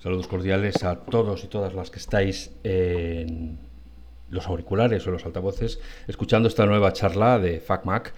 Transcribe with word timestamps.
Saludos 0.00 0.28
cordiales 0.28 0.84
a 0.84 1.00
todos 1.00 1.42
y 1.42 1.48
todas 1.48 1.74
las 1.74 1.90
que 1.90 1.98
estáis 1.98 2.52
en 2.62 3.58
los 4.30 4.46
auriculares 4.46 5.04
o 5.06 5.10
los 5.10 5.26
altavoces 5.26 5.80
escuchando 6.06 6.46
esta 6.46 6.66
nueva 6.66 6.92
charla 6.92 7.40
de 7.40 7.58
FacMac. 7.58 8.14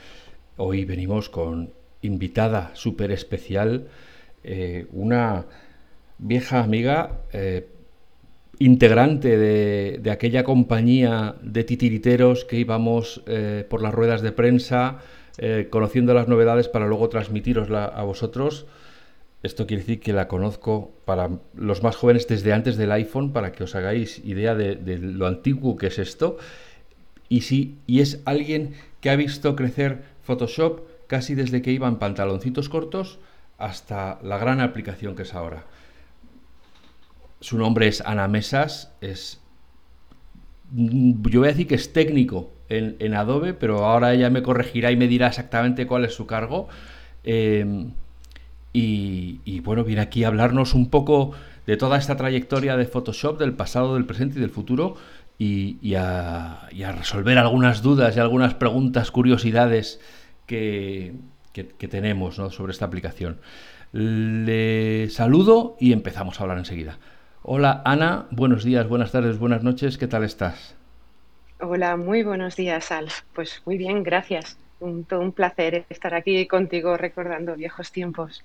Hoy 0.58 0.84
venimos 0.84 1.30
con 1.30 1.70
invitada 2.02 2.70
súper 2.74 3.12
especial, 3.12 3.88
eh, 4.44 4.88
una 4.92 5.46
vieja 6.18 6.62
amiga, 6.62 7.22
eh, 7.32 7.66
integrante 8.58 9.38
de, 9.38 10.10
aquella 10.10 10.44
compañía 10.44 11.36
de 11.40 11.64
titiriteros 11.64 12.44
que 12.44 12.56
íbamos 12.56 13.22
eh, 13.26 13.64
por 13.70 13.80
las 13.80 13.94
ruedas 13.94 14.20
de 14.20 14.32
prensa, 14.32 14.98
conociendo 15.70 16.12
las 16.12 16.28
novedades 16.28 16.68
para 16.68 16.86
luego 16.86 17.08
transmitirosla 17.08 17.86
a 17.86 18.02
vosotros. 18.02 18.66
Esto 19.42 19.66
quiere 19.66 19.82
decir 19.82 20.00
que 20.00 20.12
la 20.12 20.28
conozco 20.28 20.92
para 21.06 21.30
los 21.54 21.82
más 21.82 21.96
jóvenes 21.96 22.28
desde 22.28 22.52
antes 22.52 22.76
del 22.76 22.92
iPhone, 22.92 23.32
para 23.32 23.52
que 23.52 23.64
os 23.64 23.74
hagáis 23.74 24.18
idea 24.24 24.54
de, 24.54 24.98
lo 24.98 25.26
antiguo 25.26 25.76
que 25.76 25.86
es 25.86 25.98
esto. 25.98 26.36
Y 27.28 27.42
sí, 27.42 27.78
y 27.86 28.00
es 28.00 28.20
alguien 28.26 28.74
que 29.00 29.08
ha 29.08 29.16
visto 29.16 29.56
crecer 29.56 30.02
Photoshop 30.22 30.80
casi 31.06 31.34
desde 31.34 31.62
que 31.62 31.72
iba 31.72 31.88
en 31.88 31.96
pantaloncitos 31.96 32.68
cortos 32.68 33.18
hasta 33.56 34.18
la 34.22 34.36
gran 34.36 34.60
aplicación 34.60 35.16
que 35.16 35.22
es 35.22 35.34
ahora. 35.34 35.64
Su 37.40 37.56
nombre 37.56 37.88
es 37.88 38.02
Ana 38.02 38.28
Mesas, 38.28 38.92
es 39.00 39.40
yo 40.72 41.40
voy 41.40 41.48
a 41.48 41.52
decir 41.52 41.66
que 41.66 41.74
es 41.74 41.92
técnico 41.92 42.52
en, 42.68 43.14
Adobe, 43.14 43.54
pero 43.54 43.84
ahora 43.84 44.12
ella 44.12 44.30
me 44.30 44.42
corregirá 44.42 44.92
y 44.92 44.96
me 44.96 45.08
dirá 45.08 45.26
exactamente 45.28 45.86
cuál 45.86 46.04
es 46.04 46.14
su 46.14 46.26
cargo. 46.26 46.68
Eh, 47.24 47.90
y, 48.72 49.60
bueno, 49.60 49.84
viene 49.84 50.02
aquí 50.02 50.24
a 50.24 50.28
hablarnos 50.28 50.74
un 50.74 50.90
poco 50.90 51.32
de 51.66 51.76
toda 51.76 51.98
esta 51.98 52.16
trayectoria 52.16 52.76
de 52.76 52.86
Photoshop, 52.86 53.38
del 53.38 53.52
pasado, 53.52 53.94
del 53.94 54.06
presente 54.06 54.38
y 54.38 54.40
del 54.40 54.50
futuro, 54.50 54.96
y, 55.38 55.94
a, 55.94 56.68
resolver 56.96 57.38
algunas 57.38 57.82
dudas 57.82 58.16
y 58.16 58.20
algunas 58.20 58.54
preguntas, 58.54 59.10
curiosidades 59.10 60.00
que, 60.46 61.14
tenemos 61.78 62.36
sobre 62.36 62.72
esta 62.72 62.84
aplicación. 62.84 63.40
Le 63.92 65.08
saludo 65.10 65.76
y 65.80 65.92
empezamos 65.92 66.38
a 66.38 66.44
hablar 66.44 66.58
enseguida. 66.58 66.98
Hola 67.42 67.82
Ana, 67.84 68.26
buenos 68.30 68.64
días, 68.64 68.86
buenas 68.86 69.12
tardes, 69.12 69.38
buenas 69.38 69.62
noches, 69.62 69.98
¿qué 69.98 70.06
tal 70.06 70.24
estás? 70.24 70.76
Hola, 71.58 71.96
muy 71.96 72.22
buenos 72.22 72.54
días, 72.54 72.92
Alf. 72.92 73.22
Pues 73.34 73.62
muy 73.64 73.76
bien, 73.78 74.02
gracias. 74.02 74.58
Todo 75.08 75.20
un 75.20 75.32
placer 75.32 75.84
estar 75.90 76.14
aquí 76.14 76.46
contigo 76.46 76.96
recordando 76.96 77.56
viejos 77.56 77.92
tiempos. 77.92 78.44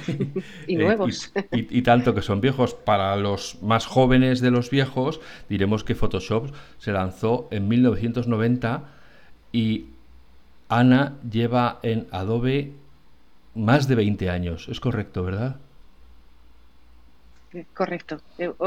y 0.66 0.76
nuevos. 0.76 1.32
y, 1.52 1.82
tanto 1.82 2.14
que 2.14 2.22
son 2.22 2.40
viejos. 2.40 2.74
Para 2.74 3.14
los 3.16 3.62
más 3.62 3.86
jóvenes 3.86 4.40
de 4.40 4.50
los 4.50 4.70
viejos, 4.70 5.20
diremos 5.48 5.84
que 5.84 5.94
Photoshop 5.94 6.54
se 6.78 6.92
lanzó 6.92 7.48
en 7.50 7.68
1990 7.68 8.84
y 9.52 9.86
Ana 10.68 11.16
lleva 11.30 11.78
en 11.82 12.06
Adobe 12.10 12.72
más 13.54 13.88
de 13.88 13.94
20 13.96 14.30
años. 14.30 14.68
Es 14.68 14.80
correcto, 14.80 15.22
¿verdad? 15.22 15.56
Correcto. 17.74 18.20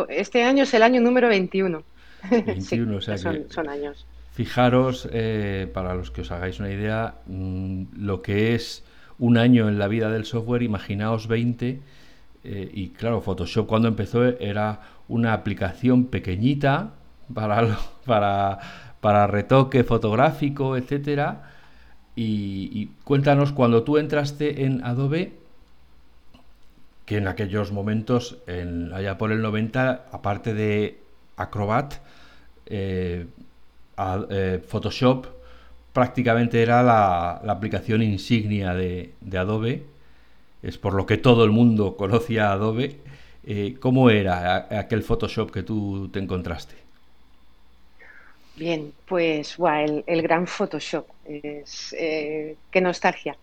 Este 0.10 0.44
año 0.44 0.64
es 0.64 0.74
el 0.74 0.84
año 0.84 1.02
número 1.02 1.28
21. 1.28 1.84
21, 2.30 2.96
o 2.98 3.02
sea 3.02 3.18
son, 3.18 3.46
son, 3.50 3.70
años. 3.70 4.06
Fijaros, 4.34 5.10
eh, 5.12 5.70
para 5.74 5.96
los 5.96 6.12
que 6.12 6.22
os 6.22 6.32
hagáis 6.32 6.60
una 6.60 6.72
idea, 6.72 7.16
mm, 7.26 7.84
lo 7.98 8.22
que 8.22 8.54
es 8.54 8.84
un 9.20 9.38
año 9.38 9.70
en 9.70 9.80
la 9.80 9.88
vida 9.88 10.10
del 10.10 10.26
software, 10.26 10.64
imaginaos 10.64 11.28
20. 11.28 11.80
Eh, 12.44 12.72
y 12.74 12.90
claro, 12.90 13.22
Photoshop 13.22 13.68
cuando 13.68 13.88
empezó 13.88 14.24
era 14.24 14.82
una 15.08 15.34
aplicación 15.34 16.06
pequeñita 16.06 16.92
para, 17.34 17.78
para, 18.06 18.60
para 19.02 19.28
retoque 19.28 19.84
fotográfico, 19.84 20.78
etcétera. 20.78 21.52
Y, 22.16 22.92
cuéntanos, 23.04 23.52
cuando 23.52 23.84
tú 23.84 23.98
entraste 23.98 24.64
en 24.64 24.84
Adobe, 24.86 25.34
que 27.06 27.18
en 27.18 27.28
aquellos 27.28 27.72
momentos, 27.74 28.38
en, 28.48 28.94
allá 28.94 29.18
por 29.18 29.32
el 29.32 29.42
90, 29.42 30.06
aparte 30.12 30.54
de 30.54 30.98
Acrobat, 31.36 31.96
eh, 32.68 33.28
eh, 34.30 34.64
Photoshop 34.66 35.28
prácticamente 35.96 36.62
era 36.62 36.84
la, 36.84 37.38
aplicación 37.48 38.04
insignia 38.04 38.74
de, 38.74 39.14
Adobe, 39.34 39.84
es 40.62 40.78
por 40.78 40.94
lo 40.94 41.06
que 41.06 41.16
todo 41.16 41.46
el 41.46 41.52
mundo 41.52 41.96
conocía 41.98 42.52
Adobe. 42.52 42.98
Eh, 43.48 43.78
¿Cómo 43.80 44.10
era 44.10 44.68
aquel 44.78 45.04
Photoshop 45.04 45.52
que 45.52 45.64
tú 45.64 46.10
te 46.12 46.20
encontraste? 46.20 46.76
Bien, 48.58 48.92
pues 49.06 49.58
el, 50.06 50.22
gran 50.22 50.48
Photoshop. 50.48 51.08
Es, 51.24 51.96
eh, 51.98 52.58
qué 52.72 52.82
nostalgia. 52.82 53.38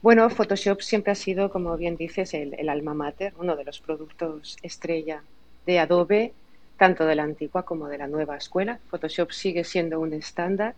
Bueno, 0.00 0.30
Photoshop 0.30 0.80
siempre 0.80 1.12
ha 1.12 1.16
sido, 1.16 1.50
como 1.50 1.76
bien 1.76 1.98
dices, 1.98 2.32
el, 2.32 2.54
el, 2.54 2.70
alma 2.70 2.94
mater, 2.94 3.34
uno 3.38 3.56
de 3.56 3.64
los 3.64 3.80
productos 3.80 4.56
estrella 4.62 5.22
de 5.66 5.80
Adobe, 5.80 6.32
tanto 6.78 7.04
de 7.04 7.14
la 7.14 7.24
antigua 7.24 7.64
como 7.64 7.88
de 7.88 7.98
la 7.98 8.06
nueva 8.06 8.38
escuela. 8.38 8.78
Photoshop 8.88 9.32
sigue 9.32 9.64
siendo 9.64 10.00
un 10.00 10.14
estándar 10.14 10.74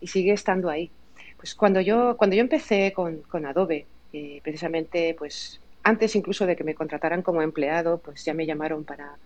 y 0.00 0.06
sigue 0.06 0.32
estando 0.32 0.68
ahí. 0.68 0.90
Pues 1.36 1.54
cuando 1.54 1.80
yo, 1.80 2.16
cuando 2.16 2.36
yo 2.36 2.42
empecé 2.42 2.92
con, 2.92 3.18
con 3.22 3.46
Adobe, 3.46 3.86
eh, 4.12 4.40
precisamente, 4.42 5.14
pues 5.18 5.60
antes 5.82 6.16
incluso 6.16 6.46
de 6.46 6.56
que 6.56 6.64
me 6.64 6.74
contrataran 6.74 7.22
como 7.22 7.42
empleado, 7.42 7.98
pues 7.98 8.24
ya 8.24 8.34
me 8.34 8.46
llamaron 8.46 8.84
para, 8.84 9.16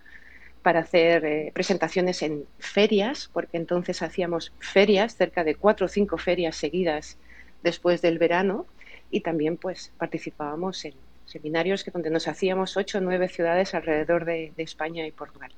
para 0.61 0.81
hacer 0.81 1.25
eh, 1.25 1.51
presentaciones 1.53 2.21
en 2.21 2.45
ferias, 2.59 3.29
porque 3.33 3.57
entonces 3.57 4.01
hacíamos 4.01 4.53
ferias, 4.59 5.15
cerca 5.15 5.43
de 5.43 5.55
cuatro 5.55 5.85
o 5.87 5.89
cinco 5.89 6.17
ferias 6.17 6.55
seguidas 6.55 7.17
después 7.63 8.01
del 8.01 8.17
verano, 8.17 8.65
y 9.09 9.21
también 9.21 9.57
pues 9.57 9.91
participábamos 9.97 10.85
en 10.85 10.93
seminarios 11.25 11.83
que 11.83 11.91
donde 11.91 12.09
nos 12.09 12.27
hacíamos 12.27 12.77
ocho 12.77 12.97
o 12.97 13.01
nueve 13.01 13.27
ciudades 13.27 13.73
alrededor 13.73 14.25
de, 14.25 14.51
de 14.55 14.63
España 14.63 15.05
y 15.07 15.11
Portugal. 15.11 15.51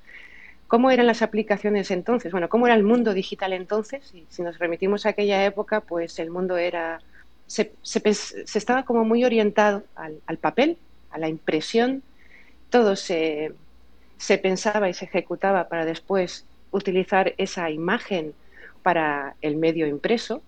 ¿Cómo 0.68 0.90
eran 0.90 1.06
las 1.06 1.22
aplicaciones 1.22 1.92
entonces? 1.92 2.31
Bueno, 2.31 2.50
¿cómo 2.50 2.66
era 2.66 2.76
el 2.76 2.84
mundo 2.84 3.14
digital 3.14 3.53
entonces? 3.53 4.12
Y 4.14 4.26
si 4.30 4.42
nos 4.42 4.58
remitimos 4.58 5.06
a 5.06 5.09
aquella 5.09 5.46
época, 5.46 5.81
pues 5.81 6.18
el 6.18 6.31
mundo 6.31 6.58
era, 6.58 7.02
se, 7.46 7.72
estaba 7.84 8.84
como 8.84 9.06
muy 9.06 9.24
orientado 9.24 9.84
al, 9.96 10.38
papel, 10.38 10.78
a 11.12 11.20
la 11.20 11.30
impresión, 11.30 12.02
todo 12.72 12.96
se, 12.96 13.54
se 14.18 14.38
pensaba 14.40 14.90
y 14.90 14.96
se 14.96 15.06
ejecutaba 15.06 15.70
para 15.70 15.86
después 15.86 16.46
utilizar 16.72 17.36
esa 17.38 17.70
imagen 17.70 18.34
para 18.81 19.36
el 19.42 19.58
medio 19.58 19.86
impreso. 19.86 20.42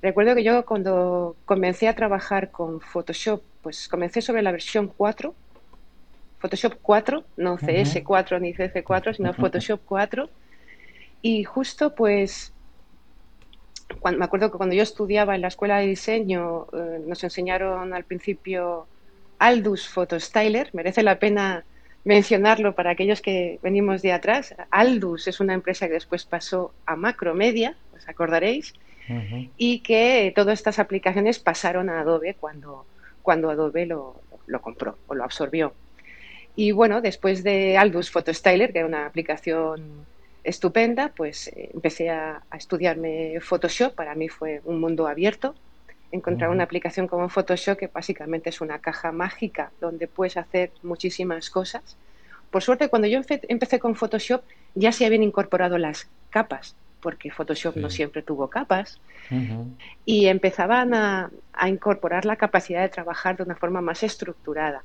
Recuerdo 0.00 0.34
que 0.34 0.44
yo 0.44 0.64
cuando 0.64 1.36
comencé 1.44 1.88
a 1.88 1.94
trabajar 1.94 2.50
con 2.50 2.80
Photoshop, 2.80 3.42
pues 3.62 3.86
comencé 3.86 4.22
sobre 4.22 4.42
la 4.42 4.50
versión 4.50 4.88
4 4.88 5.34
Photoshop 6.42 6.74
4, 6.82 7.24
no 7.36 7.56
CS4 7.56 8.40
ni 8.40 8.52
CC4, 8.52 9.14
sino 9.14 9.32
Photoshop 9.32 9.80
4. 9.86 10.28
Y 11.22 11.44
justo 11.44 11.94
pues, 11.94 12.52
cuando, 14.00 14.18
me 14.18 14.24
acuerdo 14.24 14.50
que 14.50 14.56
cuando 14.56 14.74
yo 14.74 14.82
estudiaba 14.82 15.36
en 15.36 15.42
la 15.42 15.48
escuela 15.48 15.78
de 15.78 15.86
diseño, 15.86 16.66
eh, 16.72 17.00
nos 17.06 17.22
enseñaron 17.22 17.94
al 17.94 18.02
principio 18.02 18.88
Aldus 19.38 19.88
Photostyler, 19.88 20.70
merece 20.72 21.04
la 21.04 21.20
pena 21.20 21.64
mencionarlo 22.04 22.74
para 22.74 22.90
aquellos 22.90 23.22
que 23.22 23.60
venimos 23.62 24.02
de 24.02 24.12
atrás. 24.12 24.56
Aldus 24.72 25.28
es 25.28 25.38
una 25.38 25.54
empresa 25.54 25.86
que 25.86 25.94
después 25.94 26.24
pasó 26.24 26.74
a 26.86 26.96
Macromedia, 26.96 27.76
os 27.96 28.08
acordaréis, 28.08 28.74
y 29.56 29.78
que 29.80 30.32
todas 30.34 30.58
estas 30.58 30.80
aplicaciones 30.80 31.38
pasaron 31.38 31.88
a 31.88 32.00
Adobe 32.00 32.34
cuando, 32.34 32.84
cuando 33.22 33.48
Adobe 33.48 33.86
lo, 33.86 34.20
lo 34.46 34.60
compró 34.60 34.98
o 35.06 35.14
lo 35.14 35.22
absorbió. 35.22 35.72
Y 36.54 36.72
bueno, 36.72 37.00
después 37.00 37.42
de 37.42 37.76
Aldus 37.76 38.10
Photostyler, 38.10 38.72
que 38.72 38.80
era 38.80 38.88
una 38.88 39.06
aplicación 39.06 40.06
estupenda, 40.44 41.08
pues 41.08 41.48
eh, 41.48 41.70
empecé 41.72 42.10
a, 42.10 42.42
estudiarme 42.56 43.40
Photoshop. 43.40 43.94
Para 43.94 44.14
mí 44.14 44.28
fue 44.28 44.60
un 44.64 44.80
mundo 44.80 45.06
abierto. 45.06 45.54
Encontrar 46.10 46.50
una 46.50 46.64
aplicación 46.64 47.06
como 47.06 47.30
Photoshop, 47.30 47.78
que 47.78 47.86
básicamente 47.86 48.50
es 48.50 48.60
una 48.60 48.80
caja 48.80 49.12
mágica 49.12 49.72
donde 49.80 50.08
puedes 50.08 50.36
hacer 50.36 50.70
muchísimas 50.82 51.48
cosas. 51.48 51.96
Por 52.50 52.62
suerte, 52.62 52.88
cuando 52.88 53.08
yo 53.08 53.18
empecé 53.48 53.78
con 53.78 53.94
Photoshop, 53.94 54.42
ya 54.74 54.92
se 54.92 55.06
habían 55.06 55.22
incorporado 55.22 55.78
las 55.78 56.10
capas, 56.28 56.76
porque 57.00 57.30
Photoshop 57.30 57.76
no 57.76 57.88
siempre 57.88 58.20
tuvo 58.20 58.48
capas, 58.48 59.00
y 60.04 60.26
empezaban 60.26 60.92
a 60.92 61.30
incorporar 61.66 62.26
la 62.26 62.36
capacidad 62.36 62.82
de 62.82 62.90
trabajar 62.90 63.38
de 63.38 63.44
una 63.44 63.56
forma 63.56 63.80
más 63.80 64.02
estructurada 64.02 64.82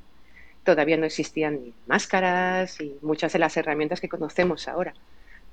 todavía 0.67 0.97
no 0.97 1.05
existían 1.05 1.61
ni 1.63 1.73
máscaras 1.85 2.81
y 2.81 2.97
muchas 3.01 3.31
de 3.31 3.39
las 3.39 3.55
herramientas 3.55 4.01
que 4.01 4.09
conocemos 4.09 4.67
ahora. 4.67 4.93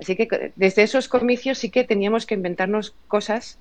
Así 0.00 0.16
que 0.16 0.52
desde 0.56 0.82
esos 0.82 1.06
comicios 1.06 1.58
sí 1.58 1.70
que 1.70 1.84
teníamos 1.84 2.26
que 2.26 2.34
inventarnos 2.34 2.96
cosas 3.06 3.60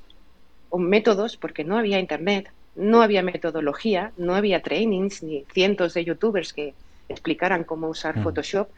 o 0.71 0.79
métodos, 0.79 1.37
porque 1.37 1.63
no 1.63 1.77
había 1.77 1.99
internet, 1.99 2.49
no 2.75 3.03
había 3.03 3.21
metodología, 3.21 4.13
no 4.17 4.33
había 4.33 4.63
trainings 4.63 5.21
ni 5.21 5.45
cientos 5.53 5.93
de 5.93 6.05
youtubers 6.05 6.53
que, 6.53 6.73
explicaran 7.07 7.65
cómo 7.65 7.89
usar 7.89 8.23
Photoshop. 8.23 8.69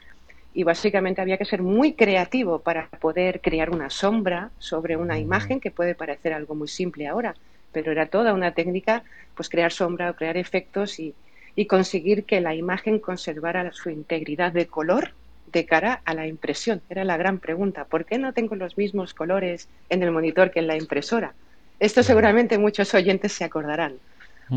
Y 0.52 0.64
básicamente 0.64 1.22
había 1.22 1.38
que 1.38 1.46
ser 1.46 1.62
muy 1.62 1.94
creativo 1.94 2.58
para 2.58 2.88
poder 3.00 3.40
crear 3.40 3.70
una 3.70 3.88
sombra 3.88 4.50
sobre 4.58 4.98
una 4.98 5.18
imagen 5.18 5.60
que 5.60 5.70
puede 5.70 5.94
parecer 5.94 6.34
algo 6.34 6.54
muy 6.54 6.68
simple 6.68 7.06
ahora, 7.06 7.34
pero 7.72 7.92
era 7.92 8.06
toda 8.06 8.34
una 8.34 8.52
técnica, 8.52 9.04
pues 9.34 9.48
crear 9.48 9.72
sombra 9.72 10.10
o 10.10 10.14
crear 10.14 10.36
efectos 10.36 10.98
y, 10.98 11.14
y 11.56 11.66
conseguir 11.66 12.24
que 12.24 12.40
la 12.40 12.54
imagen 12.54 12.98
conservara 12.98 13.72
su 13.72 13.90
integridad 13.90 14.52
de 14.52 14.66
color 14.66 15.12
de 15.50 15.64
cara 15.64 16.02
a 16.04 16.12
la 16.12 16.26
impresión. 16.26 16.82
Era 16.90 17.04
la 17.04 17.16
gran 17.16 17.38
pregunta. 17.38 17.86
¿Por 17.86 18.04
qué 18.04 18.18
no 18.18 18.34
tengo 18.34 18.54
los 18.56 18.76
mismos 18.76 19.14
colores 19.14 19.68
en 19.88 20.02
el 20.02 20.10
monitor 20.10 20.50
que 20.50 20.60
en 20.60 20.66
la 20.66 20.76
impresora? 20.76 21.34
Esto 21.80 22.02
seguramente 22.02 22.58
muchos 22.58 22.92
oyentes 22.94 23.32
se 23.32 23.44
acordarán. 23.44 23.94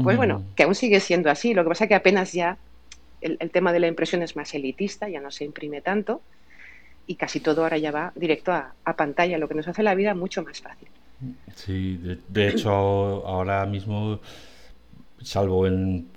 Pues 0.03 0.17
bueno, 0.17 0.43
que 0.55 0.63
aún 0.63 0.75
sigue 0.75 0.99
siendo 0.99 1.31
así. 1.31 1.53
Lo 1.53 1.63
que 1.63 1.69
pasa 1.69 1.85
es 1.85 1.87
que 1.87 1.95
apenas 1.95 2.33
ya 2.33 2.57
el, 3.21 3.37
tema 3.49 3.73
de 3.73 3.79
la 3.79 3.87
impresión 3.87 4.21
es 4.21 4.35
más 4.35 4.53
elitista, 4.53 5.09
ya 5.09 5.19
no 5.19 5.31
se 5.31 5.45
imprime 5.45 5.81
tanto 5.81 6.21
y 7.07 7.15
casi 7.15 7.39
todo 7.39 7.63
ahora 7.63 7.77
ya 7.77 7.91
va 7.91 8.11
directo 8.15 8.51
a, 8.51 8.73
pantalla, 8.95 9.37
lo 9.39 9.47
que 9.47 9.55
nos 9.55 9.67
hace 9.67 9.81
la 9.81 9.95
vida 9.95 10.13
mucho 10.13 10.43
más 10.43 10.61
fácil. 10.61 10.87
Sí, 11.55 11.99
de, 12.27 12.47
hecho 12.49 12.69
ahora 12.69 13.65
mismo, 13.65 14.19
salvo 15.21 15.65
en 15.65 16.07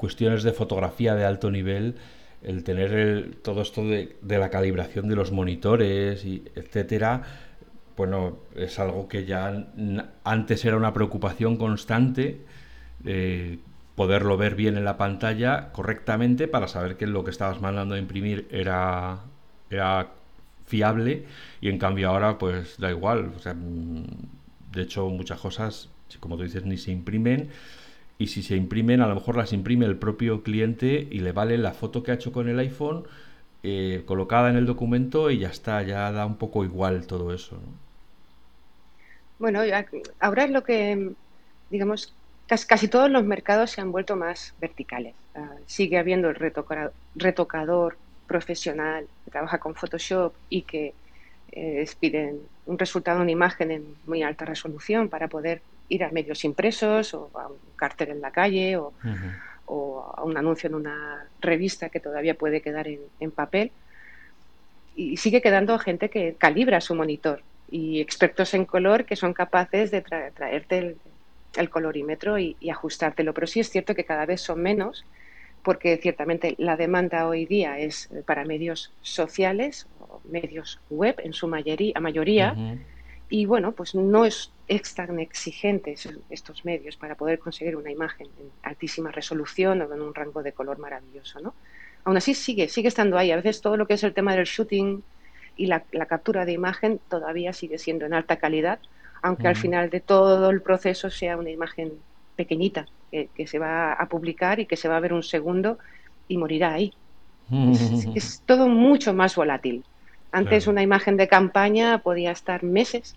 cuestiones 0.00 0.42
de 0.42 0.52
fotografía 0.52 1.14
de 1.14 1.26
alto 1.26 1.50
nivel, 1.50 1.96
el 2.42 2.64
tener 2.64 3.36
todo 3.42 3.60
esto 3.60 3.84
de, 3.84 4.16
la 4.22 4.48
calibración 4.48 5.08
de 5.10 5.14
los 5.14 5.30
monitores 5.30 6.24
y 6.24 6.42
etcétera, 6.54 7.22
bueno, 7.98 8.38
es 8.56 8.78
algo 8.78 9.08
que 9.08 9.26
ya 9.26 9.66
antes 10.24 10.64
era 10.64 10.78
una 10.78 10.94
preocupación 10.94 11.56
constante. 11.56 12.40
Eh, 13.04 13.58
poderlo 13.94 14.38
ver 14.38 14.54
bien 14.54 14.78
en 14.78 14.84
la 14.86 14.96
pantalla 14.96 15.72
correctamente 15.72 16.48
para 16.48 16.68
saber 16.68 16.96
que 16.96 17.06
lo 17.06 17.22
que 17.22 17.30
estabas 17.30 17.60
mandando 17.60 17.94
a 17.94 17.98
imprimir 17.98 18.48
era, 18.50 19.20
era 19.68 20.12
fiable 20.64 21.26
y 21.60 21.68
en 21.68 21.78
cambio 21.78 22.08
ahora 22.08 22.38
pues 22.38 22.78
da 22.78 22.90
igual. 22.90 23.32
Mm, 23.54 24.04
de 24.72 24.82
hecho 24.82 25.10
muchas 25.10 25.38
cosas, 25.40 25.90
como 26.20 26.38
tú 26.38 26.44
dices, 26.44 26.64
ni 26.64 26.78
se 26.78 26.92
imprimen 26.92 27.50
y 28.20 28.26
si 28.26 28.42
se 28.42 28.54
imprimen 28.54 29.00
a 29.00 29.08
lo 29.08 29.14
mejor 29.14 29.38
las 29.38 29.54
imprime 29.54 29.86
el 29.86 29.96
propio 29.96 30.42
cliente 30.42 31.08
y 31.10 31.20
le 31.20 31.32
vale 31.32 31.56
la 31.56 31.72
foto 31.72 32.02
que 32.02 32.10
ha 32.10 32.14
hecho 32.16 32.32
con 32.32 32.50
el 32.50 32.58
iPhone 32.58 33.04
eh, 33.62 34.02
colocada 34.04 34.50
en 34.50 34.56
el 34.56 34.66
documento 34.66 35.30
y 35.30 35.38
ya 35.38 35.48
está, 35.48 35.82
ya 35.82 36.12
da 36.12 36.26
un 36.26 36.36
poco 36.36 36.62
igual 36.62 37.06
todo 37.06 37.32
eso. 37.32 37.58
Bueno, 39.38 39.60
ahora 40.18 40.44
es 40.44 40.50
lo 40.50 40.62
que, 40.62 41.12
digamos, 41.70 42.12
casi, 42.46 42.88
todos 42.88 43.10
los 43.10 43.24
mercados 43.24 43.70
se 43.70 43.80
han 43.80 43.90
vuelto 43.90 44.16
más 44.16 44.52
verticales. 44.60 45.14
Ah, 45.34 45.54
sigue 45.64 45.96
habiendo 45.96 46.28
el 46.28 46.34
retocador, 47.14 47.96
profesional 48.26 49.06
que 49.24 49.30
trabaja 49.30 49.58
con 49.58 49.74
Photoshop 49.74 50.34
y 50.50 50.62
que 50.62 50.92
eh, 51.52 51.88
piden 51.98 52.38
un 52.66 52.78
resultado, 52.78 53.22
una 53.22 53.30
imagen 53.30 53.70
en 53.70 53.84
muy 54.06 54.22
alta 54.22 54.44
resolución 54.44 55.08
para 55.08 55.26
poder 55.26 55.62
ir 55.90 56.04
a 56.04 56.10
medios 56.10 56.44
impresos 56.44 57.12
o 57.12 57.30
a 57.34 57.48
un 57.48 57.58
cartel 57.76 58.10
en 58.10 58.20
la 58.22 58.30
calle 58.30 58.78
o, 58.78 58.92
a 60.16 60.24
un 60.24 60.36
anuncio 60.36 60.68
en 60.68 60.74
una 60.74 61.26
revista 61.40 61.90
que 61.90 62.00
todavía 62.00 62.34
puede 62.34 62.62
quedar 62.62 62.88
en, 62.88 63.30
papel. 63.30 63.70
Y 64.96 65.16
sigue 65.18 65.42
quedando 65.42 65.78
gente 65.78 66.08
que 66.08 66.34
calibra 66.36 66.80
su 66.80 66.94
monitor 66.94 67.42
y 67.70 68.00
expertos 68.00 68.54
en 68.54 68.64
color 68.64 69.04
que 69.04 69.14
son 69.14 69.32
capaces 69.32 69.90
de 69.90 70.00
traerte 70.00 70.78
el, 70.78 70.96
el 71.56 71.70
colorímetro 71.70 72.38
y, 72.38 72.56
ajustártelo. 72.70 73.32
Pero 73.34 73.46
sí 73.46 73.60
es 73.60 73.70
cierto 73.70 73.94
que 73.94 74.04
cada 74.04 74.26
vez 74.26 74.40
son 74.40 74.60
menos, 74.60 75.04
porque 75.62 75.96
ciertamente 75.98 76.54
la 76.58 76.76
demanda 76.76 77.28
hoy 77.28 77.46
día 77.46 77.78
es 77.78 78.08
para 78.26 78.44
medios 78.44 78.92
sociales 79.02 79.86
o 80.00 80.20
medios 80.28 80.80
web 80.90 81.16
en 81.22 81.32
su 81.32 81.46
mayoría, 81.46 82.00
mayoría 82.00 82.56
y 83.30 83.46
bueno, 83.46 83.72
pues 83.72 83.94
no 83.94 84.24
es, 84.24 84.52
tan 84.94 85.18
exigentes 85.18 86.08
estos 86.28 86.64
medios 86.64 86.96
para 86.96 87.14
poder 87.14 87.38
conseguir 87.38 87.76
una 87.76 87.90
imagen 87.90 88.28
en 88.38 88.50
altísima 88.62 89.10
resolución 89.10 89.80
o 89.82 89.92
en 89.92 90.02
un 90.02 90.14
rango 90.14 90.42
de 90.42 90.52
color 90.52 90.78
maravilloso, 90.78 91.40
¿no? 91.40 91.54
Aún 92.04 92.16
así 92.16 92.34
sigue, 92.34 92.68
sigue 92.68 92.88
estando 92.88 93.18
ahí. 93.18 93.30
A 93.30 93.36
veces 93.36 93.60
todo 93.60 93.76
lo 93.76 93.86
que 93.86 93.94
es 93.94 94.04
el 94.04 94.14
tema 94.14 94.34
del 94.34 94.44
shooting 94.44 95.02
y 95.56 95.66
la 95.66 96.06
captura 96.08 96.44
de 96.44 96.52
imagen 96.52 97.00
todavía 97.08 97.52
sigue 97.52 97.78
siendo 97.78 98.06
en 98.06 98.14
alta 98.14 98.36
calidad, 98.36 98.78
aunque 99.22 99.48
al 99.48 99.56
final 99.56 99.90
de 99.90 100.00
todo 100.00 100.50
el 100.50 100.62
proceso 100.62 101.10
sea 101.10 101.36
una 101.36 101.50
imagen 101.50 101.92
pequeñita 102.36 102.86
que, 103.10 103.46
se 103.46 103.58
va 103.58 103.92
a 103.92 104.08
publicar 104.08 104.60
y 104.60 104.66
que 104.66 104.76
se 104.76 104.88
va 104.88 104.96
a 104.96 105.00
ver 105.00 105.12
un 105.12 105.22
segundo 105.22 105.78
y 106.28 106.36
morirá 106.36 106.72
ahí. 106.72 106.92
es, 108.14 108.42
todo 108.46 108.68
mucho 108.68 109.12
más 109.12 109.34
volátil. 109.34 109.84
Antes 110.32 110.66
una 110.66 110.82
imagen 110.82 111.16
de 111.16 111.28
campaña 111.28 111.98
podía 111.98 112.30
estar 112.30 112.62
meses 112.62 113.16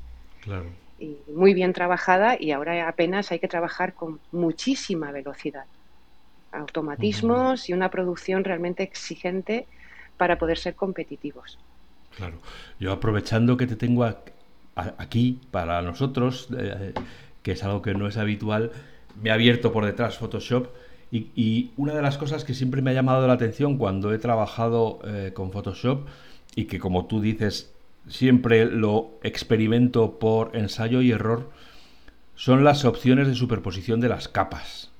y 0.99 1.17
muy 1.33 1.53
bien 1.53 1.73
trabajada 1.73 2.37
y 2.39 2.51
ahora 2.51 2.87
apenas 2.87 3.31
hay 3.31 3.39
que 3.39 3.47
trabajar 3.47 3.93
con 3.93 4.19
muchísima 4.31 5.11
velocidad. 5.11 5.65
Automatismos 6.51 7.69
y 7.69 7.73
una 7.73 7.89
producción 7.89 8.43
realmente 8.43 8.83
exigente 8.83 9.67
para 10.17 10.37
poder 10.37 10.57
ser 10.57 10.75
competitivos. 10.75 11.57
Claro. 12.15 12.37
Yo 12.79 12.91
aprovechando 12.91 13.57
que 13.57 13.67
te 13.67 13.75
tengo 13.75 14.05
aquí 14.75 15.39
para 15.51 15.81
nosotros, 15.81 16.47
eh, 16.57 16.93
que 17.41 17.51
es 17.53 17.63
algo 17.63 17.81
que 17.81 17.93
no 17.93 18.07
es 18.07 18.17
habitual, 18.17 18.71
me 19.21 19.31
ha 19.31 19.33
abierto 19.35 19.71
por 19.71 19.85
detrás 19.85 20.17
Photoshop 20.17 20.67
y, 21.11 21.71
una 21.77 21.93
de 21.93 22.01
las 22.01 22.17
cosas 22.17 22.43
que 22.43 22.55
siempre 22.55 22.81
me 22.81 22.89
ha 22.89 22.93
llamado 22.93 23.27
la 23.27 23.33
atención 23.33 23.77
cuando 23.77 24.13
he 24.13 24.17
trabajado 24.17 24.99
eh, 25.05 25.31
con 25.33 25.51
Photoshop 25.51 26.07
y 26.55 26.65
que 26.65 26.79
como 26.79 27.05
tú 27.05 27.21
dices 27.21 27.73
siempre 28.07 28.65
lo 28.65 29.11
experimento 29.23 30.19
por 30.19 30.55
ensayo 30.55 31.01
y 31.01 31.11
error, 31.11 31.51
son 32.35 32.63
las 32.63 32.85
opciones 32.85 33.27
de 33.27 33.35
superposición 33.35 33.99
de 33.99 34.09
las 34.09 34.27
capas, 34.27 34.91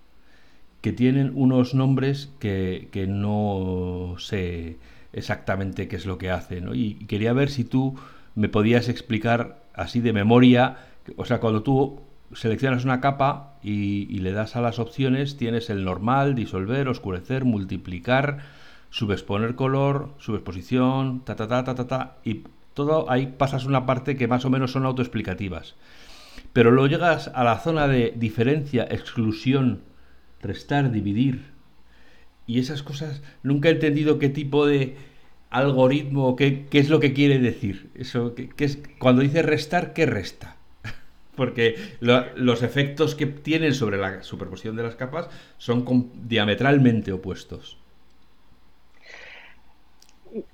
que 0.82 0.94
tienen 0.94 1.32
unos 1.36 1.74
nombres 1.74 2.30
que, 2.40 3.06
no 3.08 4.16
sé 4.20 4.78
exactamente 5.12 5.88
qué 5.88 5.96
es 5.96 6.06
lo 6.06 6.18
que 6.18 6.30
hacen. 6.30 6.70
Y 6.74 6.96
quería 7.06 7.34
ver 7.34 7.50
si 7.50 7.64
tú 7.64 7.96
me 8.36 8.50
podías 8.50 8.90
explicar 8.90 9.64
así 9.74 10.00
de 10.00 10.14
memoria, 10.14 10.78
o 11.18 11.26
sea, 11.26 11.40
cuando 11.40 11.64
tú 11.64 12.02
seleccionas 12.34 12.84
una 12.84 13.02
capa 13.02 13.56
y, 13.64 14.20
le 14.20 14.32
das 14.32 14.56
a 14.56 14.62
las 14.62 14.80
opciones, 14.80 15.38
tienes 15.38 15.70
el 15.70 15.84
normal, 15.84 16.36
disolver, 16.36 16.88
oscurecer, 16.88 17.46
multiplicar, 17.46 18.40
subexponer 18.94 19.56
color, 19.56 20.14
subexposición, 20.20 21.26
ta 21.26 21.36
ta 21.36 21.48
ta 21.48 21.64
ta 21.64 21.74
ta, 21.74 21.88
ta 21.88 22.18
y 22.24 22.44
todo 22.76 23.10
ahí 23.10 23.34
pasas 23.38 23.66
una 23.66 23.88
parte 23.88 24.16
que 24.16 24.28
más 24.28 24.46
o 24.46 24.52
menos 24.52 24.72
son 24.72 24.86
autoexplicativas. 24.86 25.76
Pero 26.54 26.70
luego 26.70 26.88
llegas 26.88 27.32
a 27.34 27.44
la 27.44 27.58
zona 27.58 27.88
de 27.88 28.14
diferencia, 28.16 28.84
exclusión, 28.84 29.82
restar, 30.42 30.92
dividir. 30.92 31.52
Y 32.46 32.60
esas 32.60 32.84
cosas, 32.84 33.24
nunca 33.42 33.70
he 33.70 33.72
entendido 33.72 34.20
qué 34.20 34.30
tipo 34.30 34.68
de, 34.68 34.96
algoritmo, 35.54 36.36
¿qué, 36.36 36.66
qué 36.70 36.80
es 36.80 36.90
lo 36.90 37.00
que 37.00 37.14
quiere 37.14 37.40
decir? 37.40 37.90
Eso, 37.96 38.36
¿qué, 38.36 38.52
es, 38.58 38.80
cuando 39.00 39.22
dice 39.22 39.42
restar, 39.44 39.94
¿qué 39.94 40.06
resta? 40.06 40.58
Porque 41.36 41.76
los 42.02 42.64
efectos 42.64 43.16
que 43.16 43.28
tienen 43.28 43.74
sobre 43.74 43.98
la 43.98 44.24
superposición 44.24 44.76
de 44.76 44.84
las 44.84 44.96
capas 44.96 45.30
son 45.58 46.12
diametralmente 46.28 47.12
opuestos. 47.12 47.78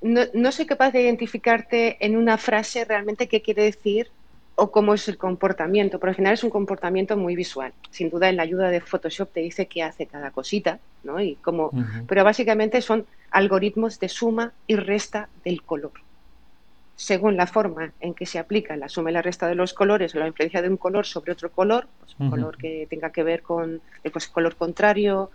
No, 0.02 0.22
no, 0.34 0.52
soy 0.52 0.66
capaz 0.66 0.92
de 0.92 1.02
identificarte 1.02 1.98
en 2.06 2.18
una 2.18 2.38
frase 2.38 2.86
realmente 2.86 3.28
qué 3.28 3.42
quiere 3.42 3.64
decir 3.64 4.10
o 4.56 4.72
cómo 4.72 4.94
es 4.94 5.08
el 5.08 5.18
comportamiento, 5.18 6.00
pero 6.00 6.10
al 6.10 6.16
final 6.16 6.34
es 6.34 6.44
un 6.44 6.50
comportamiento 6.50 7.16
muy 7.16 7.36
visual. 7.36 7.72
Sin 7.92 8.10
duda, 8.10 8.28
en 8.28 8.36
la 8.36 8.44
ayuda 8.44 8.70
de 8.70 8.82
Photoshop 8.82 9.32
te 9.32 9.40
dice 9.40 9.68
qué 9.68 9.84
hace 9.84 10.06
cada 10.06 10.32
cosita, 10.32 10.80
¿no? 11.04 11.22
Y 11.22 11.36
cómo, 11.36 11.72
Pero 12.08 12.26
básicamente 12.26 12.82
son 12.82 13.06
algoritmos 13.32 14.00
de 14.00 14.10
suma 14.10 14.52
y 14.68 14.76
resta 14.76 15.30
del 15.46 15.64
color. 15.64 15.94
Según 16.98 17.38
la 17.38 17.48
forma 17.48 17.94
en 18.02 18.14
que 18.14 18.26
se 18.26 18.38
aplica 18.38 18.76
la 18.76 18.90
suma 18.90 19.12
y 19.12 19.14
la 19.14 19.22
resta 19.22 19.48
de 19.48 19.56
los 19.56 19.74
colores 19.74 20.14
o 20.14 20.20
la 20.20 20.28
influencia 20.28 20.62
de 20.62 20.68
un 20.68 20.76
color 20.76 21.06
sobre 21.06 21.32
otro 21.32 21.50
color, 21.50 21.88
pues 22.00 22.16
un 22.20 22.30
color 22.30 22.58
que 22.58 22.86
tenga 22.90 23.12
que 23.12 23.24
ver 23.24 23.42
con 23.42 23.82
el 24.04 24.12
pues, 24.12 24.28
color 24.28 24.58
contrario 24.58 25.32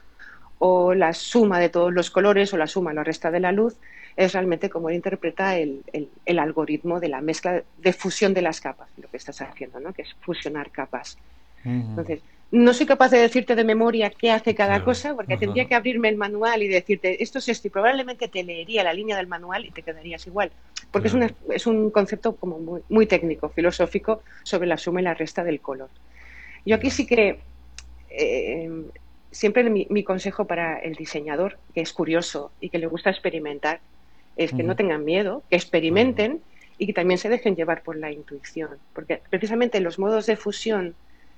o 0.58 0.92
la 0.92 1.14
suma 1.14 1.58
de 1.58 1.70
todos 1.70 1.92
los 1.92 2.10
colores 2.10 2.52
o 2.52 2.58
la 2.58 2.66
suma 2.66 2.92
y 2.92 2.96
la 2.96 3.04
resta 3.04 3.30
de 3.30 3.40
la 3.40 3.52
luz, 3.52 3.76
es 4.16 4.32
realmente 4.32 4.70
como 4.70 4.88
él 4.88 4.96
interpreta 4.96 5.56
el, 5.56 5.82
el, 6.24 6.38
algoritmo 6.38 7.00
de 7.00 7.08
la 7.08 7.20
mezcla 7.20 7.62
de 7.78 7.92
fusión 7.92 8.34
de 8.34 8.42
las 8.42 8.60
capas, 8.60 8.88
lo 8.96 9.10
que 9.10 9.16
estás 9.16 9.40
haciendo, 9.40 9.80
¿no? 9.80 9.92
que 9.92 10.02
es 10.02 10.14
fusionar 10.20 10.70
capas. 10.70 11.18
Entonces, 11.64 12.20
no 12.50 12.74
soy 12.74 12.84
capaz 12.84 13.10
de 13.10 13.18
decirte 13.18 13.56
de 13.56 13.64
memoria 13.64 14.10
qué 14.10 14.30
hace 14.30 14.54
cada 14.54 14.84
cosa, 14.84 15.14
porque 15.14 15.38
tendría 15.38 15.64
que 15.64 15.74
abrirme 15.74 16.10
el 16.10 16.16
manual 16.16 16.62
y 16.62 16.68
decirte 16.68 17.22
esto 17.22 17.38
es 17.38 17.48
esto, 17.48 17.68
y 17.68 17.70
probablemente 17.70 18.28
te 18.28 18.44
leería 18.44 18.84
la 18.84 18.92
línea 18.92 19.16
del 19.16 19.26
manual 19.26 19.64
y 19.64 19.70
te 19.70 19.82
quedarías 19.82 20.26
igual, 20.26 20.52
porque 20.90 21.08
es, 21.08 21.14
una, 21.14 21.32
es 21.48 21.66
un 21.66 21.90
concepto 21.90 22.36
como 22.36 22.58
muy, 22.58 22.82
muy 22.90 23.06
técnico, 23.06 23.48
filosófico, 23.48 24.22
sobre 24.42 24.68
la 24.68 24.76
suma 24.76 25.00
y 25.00 25.04
la 25.04 25.14
resta 25.14 25.42
del 25.42 25.60
color. 25.60 25.88
Yo 26.66 26.76
aquí 26.76 26.90
sí 26.90 27.06
que 27.06 27.40
eh, 28.10 28.70
siempre 29.34 29.68
mi, 29.68 30.04
consejo 30.04 30.46
para 30.46 30.78
el 30.78 30.94
diseñador, 30.94 31.58
que 31.74 31.80
es 31.80 31.92
curioso 31.92 32.52
y 32.60 32.70
que 32.70 32.78
le 32.78 32.86
gusta 32.86 33.10
experimentar, 33.10 33.80
es 34.36 34.52
que 34.52 34.62
no 34.62 34.76
tengan 34.76 35.04
miedo, 35.04 35.42
que 35.48 35.56
experimenten 35.56 36.40
y 36.78 36.86
que 36.86 36.92
también 36.92 37.18
se 37.18 37.28
dejen 37.28 37.56
llevar 37.56 37.82
por 37.82 37.96
la 37.96 38.10
intuición. 38.10 38.70
Porque 38.92 39.20
precisamente 39.30 39.80
los 39.80 39.98
modos 39.98 40.26
de 40.26 40.36
fusión, 40.36 40.94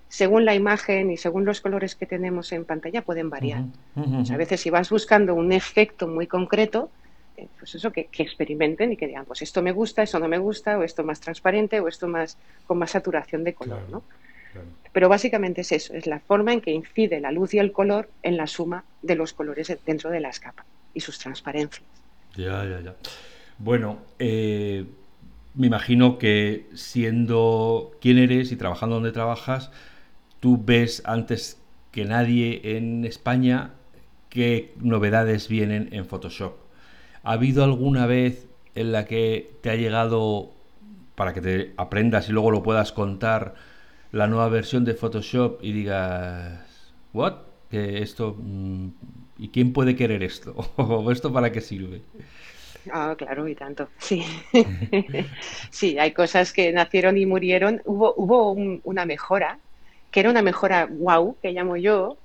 según 0.09 0.45
la 0.45 0.55
imagen 0.55 1.11
y 1.11 1.17
según 1.17 1.45
los 1.45 1.61
colores 1.61 1.95
que 1.95 2.07
tenemos 2.07 2.53
en 2.53 2.65
pantalla, 2.65 3.03
pueden 3.03 3.31
variar. 3.31 3.65
a 3.97 4.37
veces 4.37 4.61
si 4.61 4.71
vas 4.71 4.91
buscando 4.91 5.35
un 5.35 5.53
efecto 5.53 6.09
muy 6.09 6.27
concreto, 6.27 6.91
eh, 7.37 7.49
pues 7.59 7.75
eso, 7.75 7.93
que, 7.93 8.09
experimenten 8.17 8.93
y 8.93 8.97
que 8.97 9.07
digan, 9.07 9.27
pues 9.27 9.43
esto 9.43 9.63
me 9.63 9.73
gusta, 9.73 10.03
esto 10.03 10.19
no 10.19 10.29
me 10.29 10.39
gusta, 10.39 10.79
o 10.79 10.83
esto 10.83 11.05
más 11.05 11.21
transparente, 11.21 11.81
o 11.81 11.89
esto 11.89 12.09
más 12.09 12.39
con 12.67 12.79
más 12.79 12.93
saturación 12.93 13.45
de 13.45 13.53
color, 13.53 13.89
¿no? 13.91 14.03
Pero 14.91 15.11
básicamente 15.11 15.61
es 15.61 15.73
eso, 15.73 15.93
es 15.93 16.07
la 16.07 16.21
forma 16.21 16.55
en 16.55 16.63
que 16.63 16.71
incide 16.71 17.21
la 17.21 17.31
luz 17.31 17.53
y 17.53 17.59
el 17.59 17.73
color 17.73 18.09
en 18.23 18.39
la 18.39 18.47
suma 18.47 18.85
de 19.03 19.15
los 19.15 19.35
colores 19.35 19.77
dentro 19.85 20.09
de 20.09 20.21
las 20.21 20.41
capas 20.41 20.65
y 20.95 21.01
sus 21.01 21.19
transparencias. 21.19 21.85
Ya, 22.37 22.65
ya, 22.65 22.81
ya. 22.81 22.97
Bueno, 23.59 23.99
eh, 24.19 24.85
me 25.55 25.67
imagino 25.69 26.19
que 26.19 26.69
siendo 26.75 27.93
quien 28.01 28.19
eres 28.19 28.53
y 28.53 28.57
trabajando 28.57 28.97
donde 28.97 29.13
trabajas, 29.13 29.71
tú 30.41 30.63
ves 30.63 31.03
antes 31.07 31.59
que 31.93 32.05
nadie 32.05 32.77
en 32.77 33.05
España 33.05 33.73
qué 34.29 34.75
novedades 34.81 35.49
vienen 35.49 35.89
en 35.93 36.05
Photoshop. 36.07 36.55
¿Ha 37.23 37.33
habido 37.33 37.65
alguna 37.65 38.07
vez 38.07 38.47
en 38.75 38.93
la 38.93 39.07
que 39.07 39.51
te 39.63 39.71
ha 39.71 39.77
llegado, 39.77 40.53
para 41.15 41.33
que 41.33 41.41
te 41.41 41.73
aprendas 41.79 42.29
y 42.29 42.33
luego 42.33 42.51
lo 42.51 42.63
puedas 42.63 42.93
contar, 42.93 43.55
la 44.13 44.27
nueva 44.27 44.49
versión 44.49 44.85
de 44.85 44.95
Photoshop 44.95 45.63
y 45.63 45.73
digas, 45.73 46.61
¿what? 47.13 47.37
Que 47.71 48.03
esto, 48.03 48.37
mm, 48.39 48.89
¿y 49.39 49.49
quién 49.49 49.73
puede 49.73 49.97
querer 49.97 50.23
esto? 50.23 50.55
¿O 50.77 51.11
esto 51.13 51.33
para 51.33 51.53
qué 51.53 51.61
sirve? 51.61 52.01
Ah, 52.93 53.15
claro, 53.19 53.49
y 53.49 53.55
tanto. 53.55 53.89
Sí. 53.99 54.25
sí, 55.71 55.99
hay 55.99 56.13
cosas 56.13 56.53
que 56.53 56.73
nacieron 56.73 57.19
y 57.19 57.27
murieron. 57.27 57.83
Hubo, 57.85 58.15
hubo 58.17 58.53
una 58.85 59.05
mejora, 59.07 59.59
que 60.11 60.21
era 60.21 60.31
una 60.31 60.43
mejora 60.43 60.87
wow, 60.87 61.37
que 61.43 61.53
llamo 61.53 61.77
yo, 61.77 62.17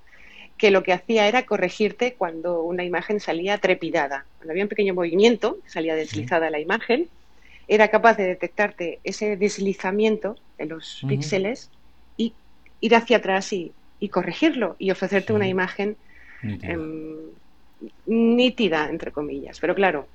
que 0.58 0.70
lo 0.70 0.84
que 0.84 0.94
hacía 0.94 1.28
era 1.28 1.48
corregirte 1.48 2.14
cuando 2.14 2.62
una 2.62 2.84
imagen 2.84 3.20
salía 3.20 3.58
trepidada. 3.58 4.26
Cuando 4.38 4.52
había 4.52 4.64
un 4.64 4.70
pequeño 4.70 4.94
movimiento, 4.94 5.58
salía 5.66 5.96
deslizada 5.96 6.52
la 6.52 6.60
imagen, 6.60 7.08
era 7.68 7.88
capaz 7.88 8.18
de 8.18 8.28
detectarte 8.28 9.00
ese 9.04 9.38
deslizamiento 9.38 10.36
de 10.60 10.66
los 10.68 11.04
píxeles 11.08 11.72
y 12.18 12.34
ir 12.80 12.96
hacia 12.96 13.18
atrás 13.18 13.52
y, 13.54 13.74
corregirlo 14.12 14.76
y 14.78 14.92
ofrecerte 14.92 15.32
una 15.32 15.48
imagen 15.48 15.96
em, 16.44 17.32
nítida, 18.06 18.90
entre 18.90 19.12
comillas. 19.12 19.60
Pero 19.60 19.76
claro, 19.76 20.08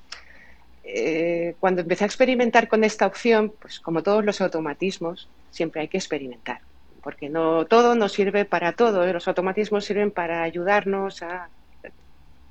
eh, 0.89 1.57
cuando 1.59 1.83
empecé 1.83 2.05
a 2.05 2.07
experimentar 2.07 2.69
con 2.69 2.85
esta 2.85 3.07
opción, 3.07 3.53
pues 3.61 3.81
como 3.81 4.05
todos 4.05 4.25
los 4.25 4.41
automatismos, 4.41 5.29
siempre 5.51 5.81
hay 5.81 5.89
que 5.89 5.99
experimentar, 5.99 6.61
porque 7.03 7.29
no 7.29 7.65
todo 7.67 7.97
nos 7.97 8.13
sirve 8.13 8.45
para 8.45 8.73
todo. 8.73 9.05
¿eh? 9.05 9.13
Los 9.13 9.27
automatismos 9.27 9.85
sirven 9.85 10.13
para 10.13 10.45
ayudarnos 10.45 11.23
a, 11.23 11.49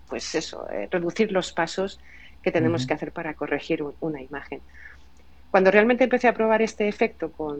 pues 0.09 0.35
eso, 0.35 0.69
eh, 0.69 0.89
reducir 0.91 1.31
los 1.31 1.53
pasos 1.53 1.99
que 2.43 2.51
tenemos 2.51 2.85
que 2.85 2.93
hacer 2.93 3.11
para 3.11 3.33
corregir 3.33 3.83
una 4.01 4.21
imagen. 4.21 4.59
Cuando 5.49 5.71
realmente 5.71 6.03
empecé 6.03 6.27
a 6.27 6.33
probar 6.33 6.61
este 6.61 6.87
efecto 6.89 7.31
con, 7.31 7.59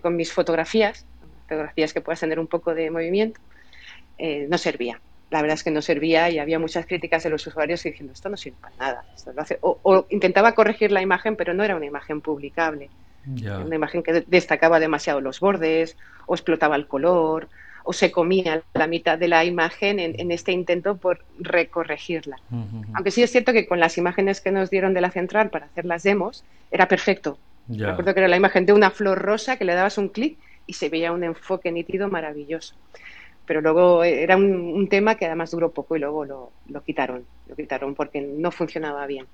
con 0.00 0.16
mis 0.16 0.32
fotografías, 0.32 1.04
fotografías 1.46 1.92
que 1.92 2.00
puedas 2.00 2.18
tener 2.18 2.40
un 2.40 2.46
poco 2.46 2.74
de 2.74 2.90
movimiento, 2.90 3.38
no 4.48 4.58
servía. 4.58 5.00
La 5.30 5.42
verdad 5.42 5.54
es 5.54 5.64
que 5.64 5.70
no 5.70 5.80
servía 5.80 6.28
y 6.28 6.38
había 6.38 6.58
muchas 6.58 6.86
críticas 6.86 7.22
de 7.22 7.30
los 7.30 7.46
usuarios 7.46 7.82
diciendo 7.82 8.12
esto 8.12 8.28
no 8.28 8.36
sirve 8.36 8.58
para 8.60 8.76
nada. 8.76 9.04
O, 9.60 10.06
intentaba 10.10 10.52
corregir 10.52 10.90
la 10.90 11.02
imagen, 11.02 11.36
pero 11.36 11.54
no 11.54 11.62
era 11.62 11.76
una 11.76 11.86
imagen 11.86 12.20
publicable. 12.20 12.90
Una 13.26 13.76
imagen 13.76 14.02
que 14.02 14.24
destacaba 14.26 14.80
demasiado 14.80 15.20
los 15.20 15.40
bordes, 15.40 15.96
o 16.26 16.34
explotaba 16.34 16.74
el 16.74 16.86
color, 16.86 17.48
o 17.84 17.92
se 17.92 18.10
comía 18.10 18.62
la 18.74 18.86
mitad 18.86 19.18
de 19.18 19.28
la 19.28 19.44
imagen 19.44 20.00
en, 20.00 20.30
este 20.30 20.52
intento 20.52 20.96
por 20.96 21.24
recorregirla. 21.38 22.36
Aunque 22.94 23.10
sí 23.10 23.22
es 23.22 23.30
cierto 23.30 23.52
que 23.52 23.66
con 23.66 23.78
las 23.78 23.98
imágenes 23.98 24.40
que 24.40 24.50
nos 24.50 24.70
dieron 24.70 24.94
de 24.94 25.00
la 25.00 25.10
central 25.10 25.50
para 25.50 25.66
hacer 25.66 25.84
las 25.84 26.02
demos, 26.02 26.44
era 26.70 26.88
perfecto. 26.88 27.38
Recuerdo 27.68 28.14
que 28.14 28.20
era 28.20 28.28
la 28.28 28.36
imagen 28.36 28.66
de 28.66 28.72
una 28.72 28.90
flor 28.90 29.18
rosa 29.18 29.56
que 29.56 29.64
le 29.64 29.74
dabas 29.74 29.96
un 29.98 30.08
clic 30.08 30.38
y 30.66 30.74
se 30.74 30.88
veía 30.88 31.12
un 31.12 31.24
enfoque 31.24 31.70
nítido 31.72 32.08
maravilloso. 32.08 32.74
Pero 33.50 33.62
luego 33.62 34.04
era 34.04 34.36
un, 34.36 34.86
tema 34.88 35.16
que 35.16 35.26
además 35.26 35.50
duró 35.50 35.72
poco 35.72 35.96
y 35.96 35.98
luego 35.98 36.24
lo, 36.24 36.52
quitaron, 36.86 37.24
lo 37.48 37.56
quitaron 37.56 37.96
porque 37.96 38.20
no 38.20 38.52
funcionaba 38.52 39.04
bien. 39.08 39.26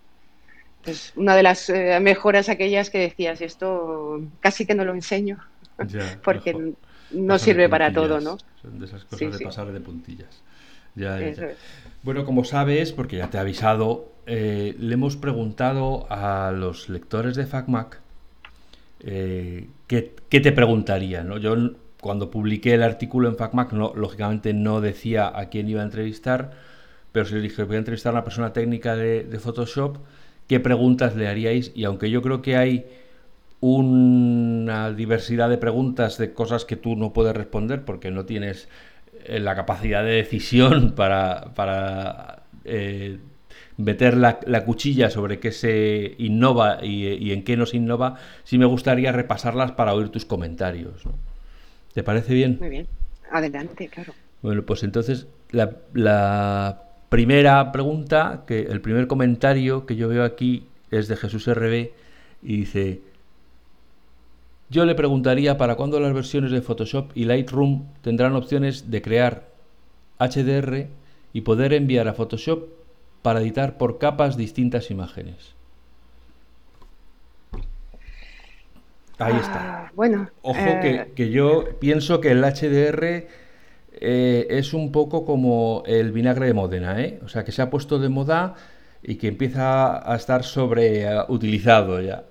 Entonces, 0.79 1.13
una 1.17 1.37
de 1.37 1.43
las 1.43 1.69
eh, 1.69 2.01
mejoras 2.01 2.49
aquellas 2.49 2.89
que 2.89 2.97
decías, 2.97 3.43
esto 3.43 4.23
casi 4.41 4.65
que 4.65 4.75
no 4.75 4.87
lo 4.87 4.95
enseño, 4.95 5.37
porque 6.25 6.73
no 7.11 7.39
sirve 7.39 7.69
para 7.69 7.93
todo, 7.93 8.19
¿no? 8.19 8.39
Son 8.63 8.79
de 8.79 8.87
esas 8.87 9.05
cosas 9.05 9.39
de 9.39 9.45
pasar 9.45 9.71
de 9.71 9.81
puntillas. 9.81 10.43
Bueno, 12.03 12.25
como 12.25 12.45
sabes, 12.45 12.93
porque 12.93 13.19
ya 13.19 13.29
te 13.29 13.37
he 13.37 13.41
avisado, 13.41 14.13
eh, 14.25 14.75
le 14.79 14.95
hemos 14.95 15.19
preguntado 15.19 16.07
a 16.09 16.53
los 16.53 16.89
lectores 16.89 17.37
de 17.37 17.45
FacMac 17.45 18.01
eh, 19.01 19.69
¿qué, 19.87 20.41
te 20.41 20.53
preguntarían. 20.53 21.29
¿no? 21.29 21.37
Yo 21.37 21.55
cuando 22.07 22.31
publiqué 22.31 22.75
el 22.75 22.83
artículo 22.83 23.29
en 23.29 23.37
FacMac, 23.37 23.73
no, 23.73 23.93
lógicamente 23.95 24.55
no 24.55 24.81
decía 24.81 25.31
a 25.35 25.49
quién 25.49 25.69
iba 25.69 25.83
a 25.83 25.85
entrevistar, 25.85 26.53
pero 27.13 27.27
si 27.27 27.35
le 27.35 27.41
dije 27.41 27.65
voy 27.65 27.77
a 27.77 27.79
entrevistar 27.79 28.11
a 28.11 28.15
una 28.15 28.25
persona 28.25 28.53
técnica 28.53 28.95
de, 28.95 29.39
Photoshop, 29.41 29.99
¿qué 30.47 30.61
preguntas 30.61 31.17
le 31.17 31.29
haríais? 31.29 31.73
Y 31.75 31.85
aunque 31.85 32.11
yo 32.11 32.23
creo 32.23 32.43
que 32.43 32.57
hay 32.57 32.87
una 33.61 34.93
diversidad 34.93 35.49
de 35.49 35.59
preguntas 35.59 36.19
de 36.19 36.33
cosas 36.33 36.65
que 36.65 36.77
tú 36.77 36.95
no 36.95 37.13
puedes 37.13 37.35
responder 37.35 37.85
porque 37.85 38.11
no 38.11 38.25
tienes 38.25 38.69
eh, 39.25 39.41
la 39.41 39.57
capacidad 39.57 40.05
de 40.05 40.13
decisión 40.13 40.93
para, 40.97 42.43
eh, 42.65 43.19
meter 43.79 44.17
la, 44.17 44.65
cuchilla 44.65 45.11
sobre 45.11 45.41
qué 45.41 45.53
se 45.53 46.15
innova 46.19 46.85
y, 46.85 47.33
en 47.33 47.45
qué 47.45 47.57
no 47.57 47.67
se 47.67 47.79
innova, 47.79 48.17
sí 48.45 48.59
me 48.59 48.67
gustaría 48.67 49.11
repasarlas 49.11 49.73
para 49.73 49.95
oír 49.95 50.11
tus 50.11 50.25
comentarios. 50.25 51.03
¿Te 51.97 52.03
parece 52.03 52.35
bien? 52.35 52.59
Muy 52.61 52.69
bien, 52.69 52.87
adelante, 53.33 53.89
claro. 53.89 54.13
Bueno, 54.43 54.67
pues 54.67 54.83
entonces 54.83 55.29
la, 55.51 55.79
la 55.95 56.83
primera 57.09 57.73
pregunta, 57.73 58.45
que 58.47 58.61
el 58.61 58.83
primer 58.83 59.07
comentario 59.07 59.87
que 59.87 59.97
yo 59.97 60.07
veo 60.07 60.23
aquí 60.23 60.67
es 60.91 61.09
de 61.09 61.17
Jesús 61.17 61.49
RB 61.49 61.93
y 62.43 62.57
dice, 62.59 63.01
yo 64.69 64.85
le 64.85 64.95
preguntaría 64.95 65.57
para 65.57 65.77
cuándo 65.77 65.99
las 65.99 66.13
versiones 66.13 66.51
de 66.51 66.61
Photoshop 66.61 67.13
y 67.15 67.25
Lightroom 67.25 67.87
tendrán 68.03 68.37
opciones 68.37 68.91
de 68.91 69.01
crear 69.01 69.49
HDR 70.19 70.89
y 71.33 71.41
poder 71.41 71.73
enviar 71.73 72.09
a 72.09 72.13
Photoshop 72.13 72.69
para 73.23 73.41
editar 73.41 73.79
por 73.79 73.97
capas 73.97 74.37
distintas 74.37 74.91
imágenes. 74.91 75.56
Ahí 79.19 79.35
está. 79.37 79.87
Ah, 79.87 79.93
bueno. 79.95 80.31
Ojo 80.43 80.81
que, 80.83 81.09
eh, 81.17 81.31
yo 81.31 81.79
pienso 81.79 82.21
que 82.21 82.31
el 82.33 82.43
HDR 82.45 83.27
eh, 83.93 84.47
es 84.51 84.75
un 84.75 84.93
poco 84.93 85.25
como 85.25 85.83
el 85.87 86.13
vinagre 86.13 86.47
de 86.47 86.55
Módena, 86.55 87.01
¿eh? 87.01 87.19
O 87.25 87.29
sea, 87.29 87.45
que 87.45 87.53
se 87.53 87.63
ha 87.63 87.71
puesto 87.71 87.99
de 87.99 88.09
moda 88.09 88.55
y 89.03 89.17
que 89.17 89.29
empieza 89.29 90.13
a 90.13 90.17
estar 90.17 90.45
sobreutilizado 90.45 92.01
ya. 92.01 92.25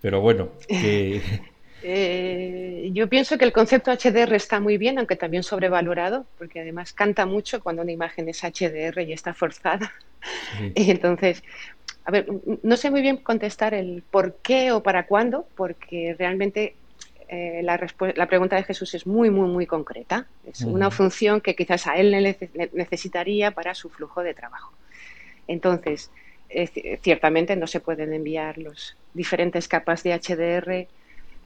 Pero 0.00 0.20
bueno, 0.20 0.50
que... 0.68 1.22
Eh, 1.82 2.90
yo 2.92 3.08
pienso 3.08 3.38
que 3.38 3.44
el 3.44 3.52
concepto 3.52 3.92
HDR 3.92 4.34
está 4.34 4.58
muy 4.58 4.78
bien, 4.78 4.98
aunque 4.98 5.14
también 5.14 5.44
sobrevalorado, 5.44 6.26
porque 6.36 6.60
además 6.60 6.92
canta 6.92 7.24
mucho 7.24 7.62
cuando 7.62 7.82
una 7.82 7.92
imagen 7.92 8.28
es 8.28 8.42
HDR 8.42 9.00
y 9.02 9.12
está 9.12 9.34
forzada. 9.34 9.92
Y 10.74 10.90
entonces, 10.90 11.44
a 12.08 12.10
ver, 12.10 12.26
no 12.62 12.76
sé 12.78 12.90
muy 12.90 13.02
bien 13.02 13.18
contestar 13.18 13.74
el 13.74 14.02
por 14.10 14.36
qué 14.36 14.72
o 14.72 14.82
para 14.82 15.04
cuándo, 15.04 15.46
porque 15.54 16.16
realmente 16.18 16.74
eh, 17.28 17.60
la, 17.62 17.78
la, 18.16 18.26
pregunta 18.26 18.56
de 18.56 18.64
Jesús 18.64 18.94
es 18.94 19.06
muy, 19.06 19.28
muy, 19.28 19.46
muy 19.46 19.66
concreta. 19.66 20.26
Es 20.50 20.62
una 20.62 20.90
función 20.90 21.42
que 21.42 21.54
quizás 21.54 21.86
a 21.86 21.96
él 21.96 22.10
necesitaría 22.72 23.50
para 23.50 23.74
su 23.74 23.90
flujo 23.90 24.22
de 24.22 24.32
trabajo. 24.32 24.72
Entonces, 25.48 26.10
ciertamente 27.02 27.56
no 27.56 27.66
se 27.66 27.80
pueden 27.80 28.14
enviar 28.14 28.56
las 28.56 28.96
diferentes 29.12 29.68
capas 29.68 30.02
de 30.02 30.18
HDR 30.18 30.88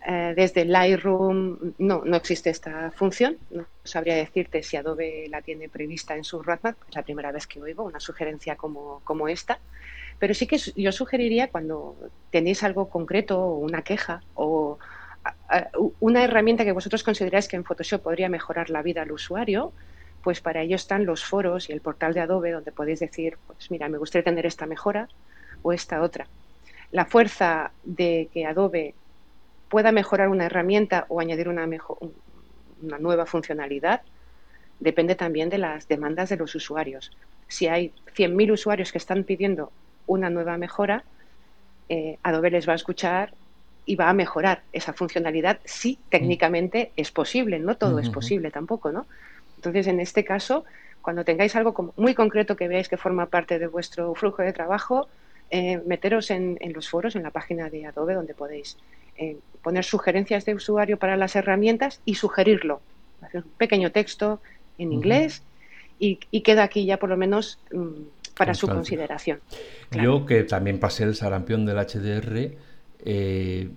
eh, 0.05 0.33
desde 0.35 0.65
Lightroom 0.65 1.75
no, 1.79 2.03
no 2.05 2.17
existe 2.17 2.51
esta 2.51 2.91
función. 2.91 3.39
No 3.51 3.67
sabría 3.85 4.17
decirte 4.17 4.63
si 4.63 4.77
Adobe 4.77 5.27
la 5.29 5.43
tiene 5.43 5.69
prevista 5.69 6.17
en 6.17 6.25
su 6.25 6.43
roadmap. 6.43 6.77
Es 6.89 6.95
la 6.95 7.03
primera 7.03 7.31
vez 7.31 7.47
que 7.47 7.61
oigo 7.63 7.85
una 7.85 8.01
sugerencia 8.01 8.57
como, 8.57 9.01
como 9.05 9.29
esta. 9.29 9.61
Pero 10.19 10.35
sí 10.35 10.47
que 10.47 10.59
yo 10.59 10.93
sugeriría 10.93 11.49
cuando 11.49 11.97
tenéis 12.31 12.63
algo 12.63 12.89
concreto 12.89 13.55
una 13.55 13.83
queja 13.83 14.23
o 14.35 14.79
una 16.01 16.25
herramienta 16.25 16.65
que 16.65 16.73
vosotros 16.73 17.03
consideráis 17.03 17.49
que 17.49 17.57
en 17.57 17.65
Photoshop 17.65 18.03
podría 18.03 18.29
mejorar 18.29 18.71
la 18.71 18.83
vida 18.83 19.03
al 19.03 19.13
usuario, 19.13 19.73
pues 20.23 20.41
para 20.41 20.63
ello 20.63 20.77
están 20.77 21.05
los 21.05 21.25
foros 21.25 21.69
y 21.69 21.73
el 21.73 21.81
portal 21.81 22.15
de 22.15 22.21
Adobe 22.21 22.53
donde 22.53 22.73
podéis 22.73 23.01
decir, 23.01 23.39
pues 23.47 23.71
mira, 23.71 23.89
me 23.89 23.99
gustaría 23.99 24.25
tener 24.25 24.47
esta 24.47 24.67
mejora 24.67 25.09
o 25.63 25.73
esta 25.73 26.01
otra. 26.01 26.27
La 26.91 27.05
fuerza 27.05 27.73
de 27.85 28.29
que 28.33 28.47
Adobe 28.47 28.95
pueda 29.69 29.93
mejorar 29.93 30.29
una 30.29 30.47
herramienta 30.47 31.07
o 31.09 31.21
añadir 31.21 31.49
una, 31.49 31.65
una 31.65 32.99
nueva 32.99 33.27
funcionalidad 33.27 34.03
depende 34.81 35.15
también 35.15 35.49
de 35.49 35.59
las 35.59 35.89
demandas 35.89 36.29
de 36.29 36.37
los 36.37 36.55
usuarios. 36.55 37.11
Si 37.49 37.69
hay 37.69 37.93
100.000 38.17 38.53
usuarios 38.53 38.93
que 38.93 38.99
están 38.99 39.25
pidiendo 39.25 39.73
una 40.13 40.31
nueva 40.31 40.57
mejora, 40.59 41.05
eh, 41.89 42.19
Adobe 42.23 42.51
les 42.51 42.69
va 42.69 42.73
a 42.73 42.77
escuchar 42.77 43.35
y 43.85 43.97
va 43.97 44.09
a 44.09 44.13
mejorar 44.13 44.63
esa 44.73 44.93
funcionalidad 44.93 45.59
si 45.65 45.99
técnicamente 46.09 46.93
es 46.97 47.11
posible. 47.11 47.59
No 47.59 47.77
todo 47.77 47.99
es 47.99 48.09
posible 48.09 48.51
tampoco, 48.51 48.93
¿no? 48.93 49.07
Entonces, 49.57 49.87
en 49.89 50.01
este 50.01 50.25
caso, 50.25 50.65
cuando 51.01 51.25
tengáis 51.25 51.57
algo 51.57 51.93
muy 51.97 52.15
concreto 52.15 52.57
que 52.57 52.69
veáis 52.69 52.89
que 52.89 52.97
forma 52.97 53.27
parte 53.27 53.59
de 53.59 53.67
vuestro 53.67 54.15
flujo 54.15 54.43
de 54.43 54.53
trabajo, 54.53 55.09
eh, 55.51 55.83
meteros 55.85 56.31
en, 56.31 56.59
los 56.73 56.89
foros, 56.89 57.17
en 57.17 57.25
la 57.25 57.31
página 57.31 57.69
de 57.69 57.87
Adobe, 57.87 58.15
donde 58.15 58.35
podéis 58.35 58.79
eh, 59.19 59.37
poner 59.63 59.85
sugerencias 59.85 60.45
de 60.45 60.55
usuario 60.55 60.97
para 60.97 61.17
las 61.17 61.37
herramientas 61.37 62.01
y 62.05 62.15
sugerirlo. 62.15 62.81
Hacer 63.21 63.43
un 63.45 63.51
pequeño 63.59 63.91
texto 63.91 64.41
en 64.79 64.93
inglés 64.93 65.43
y, 65.99 66.17
queda 66.41 66.65
aquí 66.65 66.85
ya 66.85 66.97
por 66.97 67.11
lo 67.11 67.17
menos 67.17 67.59
mm, 67.73 68.22
para 68.43 68.55
su 68.55 68.67
consideración. 68.67 69.41
Yo 69.93 70.27
que 70.27 70.43
también 70.43 70.81
pasé 70.81 71.05
el 71.05 71.15
sarampión 71.15 71.65
del 71.65 71.77
HDR, 71.77 72.57
eh, 73.05 73.71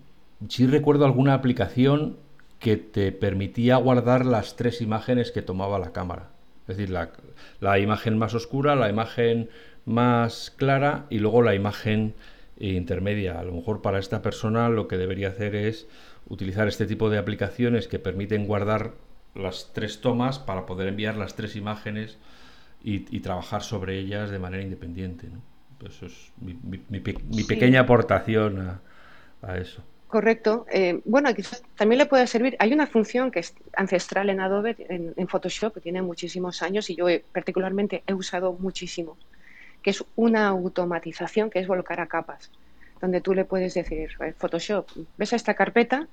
sí 0.50 0.68
recuerdo 0.68 1.06
alguna 1.06 1.36
aplicación 1.36 2.18
que 2.60 2.78
te 2.78 3.12
permitía 3.12 3.76
guardar 3.76 4.26
las 4.26 4.56
tres 4.56 4.82
imágenes 4.82 5.32
que 5.32 5.44
tomaba 5.44 5.78
la 5.78 5.92
cámara. 5.92 6.30
Es 6.68 6.78
decir, 6.78 6.90
la, 6.90 7.80
imagen 7.80 8.18
más 8.18 8.34
oscura, 8.34 8.76
la 8.76 8.90
imagen 8.90 9.50
más 9.86 10.52
clara 10.56 11.06
y 11.12 11.20
luego 11.20 11.44
la 11.44 11.54
imagen 11.54 12.16
intermedia. 12.58 13.40
A 13.40 13.44
lo 13.44 13.54
mejor 13.54 13.84
para 13.84 14.00
esta 14.00 14.24
persona 14.24 14.70
lo 14.70 14.88
que 14.88 14.98
debería 14.98 15.28
hacer 15.28 15.56
es 15.56 15.88
utilizar 16.28 16.68
este 16.68 16.88
tipo 16.88 17.12
de 17.12 17.20
aplicaciones 17.20 17.88
que 17.88 18.00
permiten 18.00 18.48
guardar 18.48 18.94
las 19.36 19.72
tres 19.74 20.02
tomas 20.02 20.40
para 20.40 20.66
poder 20.66 20.88
enviar 20.88 21.18
las 21.18 21.36
tres 21.36 21.56
imágenes 21.56 22.18
y, 22.88 23.20
trabajar 23.20 23.64
sobre 23.64 23.98
ellas 23.98 24.30
de 24.30 24.40
manera 24.40 24.64
independiente. 24.64 25.28
Eso 25.86 26.06
es 26.06 26.32
mi, 26.40 27.44
pequeña 27.44 27.82
aportación 27.82 28.80
a 29.42 29.58
eso. 29.58 29.84
Correcto. 30.16 30.66
Eh, 30.72 31.02
bueno, 31.04 31.34
quizás 31.34 31.62
también 31.76 32.00
le 32.00 32.06
puede 32.06 32.26
servir. 32.28 32.56
Hay 32.60 32.72
una 32.72 32.88
función 32.88 33.32
que 33.32 33.40
es 33.40 33.54
ancestral 33.76 34.30
en 34.30 34.40
Adobe, 34.40 34.76
en, 34.88 35.28
Photoshop, 35.28 35.74
que 35.74 35.82
tiene 35.82 36.02
muchísimos 36.02 36.62
años 36.62 36.90
y 36.90 36.96
yo 36.96 37.08
particularmente 37.34 38.02
he 38.08 38.14
usado 38.14 38.54
muchísimo, 38.54 39.18
que 39.82 39.90
es 39.90 40.06
una 40.16 40.48
automatización 40.48 41.50
que 41.50 41.60
es 41.60 41.68
volcar 41.68 42.00
a 42.00 42.08
capas, 42.08 42.50
donde 43.02 43.20
tú 43.20 43.34
le 43.34 43.44
puedes 43.44 43.74
decir, 43.74 44.12
eh, 44.22 44.34
Photoshop, 44.38 44.88
ves 45.18 45.34
a 45.34 45.36
esta 45.36 45.54
carpeta, 45.54 46.08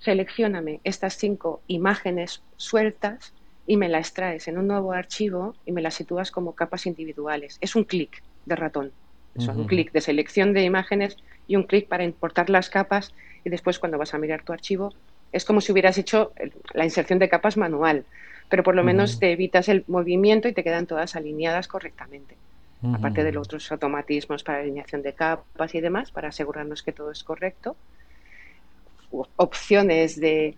seleccioname 0.00 0.80
estas 0.82 1.16
cinco 1.16 1.60
imágenes 1.68 2.42
sueltas 2.56 3.32
y 3.66 3.76
me 3.76 3.88
las 3.88 4.12
traes 4.12 4.48
en 4.48 4.58
un 4.58 4.66
nuevo 4.66 4.92
archivo 4.92 5.54
y 5.64 5.72
me 5.72 5.82
las 5.82 5.94
sitúas 5.94 6.30
como 6.30 6.54
capas 6.54 6.86
individuales. 6.86 7.58
Es 7.60 7.76
un 7.76 7.84
clic 7.84 8.22
de 8.44 8.56
ratón. 8.56 8.92
Es 9.34 9.48
un 9.48 9.64
clic 9.64 9.90
de 9.92 10.00
selección 10.00 10.52
de 10.52 10.62
imágenes 10.62 11.16
y 11.48 11.56
un 11.56 11.64
clic 11.64 11.88
para 11.88 12.04
importar 12.04 12.50
las 12.50 12.70
capas 12.70 13.12
y 13.44 13.50
después 13.50 13.78
cuando 13.78 13.98
vas 13.98 14.14
a 14.14 14.18
mirar 14.18 14.42
tu 14.42 14.52
archivo 14.52 14.94
es 15.32 15.44
como 15.44 15.60
si 15.60 15.72
hubieras 15.72 15.98
hecho 15.98 16.32
la 16.74 16.84
inserción 16.84 17.18
de 17.18 17.28
capas 17.28 17.56
manual, 17.56 18.06
pero 18.48 18.62
por 18.62 18.76
lo 18.76 18.84
menos 18.84 19.18
te 19.18 19.32
evitas 19.32 19.68
el 19.68 19.84
movimiento 19.88 20.46
y 20.46 20.52
te 20.52 20.62
quedan 20.62 20.86
todas 20.86 21.16
alineadas 21.16 21.66
correctamente. 21.66 22.36
Aparte 22.80 23.24
de 23.24 23.32
los 23.32 23.48
otros 23.48 23.72
automatismos 23.72 24.44
para 24.44 24.58
alineación 24.58 25.02
de 25.02 25.14
capas 25.14 25.74
y 25.74 25.80
demás, 25.80 26.12
para 26.12 26.28
asegurarnos 26.28 26.82
que 26.82 26.92
todo 26.92 27.10
es 27.10 27.24
correcto. 27.24 27.76
Opciones 29.36 30.20
de 30.20 30.56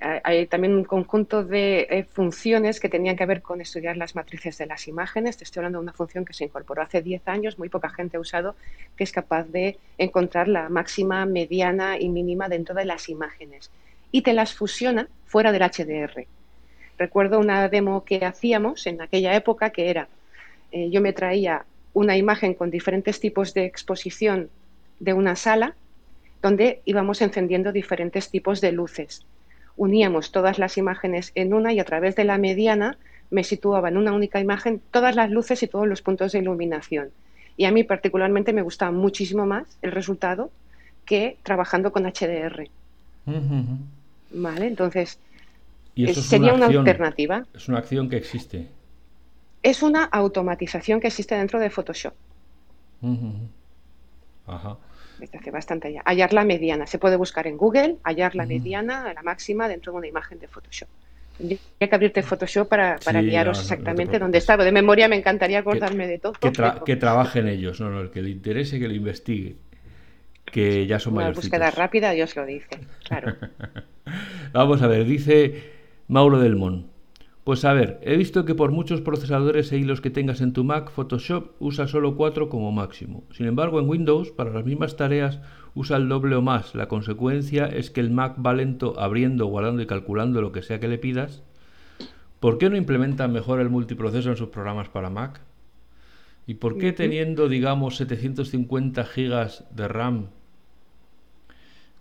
hay 0.00 0.46
también 0.46 0.74
un 0.74 0.84
conjunto 0.84 1.44
de 1.44 1.86
eh, 1.90 2.04
funciones 2.04 2.78
que 2.78 2.88
tenían 2.88 3.16
que 3.16 3.26
ver 3.26 3.42
con 3.42 3.60
estudiar 3.60 3.96
las 3.96 4.14
matrices 4.14 4.56
de 4.58 4.66
las 4.66 4.86
imágenes. 4.86 5.36
Te 5.36 5.44
estoy 5.44 5.60
hablando 5.60 5.78
de 5.78 5.84
una 5.84 5.92
función 5.92 6.24
que 6.24 6.32
se 6.32 6.44
incorporó 6.44 6.82
hace 6.82 7.02
10 7.02 7.26
años, 7.26 7.58
muy 7.58 7.68
poca 7.68 7.90
gente 7.90 8.16
ha 8.16 8.20
usado, 8.20 8.54
que 8.96 9.04
es 9.04 9.12
capaz 9.12 9.44
de 9.44 9.76
encontrar 9.98 10.46
la 10.46 10.68
máxima, 10.68 11.26
mediana 11.26 11.98
y 11.98 12.08
mínima 12.08 12.48
dentro 12.48 12.74
de 12.74 12.84
las 12.84 13.08
imágenes 13.08 13.70
y 14.12 14.22
te 14.22 14.32
las 14.32 14.54
fusiona 14.54 15.08
fuera 15.26 15.52
del 15.52 15.62
HDR. 15.62 16.26
Recuerdo 16.96 17.38
una 17.38 17.68
demo 17.68 18.04
que 18.04 18.24
hacíamos 18.24 18.86
en 18.86 19.00
aquella 19.00 19.34
época 19.34 19.70
que 19.70 19.90
era, 19.90 20.08
eh, 20.72 20.90
yo 20.90 21.00
me 21.00 21.12
traía 21.12 21.64
una 21.92 22.16
imagen 22.16 22.54
con 22.54 22.70
diferentes 22.70 23.20
tipos 23.20 23.54
de 23.54 23.64
exposición 23.64 24.50
de 25.00 25.12
una 25.12 25.36
sala 25.36 25.74
donde 26.42 26.82
íbamos 26.84 27.20
encendiendo 27.20 27.72
diferentes 27.72 28.30
tipos 28.30 28.60
de 28.60 28.72
luces 28.72 29.24
uníamos 29.78 30.32
todas 30.32 30.58
las 30.58 30.76
imágenes 30.76 31.32
en 31.34 31.54
una 31.54 31.72
y 31.72 31.80
a 31.80 31.84
través 31.84 32.14
de 32.16 32.24
la 32.24 32.36
mediana 32.36 32.98
me 33.30 33.44
situaba 33.44 33.88
en 33.88 33.96
una 33.96 34.12
única 34.12 34.40
imagen 34.40 34.82
todas 34.90 35.14
las 35.16 35.30
luces 35.30 35.62
y 35.62 35.68
todos 35.68 35.86
los 35.86 36.02
puntos 36.02 36.32
de 36.32 36.40
iluminación. 36.40 37.10
Y 37.56 37.64
a 37.64 37.72
mí 37.72 37.84
particularmente 37.84 38.52
me 38.52 38.62
gustaba 38.62 38.92
muchísimo 38.92 39.46
más 39.46 39.78
el 39.80 39.92
resultado 39.92 40.50
que 41.06 41.38
trabajando 41.42 41.92
con 41.92 42.04
HDR. 42.04 42.68
Vale, 44.30 44.66
entonces 44.66 45.18
sería 46.14 46.54
una, 46.54 46.66
alternativa. 46.66 47.46
Es 47.54 47.68
una 47.68 47.78
acción 47.78 48.08
que 48.08 48.16
existe. 48.16 48.68
Es 49.62 49.82
una 49.82 50.04
automatización 50.04 51.00
que 51.00 51.06
existe 51.06 51.34
dentro 51.34 51.58
de 51.60 51.70
Photoshop. 51.70 52.14
Ajá 54.46 54.78
desde 55.18 55.38
hace 55.38 55.50
bastante 55.50 55.92
ya. 55.92 56.02
Hallar 56.04 56.32
la 56.32 56.44
mediana. 56.44 56.86
Se 56.86 56.98
puede 56.98 57.16
buscar 57.16 57.46
en 57.46 57.56
Google, 57.56 57.96
hallar 58.02 58.34
la 58.34 58.46
mediana, 58.46 59.12
la 59.12 59.22
máxima, 59.22 59.68
dentro 59.68 59.92
de 59.92 59.98
una 59.98 60.06
imagen 60.06 60.38
de 60.38 60.48
Photoshop. 60.48 60.88
Tendría 61.38 61.58
que 61.78 61.94
abrirte 61.94 62.22
Photoshop 62.22 62.68
para, 62.68 62.98
para 63.04 63.22
guiaros 63.22 63.60
exactamente 63.60 64.18
dónde 64.18 64.38
está. 64.38 64.56
De 64.56 64.72
memoria 64.72 65.06
me 65.08 65.16
encantaría 65.16 65.60
acordarme 65.60 66.08
de 66.08 66.18
todo. 66.18 66.32
Que, 66.32 66.96
trabajen 66.96 67.48
ellos, 67.48 67.80
no, 67.80 67.90
no, 67.90 68.00
el 68.00 68.10
que 68.10 68.22
le 68.22 68.30
interese 68.30 68.78
que 68.78 68.88
lo 68.88 68.94
investigue. 68.94 69.56
Que 70.44 70.86
ya 70.86 70.98
son 70.98 71.14
Una 71.14 71.30
búsqueda 71.30 71.70
rápida, 71.70 72.10
Dios 72.12 72.34
lo 72.34 72.46
dice, 72.46 72.78
claro. 73.04 73.36
Vamos 74.52 74.80
a 74.82 74.86
ver, 74.86 75.04
dice 75.04 75.72
Mauro 76.08 76.40
Delmont. 76.40 76.86
Pues 77.48 77.64
a 77.64 77.72
ver, 77.72 77.98
he 78.02 78.18
visto 78.18 78.44
que 78.44 78.54
por 78.54 78.72
muchos 78.72 79.00
procesadores 79.00 79.72
e 79.72 79.78
hilos 79.78 80.02
que 80.02 80.10
tengas 80.10 80.42
en 80.42 80.52
tu 80.52 80.64
Mac, 80.64 80.90
Photoshop 80.90 81.52
usa 81.60 81.88
solo 81.88 82.14
4 82.14 82.50
como 82.50 82.72
máximo. 82.72 83.24
Sin 83.30 83.46
embargo, 83.46 83.80
en 83.80 83.88
Windows, 83.88 84.32
para 84.32 84.50
las 84.50 84.66
mismas 84.66 84.98
tareas, 84.98 85.40
usa 85.74 85.96
el 85.96 86.10
doble 86.10 86.36
o 86.36 86.42
más. 86.42 86.74
La 86.74 86.88
consecuencia 86.88 87.64
es 87.64 87.88
que 87.88 88.00
el 88.00 88.10
Mac 88.10 88.36
va 88.44 88.52
lento 88.52 89.00
abriendo, 89.00 89.46
guardando 89.46 89.80
y 89.80 89.86
calculando 89.86 90.42
lo 90.42 90.52
que 90.52 90.60
sea 90.60 90.78
que 90.78 90.88
le 90.88 90.98
pidas. 90.98 91.42
¿Por 92.38 92.58
qué 92.58 92.68
no 92.68 92.76
implementan 92.76 93.32
mejor 93.32 93.60
el 93.60 93.70
multiproceso 93.70 94.28
en 94.28 94.36
sus 94.36 94.50
programas 94.50 94.90
para 94.90 95.08
Mac? 95.08 95.40
¿Y 96.46 96.52
por 96.52 96.76
qué 96.76 96.92
teniendo, 96.92 97.48
digamos, 97.48 97.96
750 97.96 99.04
GB 99.04 99.74
de 99.74 99.88
RAM? 99.88 100.26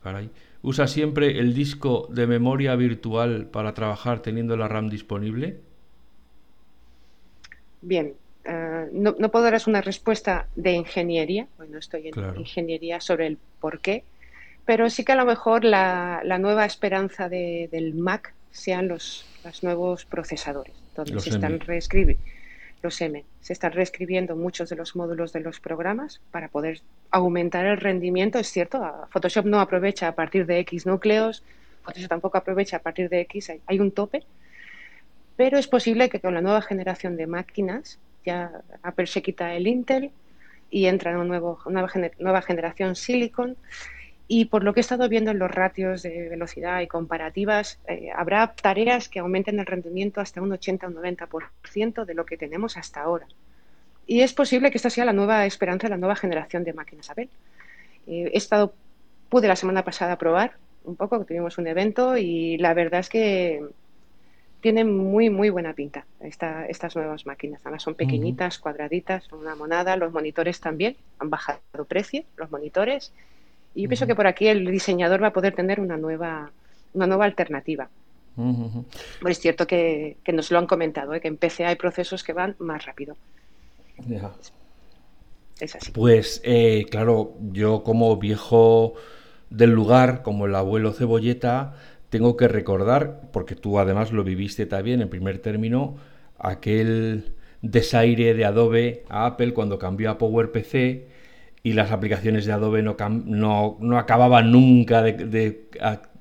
Caray 0.04 0.30
¿Usa 0.68 0.86
siempre 0.86 1.40
el 1.40 1.54
disco 1.54 2.10
de 2.12 2.28
memoria 2.28 2.76
virtual 2.76 3.46
para 3.46 3.74
trabajar 3.74 4.22
teniendo 4.22 4.58
la 4.58 4.68
RAM 4.68 4.90
disponible? 4.90 5.62
Bien, 7.82 8.16
eh, 8.44 8.90
no, 8.92 9.16
puedo 9.16 9.46
darles 9.46 9.68
una 9.68 9.80
respuesta 9.80 10.50
de 10.58 10.74
ingeniería, 10.74 11.48
bueno, 11.56 11.78
estoy 11.78 12.10
en 12.10 12.38
ingeniería 12.38 13.00
sobre 13.00 13.28
el 13.28 13.38
por 13.62 13.80
qué, 13.80 14.04
pero 14.66 14.90
sí 14.90 15.06
que 15.06 15.14
a 15.14 15.16
lo 15.16 15.24
mejor 15.24 15.64
la, 15.64 16.22
nueva 16.38 16.66
esperanza 16.66 17.30
del 17.30 17.94
Mac 17.96 18.34
sean 18.52 18.90
los, 18.90 19.26
nuevos 19.62 20.04
procesadores, 20.04 20.76
donde 20.98 21.18
se 21.22 21.30
están 21.30 21.62
reescribiendo 21.62 22.22
los 22.82 23.00
M. 23.02 23.26
Se 23.42 23.54
están 23.54 23.72
reescribiendo 23.72 24.36
muchos 24.36 24.70
de 24.70 24.76
los 24.76 24.96
módulos 24.96 25.34
de 25.34 25.40
los 25.40 25.60
programas 25.60 26.22
para 26.32 26.48
poder 26.48 26.82
aumentar 27.12 27.66
el 27.66 27.78
rendimiento. 27.78 28.40
Es 28.40 28.48
cierto, 28.48 28.82
Photoshop 29.12 29.46
no 29.46 29.60
aprovecha 29.60 30.08
a 30.08 30.16
partir 30.16 30.46
de 30.46 30.60
X 30.60 30.86
núcleos, 30.86 31.44
Photoshop 31.84 32.10
tampoco 32.10 32.38
aprovecha 32.38 32.78
a 32.78 32.82
partir 32.82 33.10
de 33.10 33.22
X, 33.22 33.52
hay, 33.66 33.80
un 33.80 33.92
tope, 33.92 34.24
pero 35.36 35.58
es 35.58 35.68
posible 35.68 36.10
que 36.10 36.20
con 36.20 36.34
la 36.34 36.42
nueva 36.42 36.62
generación 36.62 37.16
de 37.16 37.28
máquinas, 37.28 38.00
ya 38.26 38.52
Apple 38.84 39.08
se 39.08 39.22
quita 39.22 39.54
el 39.54 39.68
Intel 39.68 40.12
y 40.70 40.88
entra 40.88 41.12
en 41.12 41.18
una 41.18 41.40
nueva 42.20 42.42
generación 42.42 42.96
Silicon, 42.96 43.56
y 44.28 44.46
por 44.46 44.64
lo 44.64 44.74
que 44.74 44.80
he 44.80 44.82
estado 44.82 45.08
viendo 45.08 45.32
en 45.32 45.40
los 45.40 45.50
ratios 45.50 46.04
de 46.04 46.30
velocidad 46.30 46.82
y 46.82 46.88
comparativas, 46.88 47.80
eh, 47.88 48.10
habrá 48.14 48.54
tareas 48.54 49.08
que 49.08 49.20
aumenten 49.20 49.60
el 49.60 49.66
rendimiento 49.66 50.20
hasta 50.20 50.42
un 50.42 50.52
80 50.52 50.88
o 50.88 50.90
un 50.90 50.96
90% 50.96 52.06
de 52.06 52.14
lo 52.14 52.26
que 52.26 52.38
tenemos 52.38 52.76
hasta 52.76 53.02
ahora. 53.02 53.28
Y 54.06 54.22
es 54.22 54.34
posible 54.34 54.70
que 54.70 54.78
esta 54.78 54.90
sea 54.90 55.06
la 55.06 55.14
nueva 55.14 55.46
esperanza 55.46 55.88
de 55.88 55.92
la 55.92 55.98
nueva 55.98 56.16
generación 56.16 56.64
de 56.64 56.74
máquinas 56.74 57.10
Apple. 57.10 57.30
Eh, 58.08 58.32
he 58.34 58.38
estado, 58.38 58.74
pude 59.30 59.48
la 59.48 59.56
semana 59.56 59.84
pasada 59.84 60.18
probar 60.18 60.54
un 60.84 60.96
poco, 60.96 61.24
tuvimos 61.26 61.58
un 61.58 61.68
evento 61.68 62.18
y 62.18 62.58
la 62.58 62.74
verdad 62.74 63.02
es 63.02 63.10
que 63.10 63.64
tienen 64.62 64.96
muy, 64.98 65.30
muy 65.30 65.50
buena 65.50 65.74
pinta 65.74 66.06
esta, 66.20 66.66
estas 66.66 66.96
nuevas 66.96 67.26
máquinas. 67.26 67.62
Además 67.64 67.84
son 67.84 67.96
pequeñitas, 67.96 68.58
cuadraditas, 68.58 69.26
son 69.26 69.40
una 69.40 69.56
monada. 69.56 69.96
Los 69.98 70.12
monitores 70.12 70.60
también 70.60 70.98
han 71.20 71.30
bajado 71.30 71.60
precio, 71.88 72.24
los 72.38 72.52
monitores. 72.52 73.14
Y 73.78 73.84
yo 73.84 73.90
pienso 73.90 74.08
que 74.08 74.16
por 74.16 74.26
aquí 74.26 74.48
el 74.48 74.66
diseñador 74.66 75.22
va 75.22 75.28
a 75.28 75.34
poder 75.34 75.54
tener 75.54 75.80
una 75.80 75.98
nueva, 75.98 76.52
una 76.94 77.06
nueva 77.06 77.26
alternativa. 77.26 77.88
es 79.28 79.40
cierto 79.40 79.68
que, 79.68 80.18
nos 80.34 80.50
lo 80.50 80.58
han 80.58 80.66
comentado, 80.66 81.14
¿eh? 81.14 81.22
que 81.22 81.28
en 81.28 81.38
PC 81.38 81.64
hay 81.64 81.76
procesos 81.76 82.24
que 82.24 82.34
van 82.34 82.56
más 82.58 82.88
rápido. 82.88 83.16
Es 85.60 85.76
así. 85.76 85.92
Pues 85.92 86.42
eh, 86.44 86.88
claro, 86.90 87.36
yo 87.52 87.84
como 87.84 88.18
viejo 88.18 88.96
del 89.52 89.74
lugar, 89.74 90.24
como 90.24 90.48
el 90.48 90.56
abuelo 90.56 90.92
cebolleta, 90.92 91.76
tengo 92.10 92.36
que 92.36 92.48
recordar, 92.48 93.30
porque 93.32 93.54
tú 93.54 93.78
además 93.78 94.12
lo 94.12 94.24
viviste 94.24 94.66
también 94.66 95.04
en 95.04 95.10
primer 95.10 95.38
término, 95.38 95.98
aquel 96.40 97.36
desaire 97.62 98.34
de 98.34 98.44
Adobe 98.44 99.04
a 99.08 99.28
Apple 99.28 99.54
cuando 99.54 99.78
cambió 99.78 100.10
a 100.10 100.18
PowerPC 100.18 101.17
y 101.68 101.74
las 101.74 101.92
aplicaciones 101.92 102.46
de 102.46 102.54
Adobe 102.54 102.82
no, 102.82 102.96
no, 103.26 103.98
acababan 103.98 104.54
nunca 104.54 105.02
de, 105.04 105.68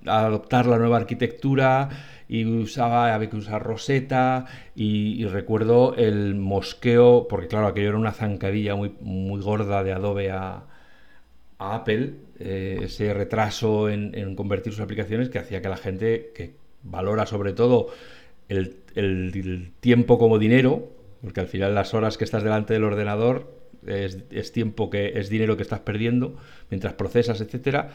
adoptar 0.04 0.66
la 0.66 0.76
nueva 0.76 0.96
arquitectura 0.96 1.88
y 2.28 2.44
usaba, 2.44 3.14
había 3.14 3.30
que 3.30 3.36
usar 3.36 3.62
Rosetta 3.62 4.46
y, 4.74 5.24
recuerdo 5.26 5.94
el 5.94 6.34
mosqueo, 6.34 7.28
porque 7.28 7.46
claro, 7.46 7.68
aquello 7.68 7.90
era 7.90 7.96
una 7.96 8.10
zancadilla 8.10 8.74
muy, 8.74 8.96
muy 9.00 9.40
gorda 9.40 9.84
de 9.84 9.92
Adobe 9.92 10.32
a, 10.32 10.64
Apple 11.58 12.14
eh, 12.40 12.80
ese 12.82 13.14
retraso 13.14 13.88
en, 13.88 14.34
convertir 14.34 14.72
sus 14.72 14.82
aplicaciones 14.82 15.28
que 15.28 15.38
hacía 15.38 15.62
que 15.62 15.68
la 15.68 15.76
gente 15.76 16.32
que 16.34 16.56
valora 16.82 17.24
sobre 17.24 17.52
todo 17.52 17.90
el, 18.48 19.72
tiempo 19.78 20.18
como 20.18 20.40
dinero, 20.40 20.90
porque 21.22 21.38
al 21.38 21.46
final 21.46 21.76
las 21.76 21.94
horas 21.94 22.18
que 22.18 22.24
estás 22.24 22.42
delante 22.42 22.74
del 22.74 22.82
ordenador 22.82 23.55
es, 23.86 24.52
tiempo 24.52 24.90
que 24.90 25.18
es 25.18 25.28
dinero 25.28 25.56
que 25.56 25.62
estás 25.62 25.80
perdiendo 25.80 26.36
mientras 26.70 26.94
procesas, 26.94 27.40
etcétera. 27.40 27.90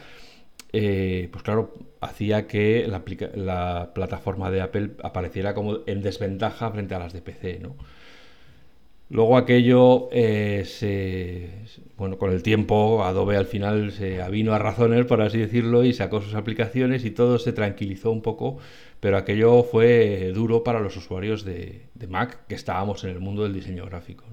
Eh, 0.74 1.28
pues 1.32 1.44
claro, 1.44 1.74
hacía 2.00 2.48
que 2.48 2.88
la, 2.88 3.04
la, 3.36 3.92
plataforma 3.94 4.50
de 4.52 4.62
Apple 4.62 4.92
apareciera 5.04 5.54
como 5.54 5.80
en 5.86 6.02
desventaja 6.02 6.72
frente 6.72 6.96
a 6.96 7.00
las 7.00 7.14
de 7.14 7.22
PC, 7.22 7.60
¿no? 7.60 7.76
Luego 9.12 9.36
aquello, 9.36 10.08
eh, 10.14 10.64
se, 10.66 11.50
bueno, 11.98 12.18
con 12.18 12.32
el 12.32 12.44
tiempo, 12.44 13.04
Adobe 13.04 13.36
al 13.36 13.46
final 13.46 13.92
se 13.92 14.22
avino 14.22 14.54
a 14.54 14.58
razones, 14.58 15.06
por 15.06 15.22
así 15.22 15.38
decirlo, 15.38 15.84
y 15.84 15.92
sacó 15.92 16.22
sus 16.22 16.34
aplicaciones 16.34 17.04
y 17.04 17.12
todo 17.12 17.38
se 17.38 17.52
tranquilizó 17.52 18.10
un 18.10 18.22
poco, 18.22 18.60
pero 19.02 19.18
aquello 19.18 19.64
fue 19.64 20.32
duro 20.34 20.64
para 20.64 20.80
los 20.80 20.96
usuarios 20.96 21.44
de, 21.44 21.82
Mac, 22.08 22.48
que 22.48 22.56
estábamos 22.56 23.04
en 23.04 23.10
el 23.10 23.20
mundo 23.20 23.44
del 23.44 23.54
diseño 23.54 23.86
gráfico. 23.86 24.24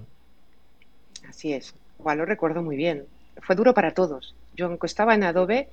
Así 1.28 1.52
es, 1.52 1.74
igual 1.98 2.18
lo 2.18 2.24
recuerdo 2.24 2.62
muy 2.62 2.76
bien. 2.76 3.04
Fue 3.42 3.54
duro 3.54 3.74
para 3.74 3.92
todos. 3.92 4.34
Yo, 4.56 4.66
aunque 4.66 4.86
estaba 4.86 5.14
en 5.14 5.22
Adobe, 5.22 5.68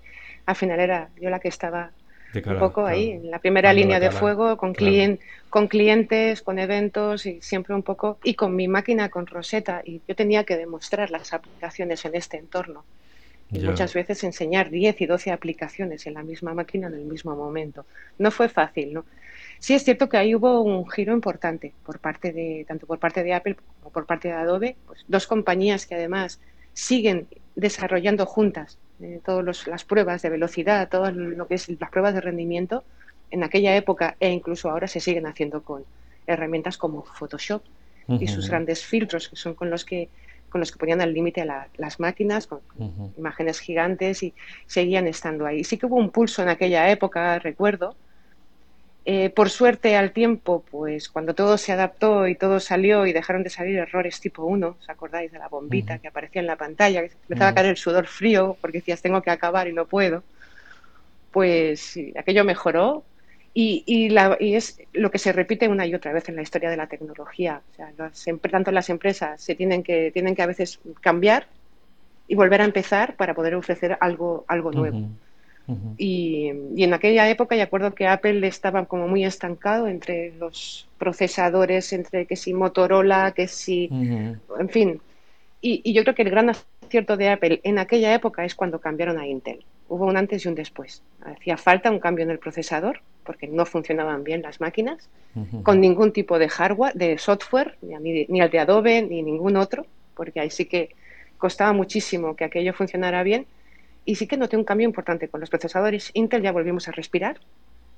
al 0.46 0.56
final 0.56 0.80
era 0.80 1.10
yo 1.20 1.30
la 1.30 1.39
que 1.39 1.48
estaba 1.48 1.91
un 2.34 2.60
poco 2.60 2.86
ahí, 2.86 3.12
en 3.12 3.32
la 3.32 3.39
primera 3.39 3.74
línea 3.74 4.00
de 4.00 4.12
fuego, 4.12 4.58
con, 4.58 4.76
con 5.50 5.68
clientes, 5.68 6.41
con 6.41 6.60
eventos 6.60 7.26
y 7.26 7.41
siempre 7.41 7.74
un 7.74 7.82
poco, 7.84 8.20
y 8.24 8.34
con 8.36 8.56
mi 8.56 8.68
máquina, 8.68 9.10
con 9.10 9.26
Rosetta, 9.26 9.82
y 9.86 10.02
yo 10.08 10.15
tenía 10.15 10.44
que 10.44 10.58
demostrar 10.58 11.12
las 11.12 11.34
aplicaciones 11.34 12.04
en 12.06 12.15
este 12.15 12.38
entorno. 12.38 12.84
Y 13.52 13.60
muchas 13.60 13.94
veces 13.94 14.24
enseñar 14.24 14.70
10 14.70 15.00
y 15.02 15.06
12 15.06 15.32
aplicaciones 15.32 16.06
en 16.08 16.15
la 16.15 16.24
misma 16.24 16.54
máquina 16.54 16.88
en 16.88 16.96
el 16.96 17.06
mismo 17.06 17.36
momento. 17.36 17.86
No 18.18 18.32
fue 18.32 18.50
fácil, 18.50 18.94
¿no? 18.94 19.06
Sí 19.65 19.73
es 19.73 19.84
cierto 19.84 20.10
que 20.10 20.17
ahí 20.17 20.36
hubo 20.36 20.62
un 20.62 20.88
giro 20.88 21.12
importante 21.12 21.73
por 21.84 21.97
parte 21.97 22.32
de 22.32 22.65
tanto 22.67 22.86
por 22.86 22.99
parte 22.99 23.23
de 23.23 23.34
Apple 23.34 23.56
como 23.56 23.91
por 23.91 24.06
parte 24.06 24.28
de 24.28 24.36
Adobe, 24.36 24.75
pues 24.86 25.04
dos 25.08 25.25
compañías 25.25 25.88
que 25.88 25.95
además 25.95 26.39
siguen 26.73 27.28
desarrollando 27.56 28.28
juntas 28.28 28.78
eh, 29.01 29.19
todas 29.25 29.65
las 29.65 29.84
pruebas 29.84 30.21
de 30.21 30.30
velocidad, 30.30 30.88
todo 30.88 31.10
lo 31.10 31.47
que 31.47 31.56
es 31.56 31.67
las 31.82 31.89
pruebas 31.89 32.13
de 32.13 32.21
rendimiento, 32.21 32.84
en 33.32 33.43
aquella 33.43 33.75
época 33.75 34.15
e 34.19 34.30
incluso 34.30 34.69
ahora 34.69 34.88
se 34.88 34.99
siguen 34.99 35.25
haciendo 35.25 35.63
con 35.63 35.84
herramientas 36.28 36.78
como 36.78 37.01
Photoshop 37.01 37.63
y 38.08 38.28
sus 38.28 38.47
grandes 38.47 38.86
filtros, 38.86 39.30
que 39.30 39.36
son 39.36 39.56
con 39.56 39.71
los 39.71 39.84
que 39.84 40.10
con 40.49 40.60
los 40.60 40.71
que 40.71 40.78
ponían 40.78 41.01
al 41.01 41.12
límite 41.12 41.41
a 41.41 41.67
las 41.78 41.99
máquinas, 41.99 42.45
con 42.45 42.62
imágenes 43.17 43.60
gigantes 43.60 44.21
y 44.21 44.36
seguían 44.67 45.08
estando 45.08 45.47
ahí. 45.47 45.63
Sí 45.63 45.80
que 45.80 45.88
hubo 45.88 45.95
un 45.95 46.12
pulso 46.12 46.43
en 46.43 46.49
aquella 46.49 46.91
época, 46.91 47.39
recuerdo, 47.39 47.95
eh, 49.08 49.30
por 49.30 49.52
suerte, 49.52 49.96
al 49.96 50.13
tiempo, 50.13 50.63
pues 50.72 51.10
cuando 51.10 51.36
todo 51.36 51.60
se 51.60 51.72
adaptó 51.72 52.28
y 52.28 52.34
todo 52.34 52.60
salió 52.60 53.06
y 53.06 53.13
dejaron 53.13 53.44
de 53.44 53.52
salir 53.52 53.78
errores 53.78 54.20
tipo 54.20 54.44
1, 54.44 54.78
¿os 54.80 54.89
acordáis 54.89 55.32
de 55.32 55.38
la 55.38 55.48
bombita 55.48 56.00
que 56.00 56.08
aparecía 56.08 56.41
en 56.41 56.48
la 56.48 56.56
pantalla? 56.56 57.02
Que 57.02 57.12
empezaba 57.22 57.52
a 57.52 57.54
caer 57.54 57.68
el 57.68 57.78
sudor 57.78 58.08
frío 58.08 58.58
porque 58.60 58.80
decías, 58.80 59.04
tengo 59.04 59.22
que 59.22 59.30
acabar 59.30 59.68
y 59.68 59.74
no 59.74 59.86
puedo. 59.86 60.24
Pues 61.32 62.00
aquello 62.18 62.44
mejoró 62.44 63.04
y, 63.54 63.84
y, 63.86 64.56
es 64.56 64.82
lo 64.94 65.12
que 65.12 65.20
se 65.20 65.32
repite 65.32 65.68
una 65.68 65.86
y 65.86 65.94
otra 65.94 66.12
vez 66.12 66.28
en 66.30 66.36
la 66.36 66.41
historia 66.41 66.72
de 66.72 66.78
la 66.78 66.88
tecnología. 66.88 67.62
O 67.74 67.76
sea, 67.76 67.91
tanto 68.50 68.72
las 68.72 68.89
empresas 68.89 69.39
se 69.39 69.54
tienen 69.54 69.84
que, 69.84 70.10
tienen 70.12 70.34
que 70.34 70.41
a 70.41 70.48
veces 70.48 70.80
cambiar 71.02 71.46
y 72.28 72.34
volver 72.34 72.62
a 72.62 72.65
empezar 72.65 73.15
para 73.18 73.36
poder 73.36 73.54
ofrecer 73.54 74.00
algo, 74.02 74.46
algo 74.48 74.72
nuevo 74.72 75.10
y, 75.97 76.51
en 76.78 76.93
aquella 76.93 77.30
época, 77.30 77.56
y 77.56 77.62
acuerdo 77.62 77.95
que 77.95 78.08
Apple 78.08 78.45
estaba 78.47 78.86
como 78.86 79.08
muy 79.08 79.25
estancado 79.25 79.88
entre 79.88 80.34
los 80.36 80.88
procesadores, 80.97 81.91
entre 81.93 82.25
que 82.25 82.36
si 82.36 82.54
Motorola, 82.54 83.32
que 83.32 83.47
si, 83.47 83.89
en 83.91 84.69
fin. 84.69 85.01
Y, 85.62 85.93
yo 85.93 86.04
creo 86.04 86.15
que 86.15 86.21
el 86.21 86.30
gran 86.30 86.49
acierto 86.49 87.17
de 87.17 87.30
Apple 87.30 87.62
en 87.63 87.80
aquella 87.80 88.13
época 88.13 88.45
es 88.45 88.54
cuando 88.54 88.80
cambiaron 88.80 89.17
a 89.17 89.28
Intel. 89.28 89.63
Hubo 89.88 90.06
un 90.06 90.17
antes 90.17 90.45
y 90.45 90.47
un 90.47 90.56
después. 90.56 91.01
Hacía 91.23 91.58
falta 91.58 91.91
un 91.91 91.99
cambio 91.99 92.23
en 92.23 92.32
el 92.32 92.39
procesador 92.39 93.01
porque 93.23 93.47
no 93.47 93.65
funcionaban 93.65 94.23
bien 94.23 94.43
las 94.43 94.62
máquinas, 94.62 95.10
con 95.63 95.82
ningún 95.82 96.13
tipo 96.13 96.38
de 96.38 96.47
hardware, 96.47 96.93
de 96.93 97.17
software, 97.17 97.75
ni, 97.82 98.25
ni 98.28 98.39
el 98.39 98.49
de 98.51 98.60
Adobe, 98.60 99.01
ni 99.01 99.23
ningún 99.23 99.58
otro, 99.58 99.88
porque 100.13 100.39
ahí 100.39 100.51
sí 100.51 100.65
que 100.65 100.89
costaba 101.39 101.73
muchísimo 101.73 102.36
que 102.36 102.43
aquello 102.43 102.73
funcionara 102.73 103.23
bien 103.23 103.47
y 104.06 104.15
sí 104.15 104.28
que 104.28 104.38
noté 104.38 104.56
un 104.56 104.63
cambio 104.63 104.86
importante 104.86 105.28
con 105.28 105.39
los 105.39 105.50
procesadores 105.50 106.12
Intel, 106.13 106.44
ya 106.44 106.52
volvimos 106.52 106.88
a 106.88 106.91
respirar. 106.91 107.39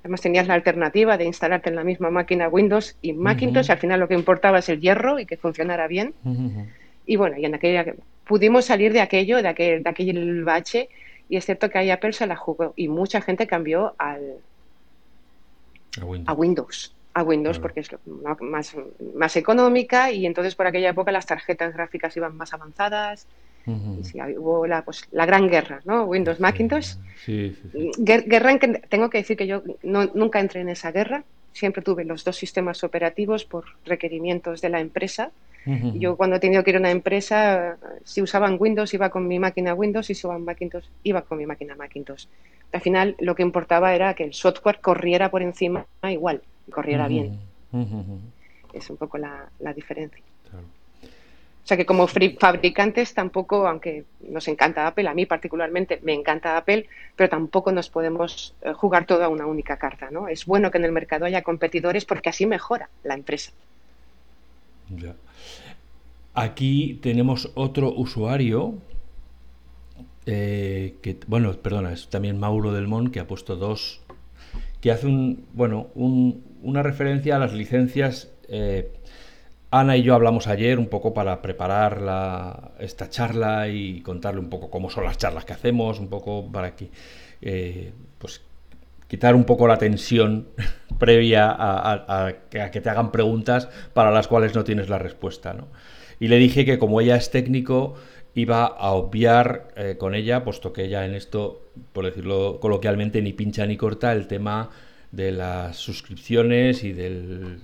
Además 0.00 0.20
tenías 0.20 0.46
la 0.46 0.54
alternativa 0.54 1.18
de 1.18 1.24
instalarte 1.24 1.68
en 1.68 1.76
la 1.76 1.84
misma 1.84 2.10
máquina 2.10 2.48
Windows 2.48 2.96
y 3.02 3.12
Macintosh, 3.12 3.70
al 3.70 3.78
final 3.78 4.00
lo 4.00 4.08
que 4.08 4.14
importaba 4.14 4.60
es 4.60 4.68
el 4.68 4.80
hierro 4.80 5.18
y 5.18 5.26
que 5.26 5.36
funcionara 5.36 5.86
bien. 5.86 6.14
Y 7.04 7.16
bueno, 7.16 7.36
y 7.36 7.44
en 7.44 7.54
aquella 7.54 7.94
pudimos 8.24 8.66
salir 8.66 8.92
de 8.92 9.00
aquello, 9.00 9.42
de 9.42 9.48
aquel, 9.48 9.82
de 9.82 9.90
aquel 9.90 10.44
bache, 10.44 10.88
y 11.28 11.36
es 11.36 11.44
cierto 11.44 11.68
que 11.68 11.78
ahí 11.78 11.90
Apple 11.90 12.12
se 12.12 12.26
la 12.26 12.36
jugó 12.36 12.72
y 12.76 12.88
mucha 12.88 13.20
gente 13.20 13.46
cambió 13.46 13.94
al, 13.98 14.36
a 16.26 16.32
Windows. 16.32 16.94
A 17.14 17.22
Windows, 17.22 17.58
porque 17.58 17.80
es 17.80 17.90
más, 18.40 18.76
más 19.14 19.36
económica 19.36 20.12
y 20.12 20.24
entonces 20.24 20.54
por 20.54 20.66
aquella 20.66 20.90
época 20.90 21.10
las 21.10 21.26
tarjetas 21.26 21.74
gráficas 21.74 22.16
iban 22.16 22.36
más 22.36 22.54
avanzadas, 22.54 23.26
hubo 24.38 24.66
la, 24.66 24.82
pues, 24.82 25.06
la 25.12 25.26
gran 25.26 25.48
guerra, 25.48 25.80
¿no? 25.84 26.04
Windows 26.04 26.40
Macintosh. 26.40 26.94
Guerra 27.98 28.52
en 28.52 28.58
que 28.58 28.68
tengo 28.88 29.10
que 29.10 29.18
decir 29.18 29.36
que 29.36 29.46
yo 29.46 29.62
nunca 29.82 30.40
entré 30.40 30.60
en 30.60 30.68
esa 30.68 30.92
guerra. 30.92 31.24
Siempre 31.52 31.82
tuve 31.82 32.04
los 32.04 32.24
dos 32.24 32.36
sistemas 32.36 32.84
operativos 32.84 33.44
por 33.44 33.64
requerimientos 33.84 34.60
de 34.60 34.68
la 34.68 34.80
empresa. 34.80 35.30
Yo 35.94 36.16
cuando 36.16 36.36
he 36.36 36.40
tenido 36.40 36.64
que 36.64 36.70
ir 36.70 36.76
a 36.76 36.78
una 36.80 36.90
empresa, 36.90 37.76
si 38.02 38.22
usaban 38.22 38.56
Windows 38.58 38.94
iba 38.94 39.10
con 39.10 39.26
mi 39.26 39.38
máquina 39.38 39.74
Windows 39.74 40.08
y 40.08 40.14
si 40.14 40.20
usaban 40.26 40.44
Macintosh 40.44 40.86
iba 41.02 41.20
con 41.22 41.36
mi 41.36 41.44
máquina 41.44 41.74
Macintosh. 41.74 42.24
Al 42.72 42.80
final 42.80 43.16
lo 43.18 43.34
que 43.34 43.42
importaba 43.42 43.94
era 43.94 44.14
que 44.14 44.24
el 44.24 44.32
software 44.32 44.80
corriera 44.80 45.30
por 45.30 45.42
encima 45.42 45.84
igual, 46.04 46.40
corriera 46.70 47.06
bien. 47.06 47.38
Es 48.72 48.88
un 48.88 48.96
poco 48.96 49.18
la, 49.18 49.50
la 49.58 49.74
diferencia. 49.74 50.22
O 50.54 50.77
sea 51.68 51.76
que 51.76 51.84
como 51.84 52.06
fabricantes 52.06 53.12
tampoco, 53.12 53.68
aunque 53.68 54.04
nos 54.26 54.48
encanta 54.48 54.86
Apple, 54.86 55.06
a 55.06 55.12
mí 55.12 55.26
particularmente 55.26 56.00
me 56.02 56.14
encanta 56.14 56.56
Apple, 56.56 56.86
pero 57.14 57.28
tampoco 57.28 57.72
nos 57.72 57.90
podemos 57.90 58.54
eh, 58.62 58.72
jugar 58.72 59.04
todo 59.04 59.22
a 59.22 59.28
una 59.28 59.44
única 59.44 59.76
carta, 59.76 60.10
¿no? 60.10 60.28
Es 60.28 60.46
bueno 60.46 60.70
que 60.70 60.78
en 60.78 60.86
el 60.86 60.92
mercado 60.92 61.26
haya 61.26 61.42
competidores 61.42 62.06
porque 62.06 62.30
así 62.30 62.46
mejora 62.46 62.88
la 63.04 63.12
empresa. 63.12 63.52
Aquí 66.32 66.98
tenemos 67.02 67.50
otro 67.54 67.92
usuario 67.92 68.78
eh, 70.24 70.94
que, 71.02 71.18
bueno, 71.26 71.52
perdona, 71.52 71.92
es 71.92 72.08
también 72.08 72.40
Mauro 72.40 72.72
Del 72.72 72.88
Mon 72.88 73.10
que 73.10 73.20
ha 73.20 73.26
puesto 73.26 73.56
dos, 73.56 74.00
que 74.80 74.90
hace 74.90 75.06
un, 75.06 75.44
bueno, 75.52 75.88
una 75.94 76.82
referencia 76.82 77.36
a 77.36 77.38
las 77.38 77.52
licencias 77.52 78.32
eh, 78.48 78.90
Ana 79.70 79.98
y 79.98 80.02
yo 80.02 80.14
hablamos 80.14 80.46
ayer 80.46 80.78
un 80.78 80.86
poco 80.86 81.12
para 81.12 81.42
preparar 81.42 82.72
esta 82.78 83.10
charla 83.10 83.68
y 83.68 84.00
contarle 84.00 84.40
un 84.40 84.48
poco 84.48 84.70
cómo 84.70 84.88
son 84.88 85.04
las 85.04 85.18
charlas 85.18 85.44
que 85.44 85.52
hacemos, 85.52 86.00
un 86.00 86.08
poco 86.08 86.50
para 86.50 86.74
que, 86.74 86.90
eh, 87.42 87.92
pues, 88.18 88.40
quitar 89.08 89.34
un 89.34 89.44
poco 89.44 89.68
la 89.68 89.76
tensión 89.76 90.48
previa 90.98 91.54
a, 91.58 92.32
que 92.50 92.80
te 92.80 92.88
hagan 92.88 93.12
preguntas 93.12 93.68
para 93.92 94.10
las 94.10 94.26
cuales 94.26 94.54
no 94.54 94.64
tienes 94.64 94.88
la 94.88 94.98
respuesta. 94.98 95.52
¿no? 95.52 95.68
Y 96.18 96.28
le 96.28 96.38
dije 96.38 96.64
que 96.64 96.78
como 96.78 97.02
ella 97.02 97.16
es 97.16 97.30
técnico, 97.30 97.94
iba 98.34 98.64
a 98.64 98.92
obviar 98.92 99.68
eh, 99.76 99.96
con 99.98 100.14
ella, 100.14 100.44
puesto 100.44 100.72
que 100.72 100.84
ella 100.84 101.04
en 101.04 101.14
esto, 101.14 101.68
por 101.92 102.06
decirlo 102.06 102.58
coloquialmente, 102.58 103.20
ni 103.20 103.34
pincha 103.34 103.66
ni 103.66 103.76
corta 103.76 104.12
el 104.12 104.28
tema 104.28 104.70
de 105.12 105.32
las 105.32 105.76
suscripciones 105.76 106.84
y 106.84 106.92
del 106.92 107.60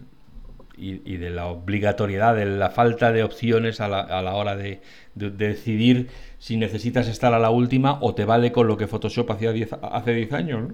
y, 0.77 1.17
de 1.17 1.31
la 1.31 1.47
obligatoriedad, 1.47 2.35
de 2.35 2.47
la 2.47 2.71
falta 2.71 3.13
de 3.13 3.23
opciones 3.23 3.81
a 3.81 3.89
la, 3.89 4.01
a 4.01 4.23
la 4.23 4.35
hora 4.35 4.57
de, 4.57 4.81
decidir 5.15 6.09
si 6.39 6.57
necesitas 6.57 7.09
estar 7.09 7.33
a 7.35 7.39
la 7.39 7.51
última 7.51 7.99
o 8.01 8.15
te 8.15 8.25
vale 8.25 8.53
con 8.53 8.67
lo 8.67 8.77
que 8.77 8.87
Photoshop 8.87 9.31
hacía 9.31 9.53
hace 9.83 10.15
10 10.15 10.33
años. 10.33 10.73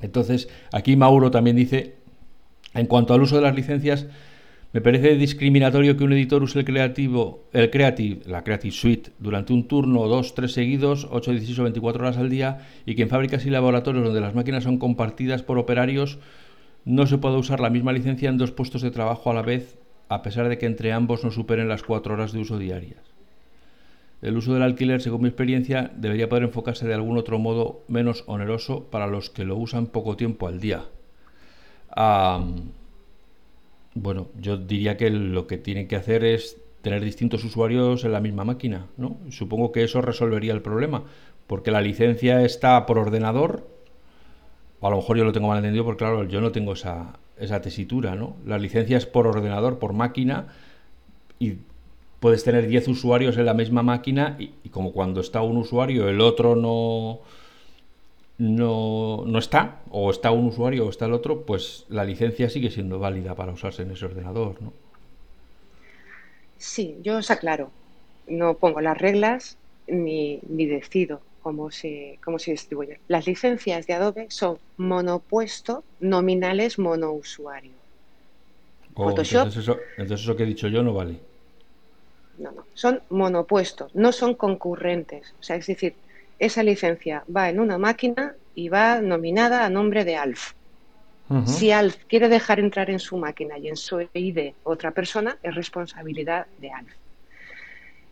Entonces, 0.00 0.48
aquí 0.72 0.96
Mauro 0.96 1.30
también 1.30 1.56
dice, 1.56 1.94
en 2.74 2.86
cuanto 2.86 3.14
al 3.14 3.22
uso 3.22 3.36
de 3.36 3.42
las 3.42 3.54
licencias, 3.54 4.06
me 4.72 4.82
parece 4.82 5.16
discriminatorio 5.16 5.96
que 5.96 6.04
un 6.04 6.12
editor 6.12 6.42
use 6.42 6.58
el 6.58 6.64
creativo, 6.66 7.44
el 7.54 7.70
Creative, 7.70 8.20
la 8.26 8.44
Creative 8.44 8.74
Suite, 8.74 9.10
durante 9.18 9.54
un 9.54 9.68
turno, 9.68 10.06
dos, 10.06 10.34
tres 10.34 10.52
seguidos, 10.52 11.08
8, 11.10 11.30
16 11.30 11.58
o 11.60 11.62
24 11.62 12.02
horas 12.02 12.18
al 12.18 12.28
día, 12.28 12.58
y 12.84 12.94
que 12.94 13.02
en 13.02 13.08
fábricas 13.08 13.46
y 13.46 13.50
laboratorios 13.50 14.04
donde 14.04 14.20
las 14.20 14.34
máquinas 14.34 14.64
son 14.64 14.78
compartidas 14.78 15.42
por 15.42 15.56
operarios, 15.56 16.18
no 16.86 17.06
se 17.06 17.18
puede 17.18 17.36
usar 17.36 17.60
la 17.60 17.68
misma 17.68 17.92
licencia 17.92 18.30
en 18.30 18.38
dos 18.38 18.52
puestos 18.52 18.80
de 18.80 18.90
trabajo 18.90 19.30
a 19.30 19.34
la 19.34 19.42
vez, 19.42 19.76
a 20.08 20.22
pesar 20.22 20.48
de 20.48 20.56
que 20.56 20.66
entre 20.66 20.92
ambos 20.92 21.24
no 21.24 21.32
superen 21.32 21.68
las 21.68 21.82
cuatro 21.82 22.14
horas 22.14 22.32
de 22.32 22.38
uso 22.38 22.58
diarias. 22.58 23.02
El 24.22 24.36
uso 24.36 24.54
del 24.54 24.62
alquiler, 24.62 25.02
según 25.02 25.22
mi 25.22 25.28
experiencia, 25.28 25.90
debería 25.96 26.28
poder 26.28 26.44
enfocarse 26.44 26.86
de 26.86 26.94
algún 26.94 27.18
otro 27.18 27.38
modo 27.38 27.82
menos 27.88 28.24
oneroso 28.28 28.84
para 28.84 29.08
los 29.08 29.30
que 29.30 29.44
lo 29.44 29.56
usan 29.56 29.88
poco 29.88 30.16
tiempo 30.16 30.46
al 30.48 30.60
día. 30.60 30.84
Bueno, 33.94 34.28
yo 34.38 34.56
diría 34.56 34.96
que 34.96 35.10
lo 35.10 35.46
que 35.46 35.58
tienen 35.58 35.88
que 35.88 35.96
hacer 35.96 36.24
es 36.24 36.56
tener 36.82 37.02
distintos 37.02 37.42
usuarios 37.42 38.04
en 38.04 38.12
la 38.12 38.20
misma 38.20 38.44
máquina, 38.44 38.86
¿no? 38.96 39.16
Supongo 39.30 39.72
que 39.72 39.82
eso 39.82 40.02
resolvería 40.02 40.52
el 40.52 40.62
problema, 40.62 41.02
porque 41.48 41.72
la 41.72 41.80
licencia 41.80 42.44
está 42.44 42.86
por 42.86 42.98
ordenador, 42.98 43.68
o 44.80 44.86
a 44.86 44.90
lo 44.90 44.96
mejor 44.96 45.16
yo 45.16 45.24
lo 45.24 45.32
tengo 45.32 45.48
mal 45.48 45.58
entendido, 45.58 45.84
porque 45.84 45.98
claro, 45.98 46.24
yo 46.24 46.40
no 46.40 46.52
tengo 46.52 46.72
esa, 46.74 47.18
esa 47.38 47.60
tesitura, 47.60 48.14
¿no? 48.14 48.36
La 48.46 48.58
licencia 48.58 48.96
es 48.96 49.06
por 49.06 49.26
ordenador, 49.26 49.78
por 49.78 49.92
máquina, 49.92 50.48
y 51.38 51.54
puedes 52.20 52.44
tener 52.44 52.66
10 52.66 52.88
usuarios 52.88 53.36
en 53.36 53.46
la 53.46 53.54
misma 53.54 53.82
máquina, 53.82 54.36
y, 54.38 54.52
y 54.64 54.68
como 54.70 54.92
cuando 54.92 55.20
está 55.20 55.42
un 55.42 55.56
usuario, 55.56 56.08
el 56.08 56.20
otro 56.20 56.56
no 56.56 57.20
no, 58.38 59.24
no 59.26 59.38
está, 59.38 59.80
o 59.90 60.10
está 60.10 60.30
un 60.30 60.46
usuario 60.46 60.86
o 60.86 60.90
está 60.90 61.06
el 61.06 61.12
otro, 61.12 61.42
pues 61.42 61.86
la 61.88 62.04
licencia 62.04 62.50
sigue 62.50 62.70
siendo 62.70 62.98
válida 62.98 63.34
para 63.34 63.52
usarse 63.52 63.82
en 63.82 63.92
ese 63.92 64.04
ordenador, 64.04 64.60
¿no? 64.60 64.72
Sí, 66.58 66.96
yo 67.02 67.18
os 67.18 67.30
aclaro, 67.30 67.70
no 68.26 68.54
pongo 68.54 68.80
las 68.80 68.98
reglas 68.98 69.56
ni, 69.86 70.40
ni 70.48 70.66
decido 70.66 71.20
cómo 71.46 71.70
se, 71.70 72.18
cómo 72.24 72.40
se 72.40 72.50
distribuye. 72.50 72.98
Las 73.06 73.24
licencias 73.28 73.86
de 73.86 73.94
Adobe 73.94 74.26
son 74.30 74.58
monopuesto, 74.78 75.84
nominales 76.00 76.76
monousuario. 76.76 77.76
Oh, 78.96 79.10
entonces, 79.10 79.56
eso, 79.56 79.78
entonces 79.96 80.24
eso 80.24 80.34
que 80.34 80.42
he 80.42 80.46
dicho 80.46 80.66
yo 80.66 80.82
no 80.82 80.92
vale. 80.92 81.20
No, 82.38 82.50
no, 82.50 82.66
son 82.74 83.00
monopuestos, 83.10 83.94
no 83.94 84.10
son 84.10 84.34
concurrentes. 84.34 85.36
O 85.38 85.42
sea, 85.44 85.54
es 85.54 85.68
decir, 85.68 85.94
esa 86.40 86.64
licencia 86.64 87.22
va 87.34 87.48
en 87.48 87.60
una 87.60 87.78
máquina 87.78 88.34
y 88.52 88.68
va 88.68 89.00
nominada 89.00 89.64
a 89.64 89.70
nombre 89.70 90.04
de 90.04 90.16
Alf. 90.16 90.50
Si 91.44 91.70
Alf 91.70 91.96
quiere 92.08 92.28
dejar 92.28 92.58
entrar 92.58 92.90
en 92.90 92.98
su 92.98 93.16
máquina 93.18 93.56
y 93.56 93.68
en 93.68 93.76
su 93.76 94.00
ID 94.12 94.54
otra 94.64 94.90
persona, 94.90 95.38
es 95.44 95.54
responsabilidad 95.54 96.48
de 96.58 96.72
Alf. 96.72 96.92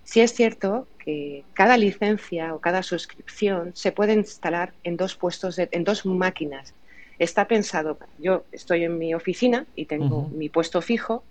Si 0.04 0.20
es 0.20 0.34
cierto 0.34 0.86
que 0.98 1.44
cada 1.54 1.76
licencia 1.76 2.54
o 2.54 2.60
cada 2.60 2.82
suscripción 2.82 3.72
se 3.74 3.92
puede 3.92 4.14
instalar 4.14 4.72
en 4.84 4.96
dos 4.96 5.16
puestos, 5.16 5.58
en 5.58 5.84
dos 5.84 6.06
máquinas. 6.06 6.74
Está 7.18 7.46
pensado, 7.46 7.98
yo 8.18 8.44
estoy 8.52 8.84
en 8.84 8.98
mi 8.98 9.14
oficina 9.14 9.66
y 9.76 9.86
tengo 9.86 10.28
mi 10.28 10.48
puesto 10.48 10.82
fijo 10.82 11.22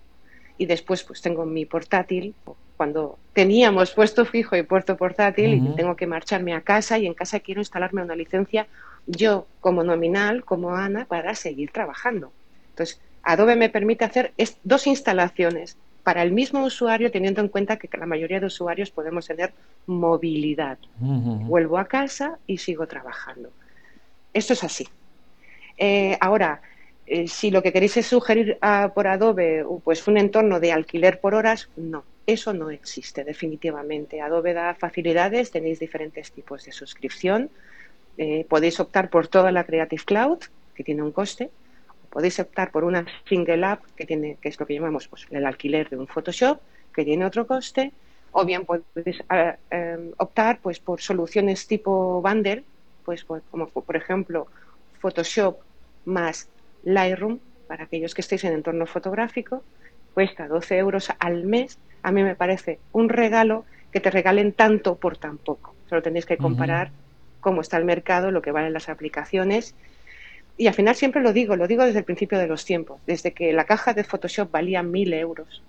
y 0.56 0.66
después 0.66 1.02
pues 1.02 1.20
tengo 1.20 1.44
mi 1.44 1.66
portátil 1.66 2.34
cuando 2.76 3.18
teníamos 3.32 3.92
puesto 3.92 4.24
fijo 4.24 4.56
y 4.56 4.62
puerto 4.62 4.96
portátil 4.96 5.54
y 5.54 5.76
tengo 5.76 5.94
que 5.94 6.06
marcharme 6.06 6.54
a 6.54 6.62
casa 6.62 6.98
y 6.98 7.06
en 7.06 7.14
casa 7.14 7.40
quiero 7.40 7.60
instalarme 7.60 8.02
una 8.02 8.16
licencia 8.16 8.66
yo 9.06 9.46
como 9.60 9.84
nominal, 9.84 10.44
como 10.44 10.74
Ana, 10.74 11.04
para 11.04 11.34
seguir 11.34 11.70
trabajando. 11.70 12.32
Entonces, 12.70 13.00
Adobe 13.22 13.56
me 13.56 13.68
permite 13.68 14.04
hacer 14.04 14.32
dos 14.62 14.86
instalaciones 14.86 15.76
para 16.04 16.22
el 16.22 16.32
mismo 16.32 16.62
usuario, 16.64 17.10
teniendo 17.10 17.40
en 17.40 17.48
cuenta 17.48 17.78
que 17.78 17.88
la 17.96 18.06
mayoría 18.06 18.38
de 18.38 18.46
usuarios 18.46 18.90
podemos 18.90 19.26
tener 19.26 19.52
movilidad. 19.86 20.78
Vuelvo 20.98 21.78
a 21.78 21.86
casa 21.86 22.38
y 22.46 22.58
sigo 22.58 22.86
trabajando. 22.86 23.50
Esto 24.32 24.52
es 24.52 24.62
así. 24.62 24.86
Eh, 25.78 26.16
ahora, 26.20 26.60
eh, 27.06 27.26
si 27.26 27.50
lo 27.50 27.62
que 27.62 27.72
queréis 27.72 27.96
es 27.96 28.06
sugerir 28.06 28.58
ah, 28.60 28.92
por 28.94 29.08
Adobe 29.08 29.64
pues 29.82 30.06
un 30.06 30.16
entorno 30.16 30.60
de 30.60 30.72
alquiler 30.72 31.20
por 31.20 31.34
horas, 31.34 31.68
no 31.76 32.04
eso 32.26 32.52
no 32.52 32.70
existe 32.70 33.24
definitivamente. 33.24 34.20
Adobe 34.20 34.54
da 34.54 34.74
facilidades, 34.74 35.50
tenéis 35.50 35.78
diferentes 35.78 36.32
tipos 36.32 36.64
de 36.64 36.72
suscripción. 36.72 37.50
Eh, 38.16 38.46
podéis 38.48 38.80
optar 38.80 39.10
por 39.10 39.28
toda 39.28 39.52
la 39.52 39.64
Creative 39.64 40.02
Cloud, 40.04 40.38
que 40.74 40.84
tiene 40.84 41.02
un 41.02 41.12
coste. 41.12 41.50
Podéis 42.14 42.38
optar 42.38 42.70
por 42.70 42.84
una 42.84 43.04
single 43.28 43.64
app, 43.64 43.82
que, 43.96 44.06
tiene, 44.06 44.38
que 44.40 44.48
es 44.48 44.58
lo 44.58 44.66
que 44.66 44.74
llamamos 44.74 45.08
pues, 45.08 45.26
el 45.30 45.44
alquiler 45.44 45.90
de 45.90 45.98
un 45.98 46.06
Photoshop, 46.06 46.60
que 46.94 47.04
tiene 47.04 47.26
otro 47.26 47.46
coste. 47.46 47.92
O 48.30 48.44
bien 48.44 48.64
podéis 48.64 49.18
eh, 49.30 49.56
em, 49.70 50.12
optar 50.18 50.60
pues, 50.62 50.78
por 50.78 51.00
soluciones 51.00 51.66
tipo 51.66 52.22
bundle, 52.22 52.64
pues, 53.04 53.24
como 53.24 53.66
por 53.66 53.96
ejemplo 53.96 54.46
Photoshop 55.00 55.58
más 56.06 56.48
Lightroom, 56.84 57.40
para 57.66 57.84
aquellos 57.84 58.14
que 58.14 58.22
estéis 58.22 58.44
en 58.44 58.54
entorno 58.54 58.86
fotográfico, 58.86 59.64
cuesta 60.14 60.46
12 60.46 60.78
euros 60.78 61.10
al 61.18 61.44
mes 61.44 61.78
a 62.04 62.12
mí 62.12 62.22
me 62.22 62.36
parece 62.36 62.78
un 62.92 63.08
regalo 63.08 63.64
que 63.90 63.98
te 63.98 64.10
regalen 64.10 64.52
tanto 64.52 64.96
por 64.96 65.16
tan 65.16 65.38
poco. 65.38 65.74
Solo 65.88 66.02
tenéis 66.02 66.26
que 66.26 66.36
comparar 66.36 66.90
cómo 67.40 67.62
está 67.62 67.78
el 67.78 67.84
mercado, 67.84 68.30
lo 68.30 68.42
que 68.42 68.52
valen 68.52 68.74
las 68.74 68.90
aplicaciones. 68.90 69.74
Y 70.56 70.66
al 70.68 70.74
final 70.74 70.94
siempre 70.94 71.22
lo 71.22 71.32
digo, 71.32 71.56
lo 71.56 71.66
digo 71.66 71.84
desde 71.84 71.98
el 71.98 72.04
principio 72.04 72.38
de 72.38 72.46
los 72.46 72.64
tiempos, 72.64 73.00
desde 73.06 73.32
que 73.32 73.52
la 73.52 73.64
caja 73.64 73.92
de 73.92 74.04
Photoshop 74.04 74.50
valía 74.50 74.82
mil 74.82 75.12
euros. 75.12 75.62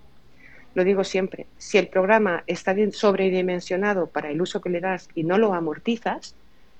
Lo 0.74 0.84
digo 0.84 1.04
siempre, 1.04 1.46
si 1.58 1.78
el 1.78 1.88
programa 1.88 2.44
está 2.46 2.74
sobredimensionado 2.92 4.06
para 4.08 4.30
el 4.30 4.40
uso 4.40 4.60
que 4.60 4.68
le 4.68 4.80
das 4.80 5.08
y 5.14 5.24
no 5.24 5.38
lo 5.38 5.54
amortizas, 5.54 6.34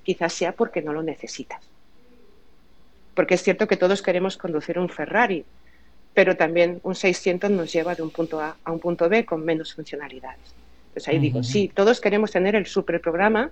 quizás 0.04 0.32
sea 0.34 0.52
porque 0.52 0.82
no 0.82 0.92
lo 0.92 1.02
necesitas. 1.02 1.60
Porque 3.14 3.34
es 3.34 3.42
cierto 3.42 3.66
que 3.66 3.78
todos 3.78 4.02
queremos 4.02 4.36
conducir 4.36 4.78
un 4.78 4.90
Ferrari, 4.90 5.44
pero 6.14 6.36
también 6.36 6.80
un 6.82 6.94
600 6.94 7.50
nos 7.50 7.72
lleva 7.72 7.94
de 7.94 8.02
un 8.02 8.10
punto 8.10 8.40
A 8.40 8.56
a 8.62 8.72
un 8.72 8.78
punto 8.80 9.08
B 9.08 9.24
con 9.24 9.44
menos 9.44 9.74
funcionalidades. 9.74 10.54
Entonces 10.88 11.08
ahí 11.08 11.18
digo, 11.18 11.42
sí, 11.42 11.70
todos 11.74 12.00
queremos 12.00 12.30
tener 12.30 12.54
el 12.54 12.66
superprograma. 12.66 13.50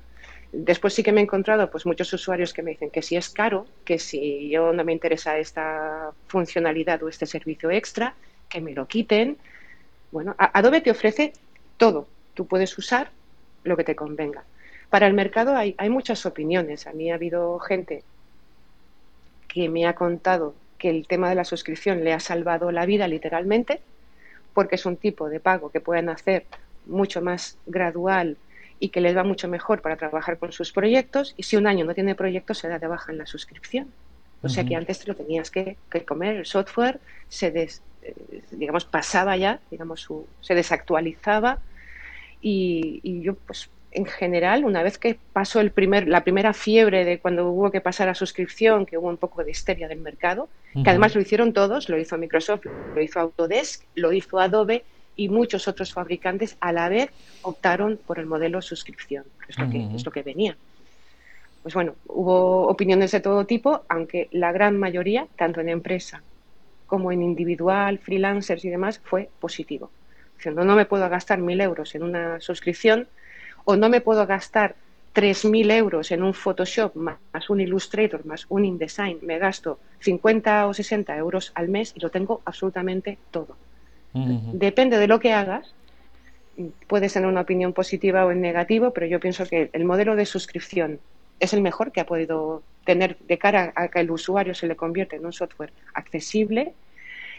Después 0.57 0.95
sí 0.95 1.03
que 1.03 1.11
me 1.11 1.21
he 1.21 1.25
encontrado 1.25 1.69
pues 1.69 1.85
muchos 1.85 2.13
usuarios 2.13 2.53
que 2.53 2.63
me 2.63 2.71
dicen 2.71 2.89
que 2.89 3.03
si 3.03 3.17
es 3.17 3.29
caro, 3.29 3.67
que 3.85 3.99
si 3.99 4.49
yo 4.49 4.73
no 4.73 4.85
me 4.85 4.93
interesa 4.93 5.37
esta 5.37 6.13
funcionalidad 6.29 7.03
o 7.03 7.09
este 7.09 7.27
servicio 7.27 7.73
extra, 7.73 8.15
que 8.49 8.61
me 8.61 8.73
lo 8.73 8.87
quiten. 8.87 9.37
Bueno, 10.13 10.37
Adobe 10.39 10.81
te 10.81 10.93
ofrece 10.93 11.33
todo. 11.77 12.07
Tú 12.35 12.47
puedes 12.47 12.79
usar 12.79 13.11
lo 13.65 13.77
que 13.77 13.83
te 13.83 13.97
convenga. 13.97 14.45
Para 14.91 15.09
el 15.09 15.15
mercado 15.15 15.57
hay, 15.57 15.75
hay 15.77 15.91
muchas 15.91 16.25
opiniones. 16.25 16.87
A 16.87 16.93
mí 16.93 17.11
ha 17.11 17.17
habido 17.17 17.59
gente 17.59 18.05
que 19.49 19.69
me 19.69 19.87
ha 19.87 19.97
contado 19.97 20.55
que 20.79 20.89
el 20.89 21.09
tema 21.09 21.29
de 21.29 21.35
la 21.35 21.45
suscripción 21.45 22.05
le 22.05 22.13
ha 22.13 22.21
salvado 22.21 22.71
la 22.71 22.87
vida 22.87 23.09
literalmente, 23.09 23.81
porque 24.53 24.77
es 24.77 24.87
un 24.87 24.99
tipo 24.99 25.29
de 25.29 25.41
pago 25.41 25.71
que 25.73 25.81
pueden 25.81 26.11
hacer 26.11 26.45
mucho 26.87 27.21
más 27.23 27.59
gradual 27.67 28.37
y 28.81 28.89
que 28.89 29.01
les 29.01 29.17
va 29.17 29.25
mucho 29.25 29.49
mejor 29.49 29.83
para 29.83 29.97
trabajar 29.97 30.39
con 30.39 30.53
sus 30.53 30.73
proyectos. 30.73 31.35
Y 31.37 31.45
si 31.45 31.57
un 31.57 31.67
año 31.67 31.85
no 31.85 31.95
tiene 31.95 32.15
proyectos, 32.15 32.59
se 32.59 32.69
da 32.69 32.79
de 32.79 32.87
baja 32.87 33.13
en 33.13 33.19
la 33.19 33.27
suscripción. 33.27 33.89
O 34.43 34.49
sea 34.51 34.65
que 34.65 34.77
antes 34.77 34.99
te 34.99 35.07
lo 35.07 35.15
tenías 35.15 35.51
que, 35.51 35.79
comer, 36.07 36.37
el 36.37 36.45
software 36.45 37.01
se 37.31 37.51
des, 37.51 37.81
eh, 38.03 38.15
digamos, 38.51 38.85
pasaba 38.85 39.39
ya, 39.39 39.59
digamos, 39.71 40.03
su, 40.03 40.27
se 40.43 40.55
desactualizaba 40.55 41.61
y, 42.43 43.01
y, 43.03 43.23
yo 43.23 43.37
pues 43.37 43.71
en 43.91 44.05
general, 44.05 44.65
una 44.65 44.83
vez 44.83 44.99
que 44.99 45.17
pasó 45.33 45.61
el 45.61 45.71
primer, 45.71 46.09
la 46.09 46.25
primera 46.25 46.53
fiebre 46.53 47.05
de 47.05 47.21
cuando 47.21 47.49
hubo 47.49 47.71
que 47.71 47.81
pasar 47.81 48.09
a 48.09 48.15
suscripción, 48.15 48.85
que 48.85 48.99
hubo 48.99 49.09
un 49.09 49.17
poco 49.17 49.43
de 49.45 49.53
histeria 49.53 49.89
del 49.89 50.01
mercado, 50.01 50.49
que 50.83 50.91
además 50.91 51.15
lo 51.15 51.21
hicieron 51.21 51.53
todos, 51.53 51.89
lo 51.89 51.97
hizo 51.97 52.19
Microsoft, 52.19 52.67
lo 52.95 53.01
hizo 53.01 53.21
Autodesk, 53.21 53.85
lo 53.95 54.13
hizo 54.13 54.41
Adobe 54.41 54.85
y 55.17 55.29
muchos 55.29 55.69
otros 55.69 55.93
fabricantes 55.93 56.57
a 56.61 56.73
la 56.73 56.89
vez 56.89 57.11
optaron 57.43 57.99
por 58.05 58.19
el 58.19 58.27
modelo 58.27 58.63
suscripción, 58.63 59.25
que 59.45 59.53
es 59.53 59.59
lo, 59.59 59.71
que, 59.71 59.95
es 59.95 60.05
lo 60.05 60.13
que 60.13 60.23
venía. 60.23 60.57
pues 61.63 61.75
bueno, 61.75 61.95
hubo 62.07 62.67
opiniones 62.69 63.13
de 63.13 63.21
todo 63.21 63.47
tipo, 63.47 63.83
aunque 63.89 64.29
la 64.33 64.53
gran 64.53 64.79
mayoría, 64.79 65.27
tanto 65.37 65.61
en 65.61 65.69
empresa 65.69 66.23
como 66.87 67.11
en 67.11 67.23
individual, 67.23 67.99
freelancers 67.99 68.65
y 68.65 68.69
demás, 68.69 69.01
fue 69.03 69.31
positivo. 69.41 69.91
Diciendo, 70.37 70.65
no 70.65 70.77
me 70.77 70.85
puedo 70.85 71.09
gastar 71.09 71.39
mil 71.39 71.61
euros 71.61 71.95
en 71.95 72.03
una 72.03 72.41
suscripción 72.41 73.09
o 73.65 73.77
no 73.77 73.89
me 73.89 74.01
puedo 74.01 74.27
gastar 74.27 74.77
3.000 75.15 75.71
euros 75.71 76.11
en 76.11 76.23
un 76.23 76.35
Photoshop 76.35 76.97
más 76.97 77.49
un 77.49 77.61
Illustrator 77.61 78.27
más 78.27 78.47
un 78.49 78.65
InDesign, 78.65 79.21
me 79.23 79.39
gasto 79.39 79.79
50 80.01 80.67
o 80.67 80.75
60 80.75 81.17
euros 81.17 81.53
al 81.55 81.69
mes 81.69 81.93
y 81.95 82.01
lo 82.01 82.11
tengo 82.11 82.43
absolutamente 82.45 83.19
todo. 83.31 83.57
Depende 84.15 84.99
de 84.99 85.09
lo 85.09 85.19
que 85.19 85.33
hagas, 85.33 85.75
puedes 86.87 87.13
tener 87.13 87.29
una 87.29 87.41
opinión 87.41 87.73
positiva 87.73 88.25
o 88.25 88.31
en 88.31 88.41
negativo, 88.41 88.93
pero 88.93 89.07
yo 89.07 89.21
pienso 89.21 89.45
que 89.47 89.71
el 89.73 89.85
modelo 89.85 90.15
de 90.17 90.25
suscripción 90.25 91.01
es 91.41 91.53
el 91.53 91.61
mejor 91.61 91.93
que 91.93 92.01
ha 92.01 92.07
podido 92.07 92.63
tener 92.85 93.17
de 93.19 93.39
cara 93.39 93.73
a 93.75 93.89
que 93.89 94.01
el 94.01 94.11
usuario 94.11 94.55
se 94.55 94.67
le 94.67 94.77
convierte 94.77 95.17
en 95.17 95.27
un 95.27 95.33
software 95.33 95.73
accesible 95.95 96.73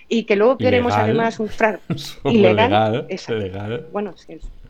y 0.07 0.23
que 0.23 0.35
luego 0.35 0.57
queremos 0.57 0.93
además 0.93 1.39
un 1.39 1.49
ilegal, 2.25 3.07
ilegal, 3.09 3.87
bueno 3.91 4.13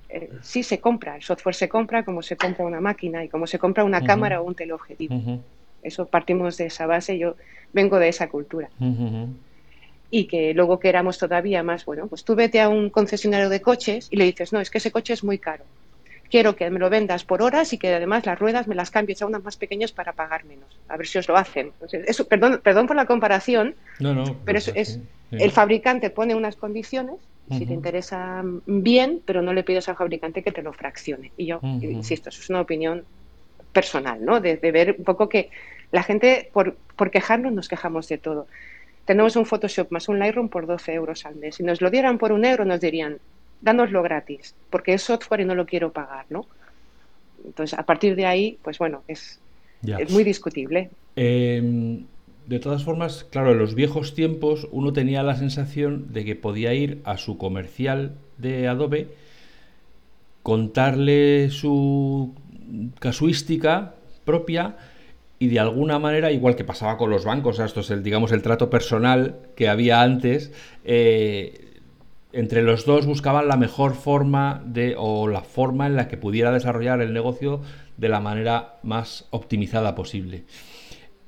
eh, 0.10 0.30
sí, 0.42 0.64
se 0.64 0.80
compra 0.80 1.16
el 1.16 1.24
software 1.24 1.56
se 1.56 1.68
compra 1.68 2.04
como 2.04 2.22
se 2.22 2.38
compra 2.38 2.66
una 2.66 2.80
máquina 2.80 3.24
y 3.24 3.30
como 3.30 3.48
se 3.48 3.60
compra 3.60 3.84
una 3.84 4.02
cámara 4.04 4.42
o 4.42 4.46
un 4.46 4.56
teleobjetivo 4.56 5.40
eso 5.82 6.06
partimos 6.06 6.58
de 6.58 6.68
esa 6.68 6.86
base 6.86 7.18
yo 7.18 7.36
vengo 7.74 8.00
de 8.00 8.10
esa 8.10 8.30
cultura 8.30 8.70
y 10.12 10.26
que 10.28 10.54
luego 10.54 10.80
queramos 10.80 11.18
todavía 11.18 11.64
más 11.64 11.86
bueno 11.86 12.08
pues 12.08 12.24
tú 12.24 12.36
vete 12.36 12.62
a 12.62 12.70
un 12.70 12.90
concesionario 12.90 13.50
de 13.50 13.62
coches 13.62 14.08
y 14.12 14.18
le 14.18 14.26
dices 14.26 14.54
no 14.54 14.60
es 14.60 14.70
que 14.70 14.78
ese 14.78 14.92
coche 14.92 15.14
es 15.14 15.24
muy 15.24 15.40
caro 15.40 15.64
quiero 16.30 16.56
que 16.56 16.70
me 16.70 16.80
lo 16.80 16.90
vendas 16.90 17.24
por 17.24 17.42
horas 17.42 17.72
y 17.74 17.78
que 17.78 17.94
además 17.94 18.26
las 18.26 18.38
ruedas 18.38 18.68
me 18.68 18.76
las 18.76 18.92
cambies 18.92 19.22
a 19.22 19.26
unas 19.26 19.44
más 19.44 19.58
pequeñas 19.58 19.92
para 19.92 20.14
pagar 20.14 20.46
menos. 20.46 20.68
A 20.88 20.98
ver 20.98 21.08
si 21.08 21.18
os 21.18 21.28
lo 21.28 21.38
hacen. 21.38 21.72
Eso, 21.92 22.28
perdón, 22.28 22.60
perdón 22.64 22.88
por 22.88 22.96
la 22.96 23.06
comparación, 23.06 23.76
pero 23.98 24.24
pues 24.44 24.72
es, 24.76 25.00
el 25.32 25.52
fabricante 25.52 26.10
pone 26.10 26.36
unas 26.36 26.56
condiciones, 26.56 27.16
si 27.52 27.66
te 27.66 27.74
interesa 27.74 28.44
bien, 28.66 29.22
pero 29.24 29.42
no 29.42 29.54
le 29.54 29.64
pides 29.64 29.88
al 29.88 29.96
fabricante 29.96 30.44
que 30.44 30.52
te 30.52 30.62
lo 30.62 30.74
fraccione. 30.74 31.32
Y 31.38 31.46
yo, 31.46 31.60
insisto, 31.62 32.30
eso 32.30 32.42
es 32.42 32.50
una 32.50 32.62
opinión 32.62 33.06
personal, 33.72 34.24
¿no? 34.24 34.40
De, 34.40 34.58
ver 34.58 34.96
un 34.98 35.06
poco 35.06 35.30
que 35.30 35.52
la 35.92 36.04
gente, 36.04 36.50
por, 36.52 36.76
por 36.96 37.12
quejarnos, 37.12 37.54
nos 37.54 37.68
quejamos 37.70 38.08
de 38.08 38.18
todo. 38.18 38.48
Tenemos 39.06 39.36
un 39.36 39.46
Photoshop 39.46 39.92
más 39.92 40.10
un 40.10 40.20
Lightroom 40.20 40.50
por 40.50 40.66
12 40.66 40.94
euros 40.94 41.26
al 41.26 41.36
mes. 41.36 41.56
Si 41.56 41.64
nos 41.64 41.82
lo 41.82 41.90
dieran 41.90 42.18
por 42.18 42.32
un 42.32 42.44
euro, 42.44 42.66
nos 42.66 42.82
dirían, 42.82 43.20
dánoslo 43.62 44.02
gratis, 44.02 44.56
porque 44.70 44.94
es 44.94 45.04
software 45.04 45.42
y 45.42 45.46
no 45.46 45.56
lo 45.56 45.66
quiero 45.66 45.92
pagar, 45.92 46.26
¿no? 46.30 46.46
Entonces, 47.46 47.78
a 47.78 47.84
partir 47.84 48.16
de 48.16 48.26
ahí, 48.26 48.58
pues 48.64 48.80
bueno, 48.80 49.04
es, 49.08 49.40
es 49.86 50.12
muy 50.12 50.24
discutible. 50.24 50.90
Em, 51.16 52.06
de 52.48 52.60
todas 52.60 52.84
formas, 52.84 53.24
claro, 53.24 53.52
en 53.52 53.60
los 53.60 53.76
viejos 53.76 54.16
tiempos 54.16 54.68
uno 54.72 54.94
tenía 54.94 55.24
la 55.24 55.36
sensación 55.36 56.12
de 56.12 56.26
que 56.26 56.36
podía 56.36 56.74
ir 56.74 57.02
a 57.04 57.18
su 57.18 57.38
comercial 57.38 58.16
de 58.38 58.68
Adobe, 58.68 59.10
contarle 60.44 61.50
su 61.50 62.34
casuística 63.00 63.96
propia 64.26 64.76
y 65.40 65.48
de 65.48 65.60
alguna 65.60 66.00
manera, 66.00 66.32
igual 66.32 66.56
que 66.56 66.64
pasaba 66.64 66.98
con 66.98 67.10
los 67.10 67.26
bancos, 67.26 67.60
esto 67.60 67.82
es 67.82 67.90
el, 67.90 68.04
digamos, 68.04 68.32
el 68.32 68.42
trato 68.42 68.70
personal 68.70 69.40
que 69.56 69.68
había 69.68 70.02
antes, 70.02 70.52
eh, 70.84 71.66
entre 72.32 72.62
los 72.64 72.86
dos 72.86 73.06
buscaban 73.06 73.48
la 73.48 73.56
mejor 73.56 73.96
forma 73.96 74.62
de 74.66 74.96
o 74.98 75.28
la 75.28 75.42
forma 75.42 75.88
en 75.88 75.96
la 75.96 76.08
que 76.08 76.18
pudiera 76.18 76.52
desarrollar 76.52 77.02
el 77.02 77.14
negocio 77.14 77.62
de 77.98 78.10
la 78.10 78.20
manera 78.20 78.76
más 78.84 79.26
optimizada 79.30 79.96
posible. 79.96 80.44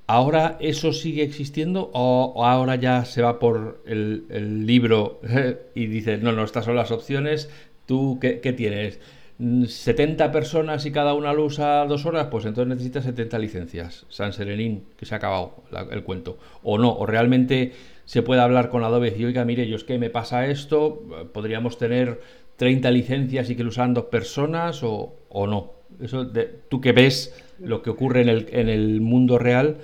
¿Ahora 0.06 0.58
eso 0.62 0.94
sigue 0.94 1.24
existiendo 1.24 1.92
o, 1.94 2.46
ahora 2.46 2.76
ya 2.76 3.04
se 3.04 3.22
va 3.22 3.40
por 3.40 3.84
el, 3.86 4.66
libro 4.66 5.20
y 5.76 5.88
dice, 5.88 6.18
no, 6.18 6.32
no, 6.32 6.46
estas 6.46 6.66
son 6.66 6.76
las 6.76 6.92
opciones, 6.92 7.50
tú 7.86 8.18
qué, 8.22 8.54
tienes? 8.54 9.00
¿70 9.40 10.32
personas 10.32 10.86
y 10.86 10.92
cada 10.92 11.14
una 11.14 11.34
lo 11.34 11.46
usa 11.46 11.86
dos 11.86 12.06
horas? 12.06 12.28
Pues 12.32 12.46
entonces 12.46 12.70
necesitas 12.70 13.04
70 13.04 13.38
licencias. 13.40 14.06
San 14.10 14.34
Serenín, 14.34 14.86
que 14.98 15.06
se 15.06 15.14
ha 15.14 15.18
acabado 15.18 15.64
el 15.92 16.04
cuento. 16.04 16.38
O 16.64 16.78
no, 16.78 16.92
o 16.94 17.06
realmente 17.06 17.74
se 18.06 18.24
puede 18.24 18.42
hablar 18.42 18.70
con 18.70 18.84
Adobe 18.84 19.14
y 19.18 19.26
oiga, 19.26 19.46
mire, 19.46 19.68
yo 19.68 19.76
es 19.76 19.84
que 19.84 20.00
me 20.00 20.10
pasa 20.10 20.48
esto, 20.48 21.04
podríamos 21.34 21.78
tener 21.78 22.20
30 22.56 22.90
licencias 22.92 23.50
y 23.50 23.56
que 23.56 23.64
lo 23.64 23.70
usan 23.70 23.94
dos 23.94 24.06
personas 24.06 24.82
o, 24.84 25.14
no. 25.32 25.74
Eso 26.02 26.30
tú 26.70 26.82
que 26.82 26.92
ves 26.92 27.36
lo 27.60 27.82
que 27.82 27.90
ocurre 27.90 28.22
en 28.22 28.30
el, 28.30 28.48
en 28.52 28.70
el 28.70 29.02
mundo 29.02 29.38
real, 29.38 29.78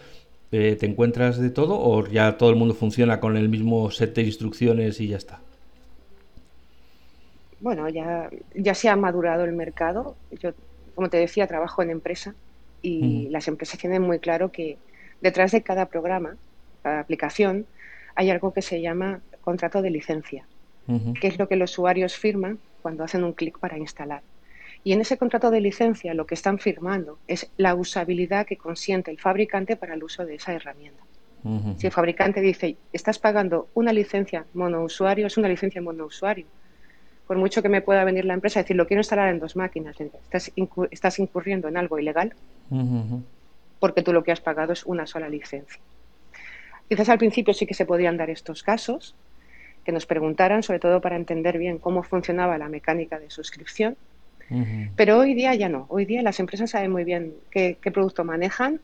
eh, 0.51 0.75
¿te 0.79 0.85
encuentras 0.85 1.39
de 1.39 1.49
todo 1.49 1.79
o 1.79 2.07
ya 2.07 2.37
todo 2.37 2.49
el 2.49 2.55
mundo 2.55 2.73
funciona 2.73 3.19
con 3.19 3.37
el 3.37 3.49
mismo 3.49 3.89
set 3.91 4.15
de 4.15 4.23
instrucciones 4.23 4.99
y 4.99 5.07
ya 5.07 5.17
está? 5.17 5.41
Bueno, 7.63 7.87
ya, 7.87 8.29
ya 8.53 8.73
se 8.73 8.89
ha 8.89 8.95
madurado 8.97 9.45
el 9.45 9.53
mercado. 9.53 10.17
Yo, 10.31 10.51
como 10.95 11.09
te 11.09 11.15
decía, 11.15 11.47
trabajo 11.47 11.81
en 11.81 11.91
empresa 11.91 12.35
y 12.81 13.29
las 13.29 13.47
empresas 13.47 13.79
tienen 13.79 14.01
muy 14.01 14.19
claro 14.19 14.51
que 14.51 14.77
detrás 15.21 15.53
de 15.53 15.61
cada 15.63 15.85
programa, 15.85 16.35
cada 16.81 16.99
aplicación, 16.99 17.65
hay 18.15 18.29
algo 18.31 18.51
que 18.51 18.61
se 18.61 18.81
llama 18.81 19.21
contrato 19.39 19.81
de 19.81 19.91
licencia, 19.91 20.45
que 21.21 21.27
es 21.27 21.39
lo 21.39 21.47
que 21.47 21.55
los 21.55 21.71
usuarios 21.71 22.17
firman 22.17 22.59
cuando 22.81 23.05
hacen 23.05 23.23
un 23.23 23.31
clic 23.31 23.57
para 23.59 23.77
instalar. 23.77 24.23
Y 24.83 24.91
en 24.91 24.99
ese 24.99 25.17
contrato 25.17 25.49
de 25.49 25.61
licencia 25.61 26.13
lo 26.13 26.25
que 26.25 26.35
están 26.35 26.59
firmando 26.59 27.17
es 27.29 27.49
la 27.55 27.75
usabilidad 27.75 28.45
que 28.45 28.57
consiente 28.57 29.09
el 29.09 29.21
fabricante 29.21 29.77
para 29.77 29.93
el 29.93 30.03
uso 30.03 30.25
de 30.25 30.35
esa 30.35 30.51
herramienta. 30.51 31.01
Si 31.77 31.87
el 31.87 31.93
fabricante 31.93 32.41
dice, 32.41 32.75
estás 32.91 33.19
pagando 33.19 33.69
una 33.73 33.93
licencia 33.93 34.45
monousuario, 34.53 35.27
es 35.27 35.37
una 35.37 35.47
licencia 35.47 35.81
monousuario. 35.81 36.45
Por 37.27 37.37
mucho 37.37 37.61
que 37.61 37.69
me 37.69 37.81
pueda 37.81 38.03
venir 38.03 38.25
la 38.25 38.33
empresa 38.33 38.61
decir, 38.61 38.75
lo 38.75 38.85
quiero 38.85 38.99
instalar 38.99 39.29
en 39.29 39.39
dos 39.39 39.55
máquinas, 39.55 39.95
estás, 39.99 40.51
estás 40.91 41.19
incurriendo 41.19 41.67
en 41.67 41.77
algo 41.77 41.97
ilegal 41.99 42.33
porque 43.83 44.01
tú 44.01 44.13
lo 44.13 44.23
que 44.23 44.31
has 44.31 44.39
pagado 44.39 44.71
es 44.71 44.85
una 44.85 45.05
sola 45.05 45.27
licencia. 45.27 45.81
Quizás 46.87 47.09
al 47.09 47.17
principio 47.17 47.53
sí 47.53 47.65
que 47.65 47.73
se 47.73 47.85
podían 47.85 48.15
dar 48.15 48.29
estos 48.29 48.63
casos, 48.63 49.13
que 49.83 49.91
nos 49.91 50.05
preguntaran, 50.05 50.63
sobre 50.63 50.79
todo 50.79 51.01
para 51.01 51.17
entender 51.17 51.57
bien 51.57 51.79
cómo 51.79 52.01
funcionaba 52.01 52.57
la 52.57 52.69
mecánica 52.69 53.19
de 53.19 53.29
suscripción, 53.29 53.97
pero 54.95 55.19
hoy 55.19 55.33
día 55.33 55.53
ya 55.55 55.67
no. 55.67 55.85
Hoy 55.89 56.05
día 56.05 56.21
las 56.21 56.39
empresas 56.39 56.69
saben 56.69 56.91
muy 56.91 57.03
bien 57.03 57.33
qué, 57.51 57.77
producto 57.93 58.23
manejan, 58.23 58.79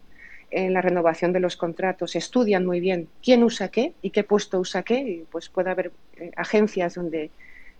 en 0.51 0.73
la 0.73 0.81
renovación 0.81 1.31
de 1.31 1.39
los 1.39 1.55
contratos 1.55 2.17
estudian 2.17 2.65
muy 2.65 2.81
bien 2.81 3.07
quién 3.23 3.41
usa 3.43 3.69
qué 3.69 3.93
y 4.01 4.09
qué 4.09 4.25
puesto 4.25 4.59
usa 4.59 4.83
qué, 4.83 4.99
y 4.99 5.25
pues 5.31 5.47
puede 5.47 5.69
haber 5.69 5.93
eh, 6.17 6.31
agencias 6.35 6.95
donde 6.95 7.29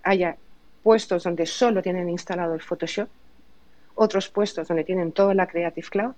haya 0.04 0.38
puestos 0.84 1.24
donde 1.24 1.46
solo 1.46 1.82
tienen 1.82 2.10
instalado 2.10 2.54
el 2.54 2.62
Photoshop, 2.62 3.10
otros 3.96 4.30
puestos 4.30 4.68
donde 4.68 4.84
tienen 4.84 5.12
toda 5.12 5.34
la 5.34 5.48
Creative 5.48 5.88
Cloud 5.90 6.16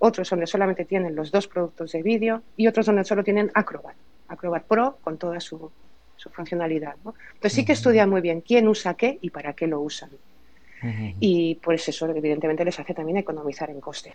otros 0.00 0.28
donde 0.30 0.46
solamente 0.46 0.84
tienen 0.84 1.14
los 1.14 1.30
dos 1.30 1.46
productos 1.46 1.92
de 1.92 2.02
vídeo 2.02 2.42
y 2.56 2.66
otros 2.66 2.86
donde 2.86 3.04
solo 3.04 3.22
tienen 3.22 3.50
Acrobat, 3.54 3.94
Acrobat 4.28 4.64
Pro 4.64 4.98
con 5.02 5.18
toda 5.18 5.38
su, 5.40 5.70
funcionalidad. 6.32 6.94
Entonces 7.04 7.52
sí 7.52 7.64
que 7.64 7.72
estudian 7.72 8.08
muy 8.10 8.20
bien 8.20 8.40
quién 8.40 8.66
usa 8.66 8.94
qué 8.94 9.18
y 9.20 9.30
para 9.30 9.52
qué 9.52 9.66
lo 9.66 9.80
usan. 9.80 10.10
Y 11.20 11.56
pues 11.56 11.86
eso 11.90 12.06
evidentemente 12.08 12.64
les 12.64 12.80
hace 12.80 12.94
también 12.94 13.18
economizar 13.18 13.68
en 13.68 13.80
costes. 13.80 14.14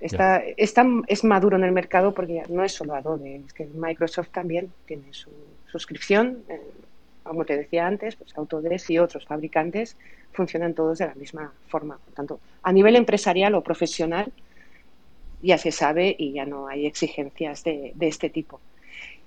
Está, 0.00 0.42
es 1.06 1.24
maduro 1.24 1.58
en 1.58 1.64
el 1.64 1.72
mercado 1.72 2.14
porque 2.14 2.42
no 2.48 2.64
es 2.64 2.72
solo 2.72 2.94
Adobe, 2.94 3.42
es 3.46 3.52
que 3.52 3.66
Microsoft 3.66 4.30
también 4.30 4.72
tiene 4.86 5.12
su 5.12 5.30
suscripción, 5.70 6.42
eh, 6.48 6.60
como 7.24 7.44
te 7.44 7.56
decía 7.56 7.86
antes, 7.86 8.16
pues 8.16 8.36
Autodesk 8.36 8.90
y 8.90 8.98
otros 8.98 9.26
fabricantes 9.26 9.96
funcionan 10.32 10.74
todos 10.74 10.98
de 10.98 11.06
la 11.06 11.14
misma 11.14 11.52
forma. 11.68 11.98
Por 12.04 12.14
tanto, 12.14 12.40
a 12.62 12.72
nivel 12.72 12.96
empresarial 12.96 13.54
o 13.54 13.62
profesional 13.62 14.32
ya 15.42 15.58
se 15.58 15.72
sabe 15.72 16.14
y 16.18 16.32
ya 16.32 16.46
no 16.46 16.68
hay 16.68 16.86
exigencias 16.86 17.64
de, 17.64 17.94
este 18.00 18.30
tipo. 18.30 18.60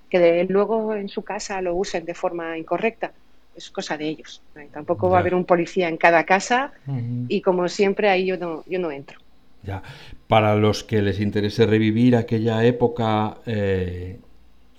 Que 0.10 0.46
luego 0.48 0.94
en 0.94 1.10
su 1.10 1.24
casa 1.24 1.62
lo 1.62 1.76
usen 1.76 2.06
de 2.06 2.14
forma 2.14 2.58
incorrecta, 2.58 3.12
es 3.56 3.70
cosa 3.72 3.98
de 3.98 4.08
ellos. 4.08 4.42
Tampoco 4.72 5.10
va 5.10 5.18
a 5.18 5.20
haber 5.22 5.36
un 5.36 5.46
policía 5.46 5.90
en 5.90 5.98
cada 5.98 6.24
casa 6.26 6.72
y 7.28 7.42
como 7.42 7.68
siempre 7.68 8.10
ahí 8.10 8.26
yo 8.28 8.38
no, 8.38 8.64
yo 8.68 8.80
no 8.80 8.92
entro. 8.92 9.20
Ya. 9.64 9.82
Para 10.28 10.56
los 10.56 10.84
que 10.84 11.02
les 11.02 11.20
interese 11.20 11.66
revivir 11.66 12.16
aquella 12.16 12.64
época 12.64 13.38
eh, 13.46 14.20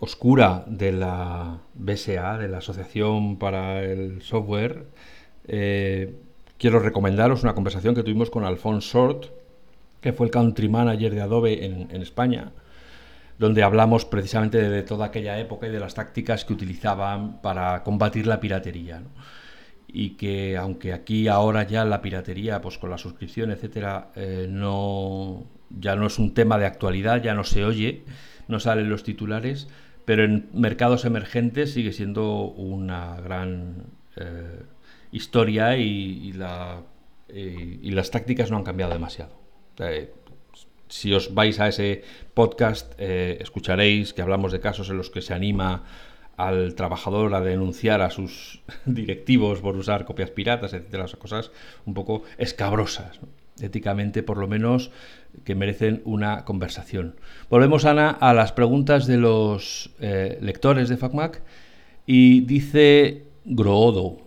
oscura 0.00 0.64
de 0.66 0.92
la 0.92 1.58
BSA, 1.74 2.38
de 2.38 2.48
la 2.48 2.58
Asociación 2.58 3.38
para 3.38 3.82
el 3.82 4.22
Software, 4.22 4.86
eh, 5.46 6.14
quiero 6.58 6.78
recomendaros 6.78 7.42
una 7.42 7.54
conversación 7.54 7.94
que 7.94 8.02
tuvimos 8.02 8.30
con 8.30 8.44
Alphonse 8.44 8.88
Short, 8.88 9.26
que 10.00 10.12
fue 10.12 10.26
el 10.26 10.32
country 10.32 10.68
manager 10.68 11.14
de 11.14 11.20
Adobe 11.20 11.64
en, 11.64 12.02
España, 12.02 12.52
donde 13.38 13.62
hablamos 13.62 14.04
precisamente 14.04 14.68
de, 14.68 14.82
toda 14.82 15.06
aquella 15.06 15.38
época 15.38 15.66
y 15.66 15.70
de 15.70 15.80
las 15.80 15.94
tácticas 15.94 16.44
que 16.44 16.52
utilizaban 16.52 17.40
para 17.40 17.82
combatir 17.82 18.26
la 18.26 18.40
piratería. 18.40 19.02
y 19.90 20.10
que 20.16 20.56
aunque 20.58 20.92
aquí 20.92 21.28
ahora 21.28 21.62
ya 21.62 21.84
la 21.86 22.02
piratería, 22.02 22.60
pues 22.60 22.76
con 22.76 22.90
la 22.90 22.98
suscripción, 22.98 23.50
etcétera, 23.50 24.10
eh, 24.16 24.46
no 24.48 25.46
ya 25.70 25.96
no 25.96 26.06
es 26.06 26.18
un 26.18 26.34
tema 26.34 26.58
de 26.58 26.66
actualidad, 26.66 27.22
ya 27.22 27.34
no 27.34 27.44
se 27.44 27.64
oye, 27.64 28.04
no 28.48 28.60
salen 28.60 28.90
los 28.90 29.02
titulares, 29.02 29.68
pero 30.08 30.24
en 30.24 30.48
mercados 30.54 31.04
emergentes 31.04 31.74
sigue 31.74 31.92
siendo 31.92 32.44
una 32.44 33.20
gran 33.20 33.88
eh, 34.16 34.62
historia 35.12 35.76
eh, 35.76 35.82
y, 35.82 36.32
las 37.92 38.10
tácticas 38.10 38.50
no 38.50 38.56
han 38.56 38.64
cambiado 38.64 38.94
demasiado. 38.94 39.38
si 40.88 41.12
os 41.12 41.34
vais 41.34 41.60
a 41.60 41.68
ese 41.68 42.04
podcast, 42.32 42.98
escucharéis 42.98 44.14
que 44.14 44.22
hablamos 44.22 44.50
de 44.50 44.60
casos 44.60 44.88
en 44.88 44.96
los 44.96 45.10
que 45.10 45.20
se 45.20 45.34
anima 45.34 45.84
al 46.38 46.74
trabajador 46.74 47.34
a 47.34 47.42
denunciar 47.42 48.00
a 48.00 48.08
sus 48.08 48.62
directivos 48.86 49.60
por 49.60 49.76
usar 49.76 50.06
copias 50.06 50.30
piratas, 50.30 50.72
etcétera, 50.72 51.04
cosas 51.18 51.50
un 51.84 51.92
poco 51.92 52.22
escabrosas, 52.38 53.20
éticamente 53.62 54.22
por 54.22 54.38
lo 54.38 54.48
menos 54.48 54.90
que 55.44 55.54
merecen 55.54 56.02
una 56.04 56.44
conversación. 56.44 57.16
Volvemos, 57.50 57.84
Ana, 57.84 58.10
a 58.10 58.34
las 58.34 58.52
preguntas 58.52 59.06
de 59.06 59.16
los 59.16 59.90
eh, 60.00 60.38
lectores 60.40 60.88
de 60.88 60.96
FacMac 60.96 61.42
y 62.06 62.40
dice 62.40 63.24
Groodo. 63.44 64.18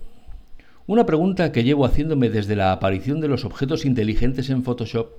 Una 0.87 1.05
pregunta 1.05 1.51
que 1.51 1.63
llevo 1.63 1.85
haciéndome 1.85 2.29
desde 2.29 2.55
la 2.55 2.71
aparición 2.71 3.21
de 3.21 3.27
los 3.27 3.45
objetos 3.45 3.85
inteligentes 3.85 4.49
en 4.49 4.63
Photoshop 4.63 5.11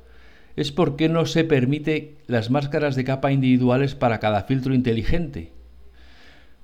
es 0.57 0.71
por 0.71 0.97
qué 0.97 1.09
no 1.09 1.25
se 1.27 1.45
permite 1.45 2.17
las 2.27 2.51
máscaras 2.51 2.95
de 2.95 3.05
capa 3.05 3.33
individuales 3.33 3.95
para 3.95 4.19
cada 4.19 4.43
filtro 4.43 4.75
inteligente. 4.75 5.53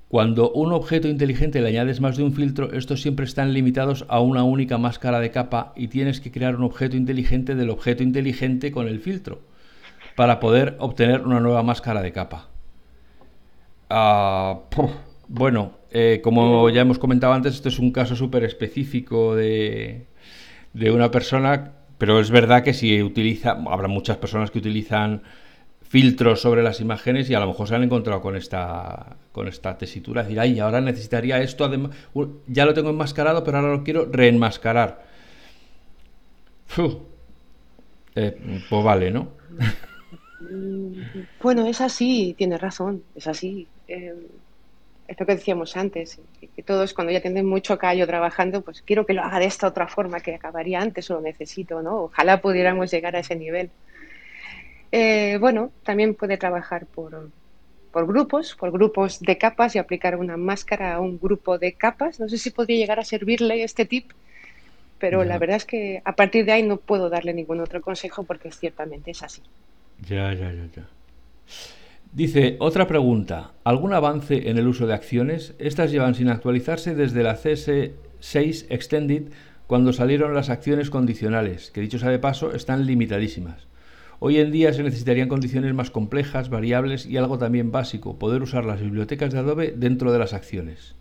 Cuando 0.09 0.51
un 0.51 0.73
objeto 0.73 1.07
inteligente 1.07 1.61
le 1.61 1.67
añades 1.67 2.01
más 2.01 2.17
de 2.17 2.23
un 2.23 2.33
filtro, 2.33 2.73
estos 2.73 2.99
siempre 2.99 3.25
están 3.25 3.53
limitados 3.53 4.05
a 4.09 4.19
una 4.19 4.43
única 4.43 4.79
máscara 4.79 5.19
de 5.19 5.29
capa 5.29 5.71
y 5.75 5.87
tienes 5.87 6.19
que 6.19 6.31
crear 6.31 6.55
un 6.55 6.63
objeto 6.63 6.97
inteligente 6.97 7.53
del 7.53 7.69
objeto 7.69 8.01
inteligente 8.01 8.71
con 8.71 8.87
el 8.87 9.01
filtro 9.01 9.39
para 10.15 10.39
poder 10.39 10.75
obtener 10.79 11.21
una 11.21 11.39
nueva 11.39 11.61
máscara 11.61 12.01
de 12.01 12.11
capa. 12.11 12.49
Ah, 13.91 14.61
bueno, 15.27 15.73
eh, 15.91 16.21
como 16.23 16.71
ya 16.71 16.81
hemos 16.81 16.97
comentado 16.97 17.33
antes, 17.33 17.53
esto 17.53 17.69
es 17.69 17.77
un 17.77 17.91
caso 17.91 18.15
súper 18.15 18.43
específico 18.43 19.35
de, 19.35 20.07
de 20.73 20.89
una 20.89 21.11
persona, 21.11 21.73
pero 21.99 22.19
es 22.19 22.31
verdad 22.31 22.63
que 22.63 22.73
si 22.73 23.03
utiliza, 23.03 23.51
habrá 23.51 23.87
muchas 23.87 24.17
personas 24.17 24.49
que 24.49 24.57
utilizan 24.57 25.21
filtros 25.89 26.39
sobre 26.39 26.63
las 26.63 26.79
imágenes 26.79 27.29
y 27.29 27.33
a 27.33 27.39
lo 27.39 27.47
mejor 27.47 27.67
se 27.67 27.75
han 27.75 27.83
encontrado 27.83 28.21
con 28.21 28.35
esta 28.35 29.17
con 29.31 29.47
esta 29.47 29.77
tesitura, 29.77 30.23
decir, 30.23 30.39
ay, 30.39 30.59
ahora 30.59 30.81
necesitaría 30.81 31.41
esto, 31.41 31.65
además, 31.65 31.95
ya 32.47 32.65
lo 32.65 32.73
tengo 32.73 32.91
enmascarado, 32.91 33.43
pero 33.43 33.57
ahora 33.57 33.73
lo 33.73 33.83
quiero 33.83 34.05
reenmascarar. 34.05 35.03
Eh, 38.15 38.63
pues 38.69 38.83
vale, 38.83 39.11
¿no? 39.11 39.29
Bueno, 41.41 41.67
es 41.67 41.79
así, 41.81 42.33
tiene 42.37 42.57
razón, 42.57 43.03
es 43.13 43.27
así. 43.27 43.67
Eh, 43.87 44.15
es 45.07 45.19
lo 45.19 45.25
que 45.25 45.35
decíamos 45.35 45.75
antes, 45.75 46.19
que 46.55 46.63
todos 46.63 46.93
cuando 46.93 47.11
ya 47.11 47.21
tienen 47.21 47.45
mucho 47.45 47.77
callo 47.77 48.07
trabajando, 48.07 48.61
pues 48.61 48.81
quiero 48.81 49.05
que 49.05 49.13
lo 49.13 49.21
haga 49.21 49.39
de 49.39 49.45
esta 49.45 49.67
otra 49.67 49.87
forma 49.87 50.21
que 50.21 50.35
acabaría 50.35 50.79
antes 50.79 51.09
o 51.11 51.15
lo 51.15 51.21
necesito, 51.21 51.81
¿no? 51.81 52.03
Ojalá 52.03 52.41
pudiéramos 52.41 52.91
llegar 52.91 53.15
a 53.15 53.19
ese 53.19 53.35
nivel. 53.35 53.69
Eh, 54.91 55.37
bueno, 55.39 55.71
también 55.83 56.15
puede 56.15 56.37
trabajar 56.37 56.85
por, 56.85 57.29
por 57.91 58.07
grupos, 58.07 58.55
por 58.55 58.71
grupos 58.71 59.19
de 59.19 59.37
capas 59.37 59.75
y 59.75 59.79
aplicar 59.79 60.15
una 60.15 60.37
máscara 60.37 60.95
a 60.95 60.99
un 60.99 61.19
grupo 61.19 61.57
de 61.57 61.73
capas. 61.73 62.19
No 62.19 62.27
sé 62.29 62.37
si 62.37 62.49
podría 62.51 62.77
llegar 62.77 62.99
a 62.99 63.03
servirle 63.03 63.63
este 63.63 63.85
tip, 63.85 64.11
pero 64.99 65.23
la 65.23 65.37
verdad 65.37 65.57
es 65.57 65.65
que 65.65 66.01
a 66.03 66.15
partir 66.15 66.45
de 66.45 66.51
ahí 66.51 66.63
no 66.63 66.77
puedo 66.77 67.09
darle 67.09 67.33
ningún 67.33 67.61
otro 67.61 67.81
consejo 67.81 68.23
porque 68.23 68.51
ciertamente 68.51 69.11
es 69.11 69.23
así. 69.23 69.41
Ya, 70.07 70.33
ya, 70.33 70.51
ya, 70.51 70.65
ya. 70.75 70.87
Dice, 72.11 72.57
otra 72.59 72.87
pregunta, 72.87 73.51
¿algún 73.63 73.93
avance 73.93 74.49
en 74.49 74.57
el 74.57 74.67
uso 74.67 74.87
de 74.87 74.95
acciones? 74.95 75.53
Estas 75.59 75.91
llevan 75.91 76.15
sin 76.15 76.29
actualizarse 76.29 76.95
desde 76.95 77.21
la 77.21 77.37
CS6 77.37 78.65
Extended 78.69 79.31
cuando 79.67 79.93
salieron 79.93 80.33
las 80.33 80.49
acciones 80.49 80.89
condicionales, 80.89 81.69
que 81.69 81.81
dicho 81.81 81.99
sea 81.99 82.09
de 82.09 82.17
paso, 82.17 82.53
están 82.53 82.87
limitadísimas. 82.87 83.68
Hoy 84.19 84.39
en 84.39 84.51
día 84.51 84.73
se 84.73 84.83
necesitarían 84.83 85.29
condiciones 85.29 85.73
más 85.73 85.91
complejas, 85.91 86.49
variables 86.49 87.05
y 87.05 87.17
algo 87.17 87.37
también 87.37 87.71
básico, 87.71 88.19
poder 88.19 88.41
usar 88.41 88.65
las 88.65 88.81
bibliotecas 88.81 89.31
de 89.31 89.39
Adobe 89.39 89.73
dentro 89.75 90.11
de 90.11 90.19
las 90.19 90.33
acciones. 90.33 90.95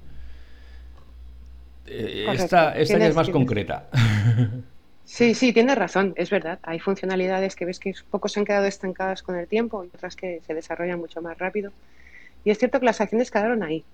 Eh, 1.86 2.26
esta, 2.32 2.78
esta 2.78 3.06
es 3.06 3.14
más 3.14 3.28
concreta. 3.30 3.88
Sí, 5.08 5.34
sí, 5.34 5.54
tienes 5.54 5.78
razón, 5.78 6.12
es 6.16 6.28
verdad. 6.28 6.58
Hay 6.62 6.80
funcionalidades 6.80 7.56
que 7.56 7.64
ves 7.64 7.78
que 7.78 7.94
pocos 8.10 8.30
se 8.30 8.40
han 8.40 8.44
quedado 8.44 8.66
estancadas 8.66 9.22
con 9.22 9.36
el 9.36 9.48
tiempo 9.48 9.82
y 9.82 9.86
otras 9.86 10.14
que 10.14 10.42
se 10.46 10.52
desarrollan 10.52 10.98
mucho 10.98 11.22
más 11.22 11.38
rápido. 11.38 11.72
Y 12.44 12.50
es 12.50 12.58
cierto 12.58 12.78
que 12.78 12.84
las 12.84 13.00
acciones 13.00 13.30
quedaron 13.30 13.62
ahí. 13.62 13.84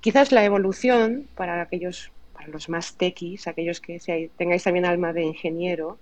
Quizás 0.00 0.32
la 0.32 0.42
evolución 0.42 1.28
para 1.34 1.60
aquellos, 1.60 2.10
para 2.32 2.48
los 2.48 2.70
más 2.70 2.94
techies, 2.94 3.46
aquellos 3.48 3.82
que 3.82 4.30
tengáis 4.38 4.64
también 4.64 4.86
alma 4.86 5.12
de 5.12 5.24
ingeniero, 5.24 5.98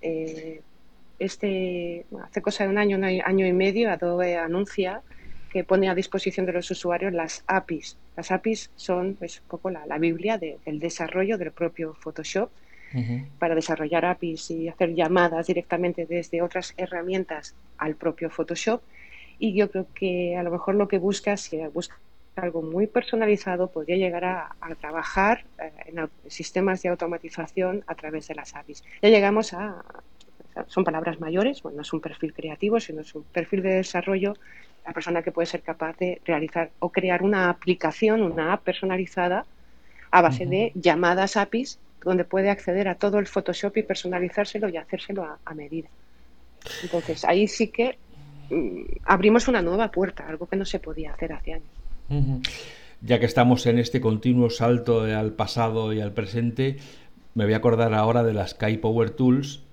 eh, 0.00 0.62
este, 1.18 2.06
hace 2.22 2.42
cosa 2.42 2.64
de 2.64 2.70
un 2.70 2.78
año, 2.78 2.96
un 2.96 3.04
año 3.04 3.46
y 3.46 3.52
medio, 3.52 3.90
Adobe 3.90 4.36
anuncia 4.36 5.02
que 5.50 5.64
pone 5.64 5.88
a 5.88 5.94
disposición 5.94 6.44
de 6.46 6.52
los 6.52 6.70
usuarios 6.70 7.12
las 7.12 7.42
APIs. 7.46 7.96
Las 8.16 8.30
APIs 8.30 8.70
son 8.76 9.14
pues, 9.14 9.40
un 9.40 9.48
poco 9.48 9.70
la, 9.70 9.98
Biblia 9.98 10.38
del 10.38 10.78
desarrollo 10.78 11.38
del 11.38 11.52
propio 11.52 11.94
Photoshop. 11.94 12.50
Para 13.38 13.54
desarrollar 13.54 14.06
APIs 14.06 14.50
y 14.52 14.68
hacer 14.68 14.94
llamadas 14.94 15.48
directamente 15.48 16.06
desde 16.06 16.40
otras 16.40 16.72
herramientas 16.78 17.54
al 17.76 17.94
propio 17.94 18.30
Photoshop. 18.30 18.80
Y 19.38 19.52
yo 19.54 19.70
creo 19.70 19.86
que 19.92 20.34
a 20.36 20.42
lo 20.42 20.50
mejor 20.50 20.76
lo 20.76 20.88
que 20.88 20.96
busca, 20.96 21.36
si 21.36 21.58
busca 21.74 21.98
algo 22.36 22.62
muy 22.62 22.86
personalizado, 22.86 23.70
podría 23.70 23.96
llegar 23.96 24.24
a, 24.24 24.56
trabajar 24.80 25.44
eh, 25.58 25.72
en 25.86 26.08
sistemas 26.30 26.82
de 26.82 26.88
automatización 26.88 27.84
a 27.86 27.94
través 27.94 28.28
de 28.28 28.34
las 28.34 28.54
APIs. 28.54 28.82
Ya 29.02 29.10
llegamos 29.10 29.52
a, 29.52 29.84
son 30.68 30.84
palabras 30.84 31.20
mayores, 31.20 31.62
bueno, 31.62 31.76
no 31.76 31.82
es 31.82 31.92
un 31.92 32.00
perfil 32.00 32.32
creativo, 32.32 32.80
sino 32.80 33.00
es 33.00 33.14
un 33.14 33.24
perfil 33.24 33.62
de 33.62 33.74
desarrollo, 33.74 34.34
la 34.86 34.92
persona 34.92 35.22
que 35.22 35.32
puede 35.32 35.46
ser 35.46 35.62
capaz 35.62 35.96
de 35.98 36.20
realizar 36.24 36.70
o 36.78 36.90
crear 36.90 37.22
una 37.22 37.50
aplicación, 37.50 38.22
una 38.22 38.52
app 38.52 38.62
personalizada 38.62 39.44
a 40.10 40.22
base 40.22 40.46
de 40.46 40.72
llamadas 40.74 41.36
APIs, 41.36 41.78
donde 42.02 42.24
puede 42.24 42.50
acceder 42.50 42.88
a 42.88 42.94
todo 42.94 43.18
el 43.18 43.26
Photoshop 43.26 43.76
y 43.76 43.82
personalizárselo 43.82 44.68
y 44.68 44.76
hacérselo 44.76 45.26
a, 45.44 45.54
medida. 45.54 45.88
Entonces, 46.82 47.24
ahí 47.24 47.48
sí 47.48 47.68
que 47.68 47.98
mm, 48.50 48.82
abrimos 49.04 49.48
una 49.48 49.60
nueva 49.60 49.90
puerta, 49.90 50.26
algo 50.26 50.46
que 50.46 50.56
no 50.56 50.64
se 50.64 50.78
podía 50.78 51.12
hacer 51.12 51.32
hace 51.32 51.54
años. 51.54 51.68
Ya 53.00 53.18
que 53.18 53.26
estamos 53.26 53.66
en 53.66 53.78
este 53.78 54.00
continuo 54.00 54.50
salto 54.50 55.02
al 55.02 55.32
pasado 55.32 55.92
y 55.92 56.00
al 56.00 56.12
presente, 56.12 56.76
me 57.34 57.44
voy 57.44 57.54
a 57.54 57.58
acordar 57.58 57.92
ahora 57.92 58.22
de 58.22 58.32
las 58.32 58.50
Sky 58.50 58.78
Power 58.78 59.10
Tools, 59.10 59.65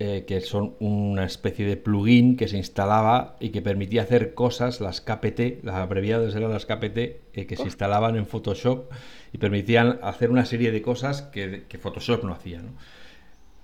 eh, 0.00 0.24
que 0.26 0.40
son 0.40 0.74
una 0.80 1.24
especie 1.24 1.64
de 1.66 1.76
plugin 1.76 2.36
que 2.36 2.48
se 2.48 2.56
instalaba 2.56 3.36
y 3.38 3.50
que 3.50 3.62
permitía 3.62 4.02
hacer 4.02 4.34
cosas, 4.34 4.80
las 4.80 5.00
KPT, 5.00 5.62
las 5.62 5.76
abreviadas 5.76 6.34
eran 6.34 6.50
las 6.50 6.66
KPT, 6.66 6.98
eh, 6.98 7.46
que 7.46 7.54
se 7.54 7.62
instalaban 7.62 8.16
en 8.16 8.26
Photoshop 8.26 8.90
y 9.32 9.38
permitían 9.38 10.00
hacer 10.02 10.32
una 10.32 10.46
serie 10.46 10.72
de 10.72 10.82
cosas 10.82 11.22
que, 11.22 11.64
Photoshop 11.80 12.24
no 12.24 12.32
hacía. 12.32 12.60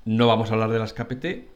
¿no? 0.04 0.28
vamos 0.28 0.50
a 0.50 0.54
hablar 0.54 0.70
de 0.70 0.78
las 0.78 0.92
KPT, 0.92 1.48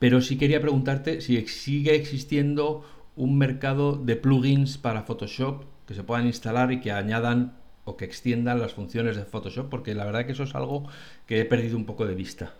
pero 0.00 0.20
sí 0.20 0.36
quería 0.36 0.60
preguntarte 0.60 1.20
si 1.20 1.46
sigue 1.46 1.94
existiendo 1.94 2.84
un 3.14 3.38
mercado 3.38 3.94
de 3.94 4.16
plugins 4.16 4.78
para 4.78 5.04
Photoshop 5.04 5.62
que 5.86 5.94
se 5.94 6.02
puedan 6.02 6.26
instalar 6.26 6.72
y 6.72 6.80
que 6.80 6.90
añadan 6.90 7.56
o 7.84 7.96
que 7.96 8.04
extiendan 8.04 8.60
las 8.60 8.72
funciones 8.72 9.14
de 9.14 9.24
Photoshop, 9.24 9.70
porque 9.70 9.94
la 9.94 10.04
verdad 10.04 10.26
que 10.26 10.32
eso 10.32 10.42
es 10.42 10.56
algo 10.56 10.88
que 11.26 11.40
he 11.40 11.44
perdido 11.44 11.76
un 11.76 11.86
poco 11.86 12.04
de 12.04 12.16
vista. 12.16 12.52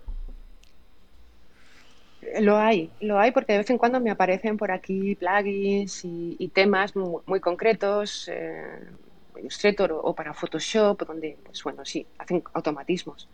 Lo 2.40 2.56
hay, 2.56 2.90
lo 3.00 3.18
hay 3.18 3.30
porque 3.30 3.52
de 3.52 3.58
vez 3.58 3.70
en 3.70 3.78
cuando 3.78 4.00
me 4.00 4.10
aparecen 4.10 4.56
por 4.56 4.70
aquí 4.70 5.14
plugins 5.14 6.04
y, 6.04 6.50
temas 6.52 6.94
muy, 6.96 7.40
concretos, 7.40 8.28
eh, 8.28 8.80
Illustrator 9.38 9.92
o, 9.92 10.14
para 10.14 10.32
Photoshop, 10.34 11.06
donde, 11.06 11.36
pues 11.44 11.62
bueno, 11.62 11.84
sí, 11.84 12.06
hacen 12.18 12.42
automatismos. 12.52 13.28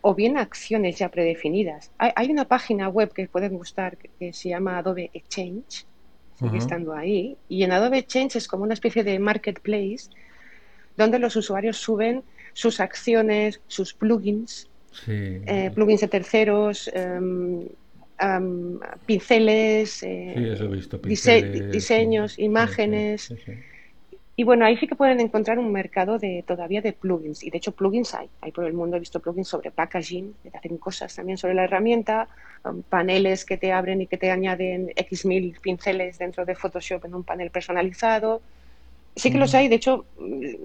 O 0.00 0.14
bien 0.14 0.38
acciones 0.38 0.98
ya 0.98 1.10
predefinidas. 1.10 1.90
Hay, 1.98 2.30
una 2.30 2.46
página 2.46 2.88
web 2.88 3.12
que 3.12 3.28
pueden 3.28 3.56
gustar 3.56 3.98
que, 3.98 4.32
se 4.32 4.48
llama 4.48 4.78
Adobe 4.78 5.10
Exchange, 5.12 5.86
sigue 6.36 6.56
estando 6.56 6.94
ahí, 6.94 7.36
y 7.48 7.64
en 7.64 7.72
Adobe 7.72 7.98
Exchange 7.98 8.36
es 8.36 8.48
como 8.48 8.64
una 8.64 8.72
especie 8.72 9.04
de 9.04 9.18
marketplace 9.18 10.08
donde 10.96 11.18
los 11.18 11.36
usuarios 11.36 11.76
suben 11.76 12.22
sus 12.54 12.80
acciones, 12.80 13.60
sus 13.66 13.92
plugins, 13.92 14.68
eh, 15.06 15.70
plugins 15.74 16.00
de 16.00 16.08
terceros, 16.08 16.90
em, 18.20 18.78
pinceles, 19.06 20.04
diseños, 21.70 22.38
imágenes. 22.38 23.32
Y 24.40 24.42
bueno, 24.42 24.64
ahí 24.64 24.74
sí 24.78 24.86
que 24.86 24.94
pueden 24.94 25.20
encontrar 25.20 25.58
un 25.58 25.70
mercado 25.70 26.18
de 26.18 26.42
todavía 26.46 26.80
de 26.80 26.94
plugins. 26.94 27.42
Y 27.42 27.50
de 27.50 27.58
hecho, 27.58 27.72
plugins 27.72 28.14
hay. 28.14 28.30
Hay 28.40 28.52
por 28.52 28.64
el 28.64 28.72
mundo, 28.72 28.96
he 28.96 29.00
visto 29.00 29.20
plugins 29.20 29.48
sobre 29.48 29.70
packaging, 29.70 30.34
que 30.42 30.50
te 30.50 30.56
hacen 30.56 30.78
cosas 30.78 31.14
también 31.14 31.36
sobre 31.36 31.52
la 31.52 31.64
herramienta, 31.64 32.26
um, 32.64 32.80
paneles 32.80 33.44
que 33.44 33.58
te 33.58 33.70
abren 33.70 34.00
y 34.00 34.06
que 34.06 34.16
te 34.16 34.30
añaden 34.30 34.92
X 34.96 35.26
mil 35.26 35.58
pinceles 35.60 36.18
dentro 36.18 36.46
de 36.46 36.54
Photoshop 36.54 37.04
en 37.04 37.14
un 37.16 37.22
panel 37.22 37.50
personalizado. 37.50 38.40
Sí 39.14 39.30
que 39.30 39.36
los 39.36 39.54
hay, 39.54 39.68
de 39.68 39.74
hecho, 39.74 40.06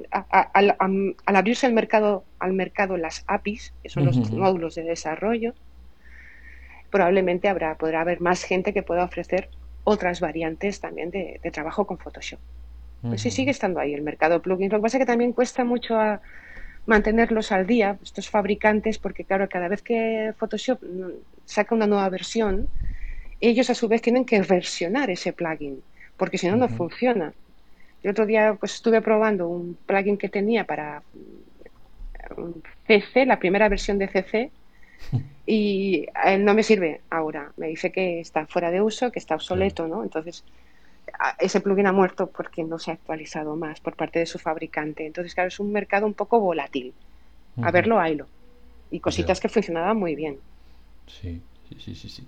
al 0.10 1.36
abrirse 1.36 1.68
el 1.68 1.74
mercado, 1.74 2.24
al 2.40 2.54
mercado 2.54 2.96
las 2.96 3.26
APIs, 3.28 3.74
que 3.84 3.90
son 3.90 4.06
los 4.06 4.32
módulos 4.32 4.76
de 4.76 4.84
desarrollo, 4.84 5.54
probablemente 6.96 7.50
habrá, 7.50 7.76
podrá 7.76 8.00
haber 8.00 8.22
más 8.22 8.44
gente 8.44 8.72
que 8.72 8.82
pueda 8.82 9.04
ofrecer 9.04 9.50
otras 9.84 10.22
variantes 10.22 10.80
también 10.80 11.12
de 11.12 11.52
trabajo 11.52 11.86
con 11.86 11.98
Photoshop. 11.98 12.40
Pues 13.02 13.22
sí, 13.22 13.32
sigue 13.32 13.52
estando 13.52 13.82
ahí 13.82 13.94
el 13.94 14.02
mercado 14.02 14.36
de 14.36 14.40
plugins. 14.40 14.72
Lo 14.72 14.80
que 14.80 14.84
pasa 14.84 14.96
es 14.98 15.02
que 15.02 15.06
también 15.06 15.34
cuesta 15.34 15.66
mucho 15.66 16.00
a 16.00 16.22
mantenerlos 16.86 17.52
al 17.52 17.68
día, 17.68 17.98
estos 18.02 18.30
fabricantes, 18.30 18.98
porque 18.98 19.26
claro, 19.26 19.50
cada 19.50 19.68
vez 19.68 19.82
que 19.82 20.34
Photoshop 20.38 20.80
saca 21.44 21.76
una 21.76 21.86
nueva 21.86 22.08
versión, 22.08 22.70
ellos 23.42 23.70
a 23.70 23.76
su 23.76 23.90
vez 23.90 24.02
tienen 24.02 24.24
que 24.24 24.42
versionar 24.42 25.10
ese 25.10 25.34
plugin, 25.34 25.84
porque 26.16 26.38
si 26.38 26.48
no, 26.48 26.56
no 26.56 26.70
funciona. 26.70 27.34
El 28.04 28.12
otro 28.12 28.26
día 28.26 28.56
pues, 28.58 28.76
estuve 28.76 29.02
probando 29.02 29.50
un 29.50 29.78
plugin 29.86 30.18
que 30.18 30.30
tenía 30.30 30.64
para 30.64 31.04
CC, 32.88 33.26
la 33.26 33.38
primera 33.38 33.68
versión 33.68 34.00
de 34.00 34.08
CC, 34.08 34.50
y 35.46 36.06
eh, 36.26 36.38
no 36.38 36.54
me 36.54 36.64
sirve 36.64 37.02
ahora. 37.10 37.52
Me 37.58 37.68
dice 37.68 37.92
que 37.92 38.20
está 38.20 38.46
fuera 38.48 38.72
de 38.72 38.82
uso, 38.82 39.12
que 39.12 39.20
está 39.20 39.36
obsoleto, 39.36 39.88
¿no? 39.88 40.04
Entonces, 40.04 40.44
ese 41.40 41.62
plugin 41.62 41.88
ha 41.88 41.92
muerto 41.92 42.28
porque 42.28 42.64
no 42.64 42.80
se 42.80 42.92
ha 42.92 42.96
actualizado 42.96 43.56
más 43.56 43.80
por 43.80 43.96
parte 43.96 44.20
de 44.20 44.26
su 44.26 44.40
fabricante. 44.40 45.06
Entonces, 45.06 45.34
claro, 45.34 45.48
es 45.48 45.60
un 45.60 45.72
mercado 45.72 46.06
un 46.06 46.14
poco 46.14 46.40
volátil. 46.40 46.94
A 47.62 47.72
verlo, 47.72 48.00
haylo. 48.00 48.28
Y 48.92 49.00
cositas 49.00 49.40
que 49.40 49.48
funcionaban 49.48 49.98
muy 49.98 50.14
bien. 50.14 50.40
Sí, 51.08 51.42
sí, 51.80 51.96
sí, 51.96 52.10
sí. 52.10 52.28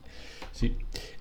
sí. 0.51 0.78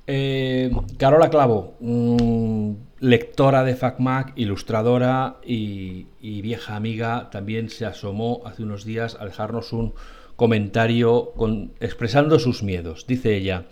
Eh, 0.07 0.71
Carola 0.99 1.29
Clavo, 1.29 1.75
mm, 1.81 2.73
lectora 3.01 3.65
de 3.65 3.75
FacMac, 3.75 4.33
ilustradora 4.37 5.39
y, 5.45 6.07
vieja 6.21 6.77
amiga, 6.77 7.29
también 7.31 7.69
se 7.69 7.87
asomó 7.87 8.43
hace 8.45 8.63
unos 8.63 8.85
días 8.85 9.17
a 9.19 9.25
dejarnos 9.25 9.73
un 9.73 9.95
comentario 10.37 11.33
con, 11.37 11.73
expresando 11.81 12.39
sus 12.39 12.63
miedos. 12.63 13.07
Dice 13.07 13.37
ella, 13.37 13.67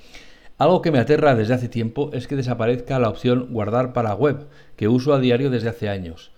algo 0.56 0.82
que 0.82 0.90
me 0.90 0.98
aterra 0.98 1.34
desde 1.34 1.54
hace 1.54 1.68
tiempo 1.68 2.10
es 2.12 2.26
que 2.26 2.36
desaparezca 2.36 2.98
la 2.98 3.08
opción 3.08 3.48
guardar 3.50 3.92
para 3.92 4.14
web, 4.14 4.46
que 4.76 4.88
uso 4.88 5.12
a 5.12 5.20
diario 5.20 5.50
desde 5.50 5.68
hace 5.68 5.88
años. 5.88 6.32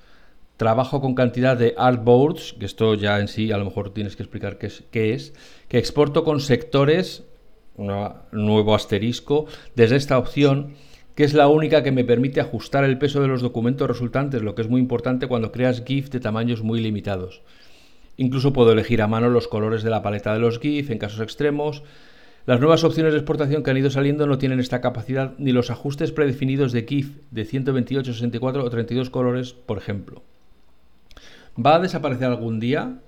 Trabajo 0.57 1.03
con 1.03 1.15
cantidad 1.15 1.57
de 1.57 1.75
artboards, 1.77 2.55
que 2.59 2.65
esto 2.65 2.95
ya 2.95 3.21
en 3.21 3.29
sí 3.29 3.53
a 3.53 3.59
lo 3.59 3.67
mejor 3.67 3.93
tienes 3.93 4.17
que 4.17 4.23
explicar 4.23 4.57
qué 4.57 4.69
es, 4.69 4.85
qué 4.91 5.13
es 5.13 5.35
que 5.69 5.79
exporto 5.79 6.25
con 6.25 6.41
sectores, 6.41 7.25
un 7.77 7.93
nuevo 8.33 8.75
asterisco, 8.75 9.47
desde 9.75 9.97
esta 9.97 10.17
opción, 10.17 10.75
que 11.15 11.25
es 11.25 11.35
la 11.35 11.49
única 11.49 11.83
que 11.83 11.93
me 11.93 12.05
permite 12.05 12.41
ajustar 12.41 12.85
el 12.85 12.99
peso 12.99 13.21
de 13.21 13.29
los 13.29 13.43
documentos 13.43 13.87
resultantes, 13.87 14.43
lo 14.43 14.55
que 14.55 14.63
es 14.63 14.69
muy 14.69 14.81
importante 14.81 15.27
cuando 15.27 15.53
creas 15.53 15.83
GIF 15.85 16.09
de 16.09 16.21
tamaños 16.21 16.63
muy 16.63 16.81
limitados. 16.81 17.43
Incluso 18.17 18.53
puedo 18.53 18.73
elegir 18.73 19.03
a 19.03 19.07
mano 19.07 19.29
los 19.29 19.49
colores 19.49 19.83
de 19.83 19.91
la 19.91 20.03
paleta 20.03 20.33
de 20.33 20.41
los 20.41 20.59
GIF 20.59 20.91
en 20.91 20.99
casos 20.99 21.21
extremos, 21.21 21.83
las 22.47 22.61
nuevas 22.61 22.85
opciones 22.85 23.13
de 23.13 23.19
exportación 23.19 23.65
que 23.65 23.71
han 23.73 23.77
ido 23.77 23.91
saliendo 23.91 24.27
no 24.29 24.39
tienen 24.39 24.61
esta 24.61 24.81
capacidad 24.81 25.35
ni 25.37 25.51
los 25.51 25.71
ajustes 25.71 26.13
predefinidos 26.13 26.71
de 26.71 26.87
GIF 26.87 27.17
de 27.33 27.45
128, 27.45 28.13
64 28.13 28.63
o 28.63 28.71
32 28.71 29.11
colores, 29.11 29.53
por 29.53 29.79
ejemplo. 29.79 30.23
¿Va 31.59 31.75
a 31.75 31.79
desaparecer 31.81 32.29
algún 32.29 32.61
día? 32.61 32.99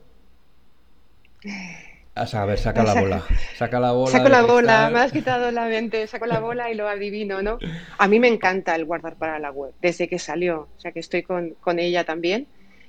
A 2.17 2.45
ver, 2.47 2.59
saca 2.59 2.83
la 2.83 3.01
bola. 3.01 3.23
Saca 3.57 3.79
la 3.79 3.93
bola. 3.93 4.11
Saco 4.11 4.29
la 4.29 4.43
bola, 4.43 4.91
me 4.91 4.99
has 4.99 5.13
quitado 5.13 5.53
la 5.53 5.67
mente, 5.67 6.05
saco 6.09 6.27
la 6.27 6.41
bola 6.41 6.73
y 6.73 6.75
lo 6.75 6.89
adivino, 6.89 7.41
¿no? 7.41 7.59
A 7.97 8.09
mí 8.09 8.19
me 8.19 8.27
encanta 8.27 8.75
el 8.75 8.87
guardar 8.87 9.15
para 9.15 9.39
la 9.39 9.53
web, 9.53 9.73
desde 9.81 10.09
que 10.09 10.19
salió, 10.19 10.69
o 10.77 10.81
sea 10.81 10.91
que 10.91 10.99
estoy 10.99 11.23
con, 11.23 11.51
con 11.61 11.79
ella 11.79 12.03
también 12.03 12.49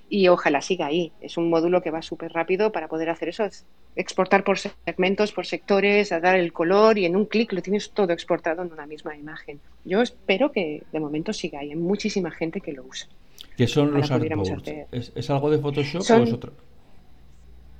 y 0.09 0.27
ojalá 0.27 0.61
siga 0.61 0.87
ahí. 0.87 1.11
Es 1.21 1.37
un 1.37 1.49
módulo 1.49 1.81
que 1.81 1.91
va 1.91 2.01
súper 2.01 2.33
rápido 2.33 2.71
para 2.71 2.87
poder 2.87 3.09
hacer 3.09 3.29
eso, 3.29 3.47
exportar 3.95 4.43
por 4.43 4.57
segmentos, 4.57 5.31
por 5.31 5.45
sectores, 5.45 6.11
a 6.11 6.19
dar 6.19 6.35
el 6.35 6.51
color 6.51 6.97
y 6.97 7.05
en 7.05 7.15
un 7.15 7.25
clic 7.25 7.53
lo 7.53 7.61
tienes 7.61 7.91
todo 7.91 8.11
exportado 8.11 8.63
en 8.63 8.71
una 8.71 8.87
misma 8.87 9.15
imagen. 9.15 9.59
Yo 9.85 10.01
espero 10.01 10.51
que 10.51 10.83
de 10.91 10.99
momento 10.99 11.31
siga 11.31 11.59
ahí. 11.59 11.69
Hay 11.69 11.75
muchísima 11.75 12.31
gente 12.31 12.59
que 12.59 12.73
lo 12.73 12.83
usa. 12.83 13.07
¿Qué 13.55 13.67
son 13.67 13.93
los 13.93 14.09
artboards? 14.09 14.71
¿Es, 14.91 15.29
algo 15.29 15.51
de 15.51 15.59
Photoshop 15.59 16.01
o 16.01 16.23
es 16.23 16.33
otro? 16.33 16.53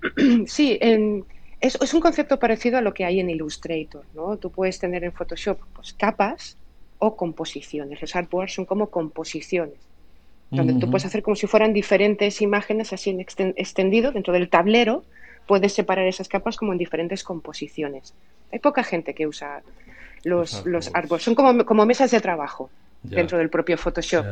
sí, 0.45 0.77
es, 0.81 1.93
un 1.93 2.01
concepto 2.01 2.37
parecido 2.37 2.77
a 2.77 2.81
lo 2.81 2.93
que 2.93 3.05
hay 3.05 3.19
en 3.19 3.29
Illustrator. 3.29 4.05
¿no? 4.13 4.37
Tú 4.37 4.51
puedes 4.51 4.77
tener 4.77 5.03
en 5.03 5.13
Photoshop 5.13 5.59
pues, 5.73 5.93
capas 5.93 6.57
o 6.99 7.15
composiciones. 7.15 8.01
Los 8.01 8.15
artboards 8.15 8.53
son 8.53 8.65
como 8.65 8.89
composiciones 8.89 9.88
donde 10.51 10.73
tú 10.73 10.89
puedes 10.89 11.05
hacer 11.05 11.21
como 11.21 11.35
si 11.35 11.47
fueran 11.47 11.73
diferentes 11.73 12.41
imágenes 12.41 12.91
así 12.93 13.11
en 13.11 13.19
extendido 13.19 14.11
dentro 14.11 14.33
del 14.33 14.49
tablero, 14.49 15.03
puedes 15.45 15.73
separar 15.73 16.05
esas 16.07 16.27
capas 16.27 16.57
como 16.57 16.71
en 16.73 16.77
diferentes 16.77 17.23
composiciones. 17.23 18.13
Hay 18.51 18.59
poca 18.59 18.83
gente 18.83 19.13
que 19.13 19.27
usa 19.27 19.61
los, 20.23 20.65
los 20.65 20.89
árboles, 20.93 21.23
son 21.23 21.35
como, 21.35 21.65
como 21.65 21.85
mesas 21.85 22.11
de 22.11 22.19
trabajo 22.19 22.69
dentro 23.01 23.37
del 23.37 23.49
propio 23.49 23.77
Photoshop, 23.77 24.25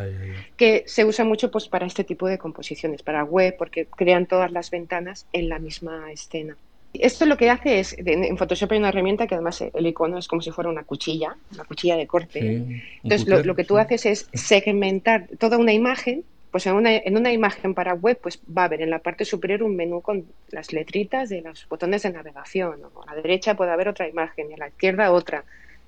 que 0.57 0.83
se 0.87 1.05
usa 1.05 1.23
mucho 1.23 1.49
pues 1.49 1.67
para 1.69 1.85
este 1.85 2.03
tipo 2.03 2.27
de 2.27 2.37
composiciones, 2.37 3.01
para 3.01 3.23
web, 3.23 3.55
porque 3.57 3.85
crean 3.85 4.25
todas 4.25 4.51
las 4.51 4.71
ventanas 4.71 5.25
en 5.33 5.49
la 5.49 5.59
misma 5.59 6.11
escena. 6.11 6.57
Esto 6.93 7.25
lo 7.25 7.37
que 7.37 7.49
hace 7.49 7.79
es, 7.79 7.95
en 7.97 8.37
Photoshop 8.37 8.71
hay 8.71 8.79
una 8.79 8.89
herramienta 8.89 9.27
que 9.27 9.35
además 9.35 9.61
el 9.61 9.87
icono 9.87 10.17
es 10.17 10.27
como 10.27 10.41
si 10.41 10.51
fuera 10.51 10.69
una 10.69 10.83
cuchilla, 10.83 11.35
una 11.53 11.63
cuchilla 11.63 11.95
de 11.95 12.07
corte. 12.07 12.81
Entonces 13.03 13.27
lo, 13.45 13.55
que 13.55 13.63
tú 13.63 13.77
haces 13.77 14.05
es 14.05 14.29
segmentar 14.33 15.27
toda 15.37 15.57
una 15.57 15.73
imagen, 15.73 16.23
pues 16.49 16.65
en 16.65 16.73
una, 16.73 16.95
en 16.95 17.17
una 17.17 17.31
imagen 17.31 17.73
para 17.73 17.93
web 17.93 18.17
pues 18.21 18.39
va 18.45 18.63
a 18.63 18.65
haber 18.65 18.81
en 18.81 18.89
la 18.89 18.99
parte 18.99 19.25
superior 19.25 19.63
un 19.63 19.75
menú 19.75 20.01
con 20.01 20.25
las 20.49 20.73
letritas 20.73 21.29
de 21.29 21.41
los 21.41 21.67
botones 21.67 22.03
de 22.03 22.11
navegación. 22.11 22.79
A 23.05 23.15
la 23.15 23.21
derecha 23.21 23.55
puede 23.55 23.71
haber 23.71 23.89
otra 23.89 24.07
imagen 24.07 24.49
y 24.49 24.53
a 24.53 24.57
la 24.57 24.67
izquierda 24.69 25.11
otra 25.11 25.43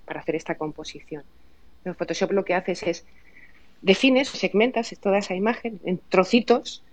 para 0.05 0.19
hacer 0.19 0.35
esta 0.35 0.55
composición. 0.55 1.23
En 1.85 1.95
Photoshop 1.95 2.33
lo 2.33 2.45
que 2.45 2.53
haces 2.53 2.83
es 2.83 3.05
defines, 3.81 4.27
segmentas 4.27 4.93
toda 4.99 5.17
esa 5.17 5.33
imagen 5.33 5.79
en 5.85 5.99
trocitos 6.09 6.83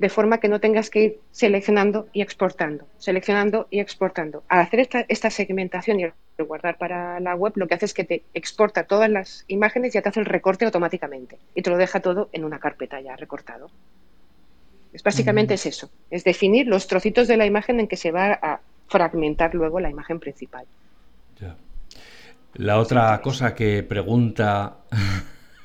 de 0.00 0.08
forma 0.08 0.38
que 0.38 0.48
no 0.48 0.60
tengas 0.60 0.88
que 0.88 1.02
ir 1.02 1.20
seleccionando 1.30 2.08
y 2.14 2.22
exportando, 2.22 2.86
seleccionando 2.96 3.68
y 3.70 3.80
exportando. 3.80 4.42
Al 4.48 4.60
hacer 4.60 4.88
esta, 5.08 5.30
segmentación 5.30 6.00
y 6.00 6.06
guardar 6.42 6.78
para 6.78 7.20
la 7.20 7.34
web, 7.34 7.52
lo 7.56 7.68
que 7.68 7.74
hace 7.74 7.84
es 7.84 7.92
que 7.92 8.04
te 8.04 8.22
exporta 8.32 8.84
todas 8.84 9.10
las 9.10 9.44
imágenes 9.46 9.90
y 9.90 9.94
ya 9.96 10.02
te 10.02 10.08
hace 10.08 10.20
el 10.20 10.26
recorte 10.26 10.64
automáticamente 10.64 11.38
y 11.54 11.60
te 11.60 11.68
lo 11.68 11.76
deja 11.76 12.00
todo 12.00 12.30
en 12.32 12.46
una 12.46 12.58
carpeta 12.58 12.98
ya 13.02 13.14
recortado. 13.14 13.70
Es 14.94 15.02
básicamente 15.02 15.52
es 15.52 15.66
eso, 15.66 15.90
es 16.10 16.24
definir 16.24 16.66
los 16.66 16.86
trocitos 16.86 17.28
de 17.28 17.36
la 17.36 17.44
imagen 17.44 17.78
en 17.78 17.86
que 17.86 17.98
se 17.98 18.10
va 18.10 18.32
a 18.32 18.60
fragmentar 18.88 19.54
luego 19.54 19.80
la 19.80 19.90
imagen 19.90 20.18
principal. 20.18 20.64
La 22.54 22.78
otra 22.78 23.20
cosa 23.20 23.54
que 23.54 23.82
pregunta 23.82 24.78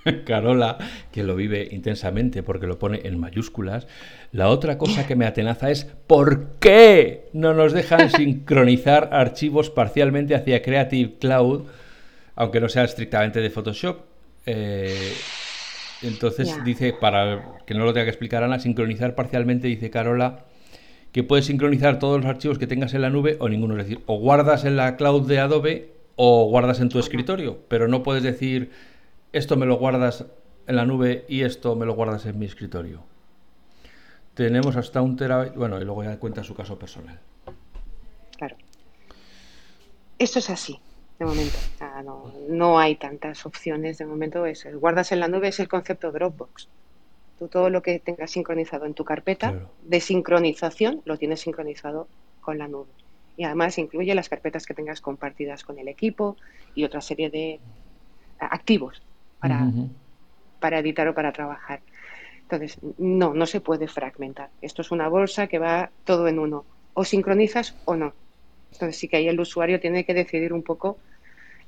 Carola, 0.26 0.78
que 1.12 1.24
lo 1.24 1.36
vive 1.36 1.68
intensamente 1.72 2.43
porque 2.43 2.68
lo 2.68 2.78
pone 2.78 3.01
en 3.03 3.20
mayúsculas. 3.20 3.88
La 4.32 4.49
otra 4.49 4.78
cosa 4.78 5.08
que 5.08 5.16
me 5.16 5.26
atenaza 5.26 5.72
es 5.72 5.86
¿por 6.08 6.58
qué 6.60 7.30
no 7.34 7.53
nos 7.53 7.74
dejan 7.74 8.10
sincronizar 8.12 9.10
archivos 9.12 9.70
parcialmente 9.70 10.36
hacia 10.36 10.62
Creative 10.62 11.16
Cloud, 11.20 11.64
aunque 12.36 12.60
no 12.60 12.70
sea 12.70 12.84
estrictamente 12.84 13.41
de 13.41 13.49
Photoshop? 13.49 13.99
Eh, 14.45 15.14
entonces 16.01 16.64
dice, 16.64 16.93
para 16.93 17.62
que 17.66 17.74
no 17.74 17.84
lo 17.84 17.93
tenga 17.93 18.06
que 18.06 18.12
explicar 18.12 18.43
Ana, 18.43 18.60
sincronizar 18.60 19.16
parcialmente, 19.16 19.68
dice 19.68 19.89
Carola, 19.89 20.45
que 21.12 21.24
puedes 21.24 21.45
sincronizar 21.45 21.97
todos 21.97 22.18
los 22.18 22.30
archivos 22.30 22.60
que 22.60 22.68
tengas 22.68 22.93
en 22.93 23.01
la 23.01 23.10
nube 23.10 23.38
o 23.39 23.49
ninguno. 23.49 23.78
Es 23.78 23.88
decir, 23.88 24.03
o 24.06 24.20
guardas 24.20 24.66
en 24.66 24.76
la 24.76 24.97
cloud 24.97 25.28
de 25.28 25.39
Adobe 25.39 25.89
o 26.18 26.45
guardas 26.49 26.80
en 26.80 26.89
tu 26.89 26.99
escritorio, 26.99 27.60
pero 27.68 27.88
no 27.88 28.03
puedes 28.03 28.22
decir 28.22 28.70
esto 29.36 29.58
me 29.58 29.66
lo 29.66 29.76
guardas 29.76 30.26
en 30.66 30.78
la 30.78 30.86
nube 30.86 31.26
y 31.28 31.44
esto 31.44 31.76
me 31.76 31.86
lo 31.86 31.94
guardas 31.94 32.26
en 32.26 32.40
mi 32.40 32.46
escritorio. 32.46 33.04
Tenemos 34.34 34.78
hasta 34.78 35.02
un 35.02 35.18
terabyte, 35.18 35.56
bueno, 35.56 35.80
y 35.82 35.84
luego 35.84 36.06
ya 36.06 36.18
cuenta 36.18 36.42
su 36.42 36.56
caso 36.56 36.80
personal. 36.80 37.20
Claro. 38.38 38.56
Esto 40.18 40.40
es 40.40 40.50
así, 40.50 40.80
de 41.20 41.26
momento. 41.26 41.58
no, 42.48 42.80
hay 42.80 42.96
tantas 42.96 43.46
opciones 43.46 43.98
de 43.98 44.06
momento. 44.06 44.46
Es 44.46 44.66
el 44.66 44.78
guardas 44.78 45.12
en 45.12 45.20
la 45.20 45.28
nube 45.28 45.50
es 45.50 45.60
el 45.60 45.68
concepto 45.68 46.14
Dropbox. 46.14 46.70
Tú 47.38 47.50
todo 47.50 47.70
lo 47.70 47.82
que 47.82 48.00
tengas 48.00 48.32
sincronizado 48.32 48.86
en 48.86 48.94
tu 48.94 49.04
carpeta 49.04 49.68
de 49.84 50.00
sincronización 50.00 51.02
lo 51.04 51.18
tienes 51.18 51.42
sincronizado 51.42 52.08
con 52.40 52.58
la 52.58 52.70
nube. 52.70 52.92
Y 53.36 53.44
además 53.44 53.78
incluye 53.80 54.16
las 54.16 54.30
carpetas 54.30 54.66
que 54.66 54.74
tengas 54.74 55.02
compartidas 55.02 55.66
con 55.66 55.78
el 55.78 55.90
equipo 55.90 56.38
y 56.74 56.86
otra 56.86 57.02
serie 57.02 57.30
de 57.30 57.60
activos 58.40 59.04
para, 59.48 59.72
para 60.60 60.80
editar 60.80 61.08
o 61.08 61.14
para 61.14 61.32
trabajar. 61.32 61.82
Entonces, 62.41 62.78
no, 62.98 63.34
no 63.34 63.46
se 63.46 63.60
puede 63.60 63.88
fragmentar. 63.88 64.50
Esto 64.62 64.82
es 64.82 64.91
una 64.91 65.08
bolsa 65.08 65.48
que 65.48 65.60
va 65.60 65.89
todo 66.04 66.28
en 66.28 66.39
uno. 66.39 66.64
O 66.93 67.04
sincronizas 67.04 67.76
o 67.86 67.96
no. 67.96 68.14
Entonces 68.72 68.98
sí 68.98 69.08
que 69.08 69.18
ahí 69.18 69.28
el 69.28 69.39
usuario 69.39 69.80
tiene 69.80 70.04
que 70.04 70.14
decidir 70.14 70.54
un 70.54 70.62
poco 70.62 70.98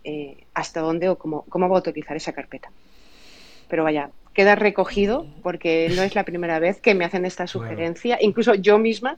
eh, 0.03 0.37
hasta 0.53 0.81
dónde 0.81 1.09
o 1.09 1.17
cómo, 1.17 1.43
cómo 1.49 1.67
va 1.67 1.77
a 1.77 1.79
utilizar 1.79 2.15
esa 2.15 2.33
carpeta. 2.33 2.69
Pero 3.67 3.83
vaya, 3.83 4.11
queda 4.33 4.55
recogido 4.55 5.25
porque 5.41 5.91
no 5.95 6.03
es 6.03 6.15
la 6.15 6.23
primera 6.23 6.59
vez 6.59 6.79
que 6.79 6.93
me 6.93 7.05
hacen 7.05 7.25
esta 7.25 7.47
sugerencia. 7.47 8.17
Incluso 8.21 8.53
yo 8.53 8.77
misma, 8.77 9.17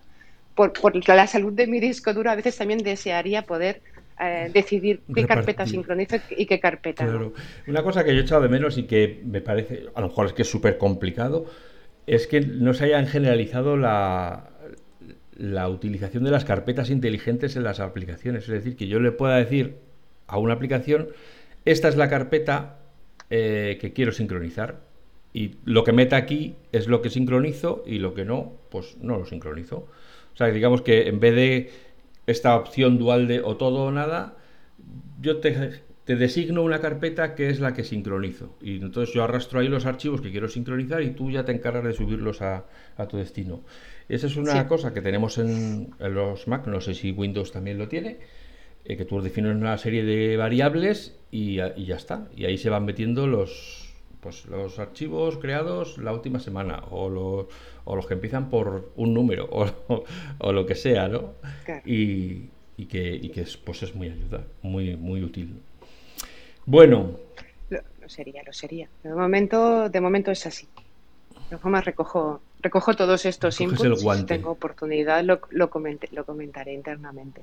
por, 0.56 0.72
por, 0.74 1.08
la 1.08 1.28
salud 1.28 1.54
de 1.54 1.68
mi 1.68 1.80
disco 1.80 2.14
duro, 2.14 2.32
a 2.32 2.36
veces 2.36 2.58
también 2.58 2.80
desearía 2.80 3.42
poder 3.42 3.82
eh, 4.20 4.50
decidir 4.54 5.02
qué 5.14 5.26
carpeta 5.26 5.66
sincronizo 5.66 6.18
y 6.30 6.46
qué 6.46 6.60
carpeta 6.60 7.06
no. 7.06 7.34
Una 7.68 7.84
cosa 7.84 8.04
que 8.04 8.14
yo 8.14 8.22
he 8.22 8.24
echado 8.24 8.42
de 8.42 8.50
menos 8.50 8.78
y 8.78 8.84
que 8.84 9.22
me 9.26 9.42
parece, 9.42 9.86
a 9.96 10.02
lo 10.02 10.08
mejor 10.08 10.28
es 10.28 10.34
que 10.34 10.42
es 10.42 10.50
súper 10.50 10.78
complicado, 10.78 11.46
es 12.06 12.28
que 12.28 12.42
no 12.42 12.74
se 12.74 12.86
hayan 12.86 13.08
generalizado 13.08 13.78
la, 13.78 14.50
la 15.38 15.70
utilización 15.70 16.24
de 16.24 16.32
las 16.32 16.44
carpetas 16.44 16.90
inteligentes 16.90 17.56
en 17.56 17.64
las 17.64 17.80
aplicaciones. 17.80 18.44
Es 18.44 18.50
decir, 18.50 18.76
que 18.76 18.88
yo 18.88 19.00
le 19.00 19.12
pueda 19.12 19.38
decir 19.38 19.76
a 20.28 20.38
una 20.38 20.54
aplicación, 20.54 21.10
esta 21.66 21.88
es 21.88 21.96
la 21.96 22.10
carpeta 22.10 22.80
eh, 23.30 23.78
que 23.80 23.94
quiero 23.94 24.12
sincronizar. 24.12 24.82
Y 25.32 25.56
lo 25.64 25.84
que 25.84 25.94
meta 25.94 26.18
aquí 26.18 26.56
es 26.72 26.88
lo 26.88 27.02
que 27.02 27.10
sincronizo 27.10 27.84
y 27.86 28.00
lo 28.00 28.14
que 28.14 28.26
no, 28.26 28.54
pues 28.70 28.98
no 29.02 29.18
lo 29.18 29.26
sincronizo. 29.26 29.88
O 30.34 30.38
sea, 30.38 30.48
digamos 30.48 30.82
que 30.82 31.08
en 31.08 31.20
vez 31.20 31.36
de 31.36 31.70
esta 32.30 32.56
opción 32.56 32.98
dual 32.98 33.28
de 33.28 33.42
o 33.42 33.58
todo 33.58 33.86
o 33.86 33.92
nada, 33.92 34.36
yo 35.20 35.38
te, 35.38 35.82
designo 36.06 36.64
una 36.64 36.80
carpeta 36.80 37.36
que 37.36 37.50
es 37.50 37.60
la 37.60 37.74
que 37.74 37.84
sincronizo. 37.84 38.56
Y 38.62 38.78
entonces 38.78 39.14
yo 39.14 39.24
arrastro 39.24 39.60
ahí 39.60 39.68
los 39.68 39.86
archivos 39.86 40.22
que 40.22 40.32
quiero 40.32 40.48
sincronizar 40.48 41.02
y 41.02 41.12
tú 41.12 41.32
ya 41.32 41.44
te 41.44 41.52
encargas 41.52 41.84
de 41.84 41.94
subirlos 41.94 42.42
a, 42.42 42.66
tu 43.10 43.18
destino. 43.18 43.62
Esa 44.08 44.28
es 44.28 44.36
una 44.36 44.68
cosa 44.68 44.94
que 44.94 45.02
tenemos 45.02 45.38
en, 45.38 45.94
los 46.00 46.48
Mac, 46.48 46.68
no 46.68 46.82
sé 46.82 46.94
si 46.94 47.12
Windows 47.12 47.52
también 47.52 47.78
lo 47.78 47.88
tiene, 47.88 48.18
eh, 48.86 48.98
que 48.98 49.06
tú 49.06 49.22
defines 49.22 49.56
una 49.56 49.78
serie 49.78 50.04
de 50.04 50.38
variables 50.38 51.18
y, 51.32 51.56
ya 51.56 51.96
está. 51.96 52.28
Y 52.36 52.46
ahí 52.46 52.58
se 52.58 52.70
van 52.70 52.86
metiendo 52.86 53.28
los, 53.28 53.94
pues, 54.20 54.46
los 54.46 54.80
archivos 54.80 55.38
creados 55.38 55.98
la 55.98 56.14
última 56.14 56.40
semana 56.40 56.84
o 56.90 57.10
los 57.10 57.48
o 57.90 57.96
los 57.96 58.06
que 58.06 58.14
empiezan 58.14 58.50
por 58.52 58.92
un 58.98 59.16
número 59.16 59.50
o, 59.52 60.52
lo 60.52 60.66
que 60.68 60.76
sea, 60.76 61.08
¿no? 61.08 61.34
Y, 61.86 62.50
que, 62.88 63.32
que 63.34 63.42
es, 63.42 63.58
pues 63.58 63.82
es 63.84 63.96
muy 63.96 64.10
ayuda, 64.10 64.44
muy, 64.62 64.96
muy 64.96 65.24
útil. 65.24 65.60
Bueno. 66.66 67.18
Lo, 67.70 67.82
sería, 68.08 68.44
lo 68.44 68.54
sería. 68.54 68.88
De 69.04 69.14
momento, 69.14 69.90
de 69.90 70.00
momento 70.00 70.30
es 70.30 70.46
así. 70.46 70.68
De 71.50 71.58
forma 71.58 71.82
recojo, 71.82 72.42
recojo 72.62 72.94
todos 72.94 73.26
estos 73.26 73.60
inputs. 73.60 74.02
Si 74.02 74.24
tengo 74.26 74.52
oportunidad, 74.52 75.24
lo, 75.24 75.42
lo, 75.50 75.72
lo 76.12 76.26
comentaré 76.26 76.74
internamente. 76.74 77.42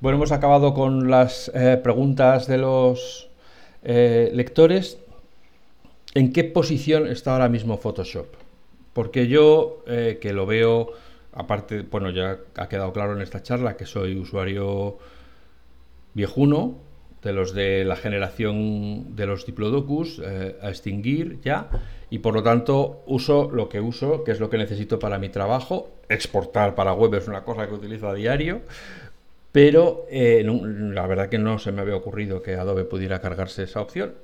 Bueno, 0.00 0.16
hemos 0.16 0.32
acabado 0.32 0.72
con 0.72 1.10
las 1.10 1.50
eh, 1.54 1.78
preguntas 1.82 2.46
de 2.46 2.56
los 2.56 3.28
eh, 3.82 4.30
lectores. 4.32 4.98
¿En 6.14 6.32
qué 6.32 6.44
posición 6.44 7.06
está 7.06 7.34
ahora 7.34 7.50
mismo 7.50 7.76
Photoshop? 7.76 8.26
Porque 8.92 9.28
yo, 9.28 9.82
eh, 9.86 10.18
que 10.20 10.32
lo 10.32 10.46
veo, 10.46 10.92
aparte, 11.32 11.82
bueno, 11.82 12.10
ya 12.10 12.38
ha 12.56 12.68
quedado 12.68 12.92
claro 12.92 13.14
en 13.14 13.22
esta 13.22 13.42
charla 13.42 13.76
que 13.76 13.86
soy 13.86 14.16
usuario 14.16 14.98
viejuno, 16.14 16.78
de 17.22 17.32
los 17.32 17.54
de 17.54 17.84
la 17.84 17.96
generación 17.96 19.14
de 19.14 19.26
los 19.26 19.44
diplodocus, 19.44 20.20
eh, 20.24 20.56
a 20.62 20.70
extinguir 20.70 21.38
ya, 21.42 21.68
y 22.08 22.20
por 22.20 22.34
lo 22.34 22.42
tanto 22.42 23.02
uso 23.06 23.50
lo 23.52 23.68
que 23.68 23.80
uso, 23.80 24.24
que 24.24 24.32
es 24.32 24.40
lo 24.40 24.48
que 24.48 24.58
necesito 24.58 24.98
para 24.98 25.18
mi 25.18 25.28
trabajo. 25.28 25.90
Exportar 26.08 26.74
para 26.74 26.92
web 26.94 27.14
es 27.14 27.28
una 27.28 27.44
cosa 27.44 27.68
que 27.68 27.74
utilizo 27.74 28.08
a 28.08 28.14
diario, 28.14 28.62
pero 29.52 30.06
eh, 30.10 30.42
la 30.44 31.06
verdad 31.06 31.28
que 31.28 31.38
no 31.38 31.58
se 31.58 31.72
me 31.72 31.82
había 31.82 31.96
ocurrido 31.96 32.42
que 32.42 32.54
Adobe 32.54 32.84
pudiera 32.84 33.20
cargarse 33.20 33.64
esa 33.64 33.80
opción. 33.80 34.14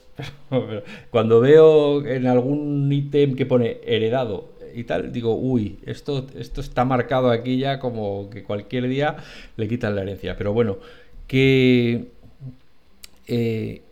Cuando 1.11 1.41
veo 1.41 2.05
en 2.07 2.27
algún 2.27 2.91
ítem 2.91 3.37
que 3.37 3.45
pone 3.45 3.79
heredado 3.85 4.56
y 4.77 4.85
tal, 4.85 5.13
digo, 5.13 5.35
uy, 5.35 5.79
esto, 5.87 6.27
esto 6.37 6.61
está 6.61 6.85
marcado 6.85 7.31
aquí 7.31 7.59
ya 7.59 7.79
como 7.81 8.29
que 8.31 8.43
cualquier 8.43 8.89
día 8.89 9.17
le 9.57 9.69
quitan 9.69 9.95
la 9.95 10.03
herencia. 10.03 10.37
Pero 10.37 10.53
bueno, 10.53 10.79
que 11.27 12.09
eh, 13.27 13.83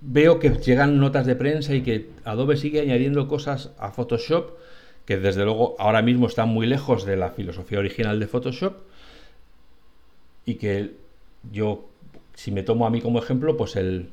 veo 0.00 0.40
que 0.40 0.50
llegan 0.50 0.98
notas 0.98 1.26
de 1.26 1.36
prensa 1.36 1.74
y 1.74 1.82
que 1.82 2.10
Adobe 2.24 2.56
sigue 2.56 2.80
añadiendo 2.80 3.28
cosas 3.28 3.70
a 3.78 3.92
Photoshop 3.92 4.58
que 5.04 5.16
desde 5.16 5.44
luego 5.44 5.74
ahora 5.78 6.02
mismo 6.02 6.26
están 6.26 6.48
muy 6.50 6.66
lejos 6.66 7.04
de 7.04 7.16
la 7.16 7.30
filosofía 7.30 7.78
original 7.80 8.20
de 8.20 8.28
Photoshop 8.28 8.74
y 10.44 10.54
que 10.54 10.92
yo, 11.50 11.88
si 12.34 12.52
me 12.52 12.62
tomo 12.62 12.86
a 12.86 12.90
mí 12.90 13.00
como 13.00 13.18
ejemplo, 13.18 13.56
pues 13.56 13.76
el 13.76 14.10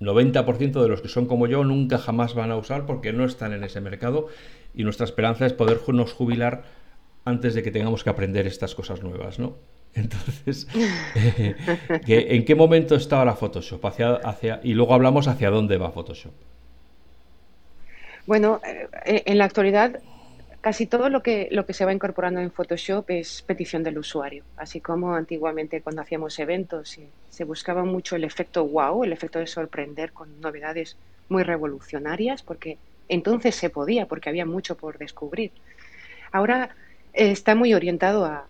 90% 0.00 0.82
de 0.82 0.88
los 0.88 1.00
que 1.00 1.08
son 1.08 1.26
como 1.26 1.46
yo 1.46 1.64
nunca 1.64 1.98
jamás 1.98 2.34
van 2.34 2.50
a 2.50 2.56
usar 2.56 2.86
porque 2.86 3.12
no 3.12 3.24
están 3.24 3.52
en 3.52 3.64
ese 3.64 3.80
mercado 3.80 4.28
y 4.74 4.84
nuestra 4.84 5.04
esperanza 5.04 5.46
es 5.46 5.52
podernos 5.52 6.12
jubilar 6.12 6.64
antes 7.24 7.54
de 7.54 7.62
que 7.62 7.70
tengamos 7.70 8.04
que 8.04 8.10
aprender 8.10 8.46
estas 8.46 8.74
cosas 8.74 9.02
nuevas, 9.02 9.38
¿no? 9.38 9.56
Entonces, 9.94 10.68
eh, 11.14 11.56
¿en 12.06 12.44
qué 12.44 12.54
momento 12.54 12.94
está 12.94 13.18
ahora 13.18 13.34
Photoshop? 13.34 13.84
Hacia, 13.84 14.14
hacia, 14.16 14.60
y 14.62 14.74
luego 14.74 14.94
hablamos 14.94 15.26
hacia 15.28 15.50
dónde 15.50 15.78
va 15.78 15.90
Photoshop. 15.90 16.32
Bueno, 18.26 18.60
eh, 19.06 19.22
en 19.24 19.38
la 19.38 19.46
actualidad 19.46 20.00
casi 20.60 20.86
todo 20.86 21.08
lo 21.08 21.22
que, 21.22 21.48
lo 21.50 21.66
que 21.66 21.72
se 21.72 21.84
va 21.84 21.92
incorporando 21.92 22.40
en 22.40 22.50
Photoshop 22.50 23.10
es 23.10 23.42
petición 23.42 23.82
del 23.82 23.98
usuario, 23.98 24.44
así 24.56 24.80
como 24.80 25.14
antiguamente 25.14 25.80
cuando 25.80 26.02
hacíamos 26.02 26.38
eventos 26.38 26.98
se 27.28 27.44
buscaba 27.44 27.84
mucho 27.84 28.16
el 28.16 28.24
efecto 28.24 28.66
wow, 28.66 29.04
el 29.04 29.12
efecto 29.12 29.38
de 29.38 29.46
sorprender 29.46 30.12
con 30.12 30.40
novedades 30.40 30.96
muy 31.28 31.42
revolucionarias, 31.42 32.42
porque 32.42 32.78
entonces 33.08 33.54
se 33.54 33.70
podía, 33.70 34.06
porque 34.06 34.28
había 34.28 34.46
mucho 34.46 34.76
por 34.76 34.98
descubrir. 34.98 35.52
Ahora 36.32 36.74
está 37.12 37.54
muy 37.54 37.74
orientado 37.74 38.24
a, 38.24 38.46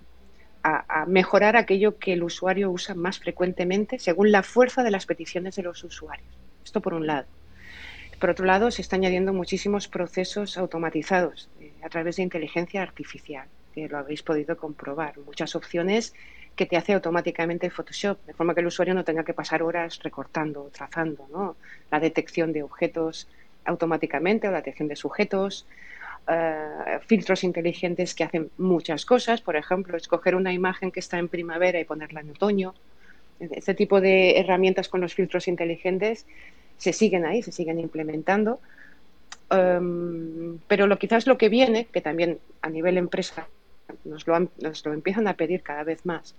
mejorar 1.07 1.57
aquello 1.57 1.99
que 1.99 2.13
el 2.13 2.23
usuario 2.23 2.71
usa 2.71 2.95
más 2.95 3.19
frecuentemente 3.19 3.99
según 3.99 4.31
la 4.31 4.43
fuerza 4.43 4.83
de 4.83 4.91
las 4.91 5.07
peticiones 5.07 5.57
de 5.57 5.63
los 5.63 5.83
usuarios. 5.83 6.29
Esto 6.63 6.83
por 6.83 6.93
un 6.93 7.07
lado. 7.07 7.27
Por 8.21 8.29
otro 8.29 8.45
lado, 8.45 8.71
se 8.71 8.83
está 8.83 8.97
añadiendo 8.97 9.33
muchísimos 9.33 9.89
procesos 9.89 10.59
automatizados 10.59 11.49
eh, 11.58 11.58
a 11.83 11.89
través 11.89 12.17
de 12.17 12.23
inteligencia 12.23 12.83
artificial, 12.83 13.47
que 13.75 13.89
lo 13.89 13.99
habéis 13.99 14.23
podido 14.23 14.57
comprobar. 14.57 15.19
Muchas 15.19 15.55
opciones 15.55 16.15
que 16.57 16.67
te 16.67 16.77
hace 16.77 16.93
automáticamente 16.93 17.71
Photoshop, 17.71 18.19
de 18.27 18.35
forma 18.35 18.53
que 18.53 18.61
el 18.61 18.67
usuario 18.67 18.95
no 18.95 19.05
tenga 19.05 19.25
que 19.25 19.33
pasar 19.33 19.63
horas 19.63 20.01
recortando 20.03 20.65
o 20.65 20.71
trazando. 20.71 21.27
¿no? 21.31 21.57
La 21.91 22.01
detección 22.01 22.53
de 22.53 22.65
objetos 22.65 23.29
automáticamente 23.65 24.49
o 24.49 24.51
la 24.51 24.59
detección 24.59 24.89
de 24.89 24.97
sujetos, 24.97 25.67
eh, 26.27 26.99
filtros 27.07 27.45
inteligentes 27.45 28.15
que 28.15 28.25
hacen 28.25 28.51
muchas 28.59 29.07
cosas, 29.07 29.41
por 29.41 29.57
ejemplo, 29.57 29.97
escoger 29.97 30.35
una 30.35 30.53
imagen 30.53 30.91
que 30.91 31.01
está 31.01 31.19
en 31.19 31.29
primavera 31.29 31.79
y 31.79 31.85
ponerla 31.85 32.21
en 32.21 32.31
otoño. 32.31 32.75
Este 33.39 33.75
tipo 33.75 34.01
de 34.01 34.39
herramientas 34.39 34.89
con 34.89 35.01
los 35.01 35.15
filtros 35.15 35.47
inteligentes 35.47 36.27
se 36.77 36.93
siguen 36.93 37.25
ahí, 37.25 37.43
se 37.43 37.53
siguen 37.53 37.79
implementando. 37.79 38.61
Em, 39.51 40.59
pero 40.69 40.87
lo 40.87 40.99
quizás 40.99 41.27
lo 41.27 41.39
que 41.39 41.49
viene, 41.49 41.87
que 41.87 42.01
también 42.01 42.39
a 42.61 42.69
nivel 42.69 42.99
empresa 42.99 43.49
nos 44.05 44.27
lo, 44.27 44.39
nos 44.61 44.85
lo 44.85 44.93
empiezan 44.93 45.27
a 45.29 45.35
pedir 45.35 45.63
cada 45.63 45.85
vez 45.85 46.05
más, 46.05 46.35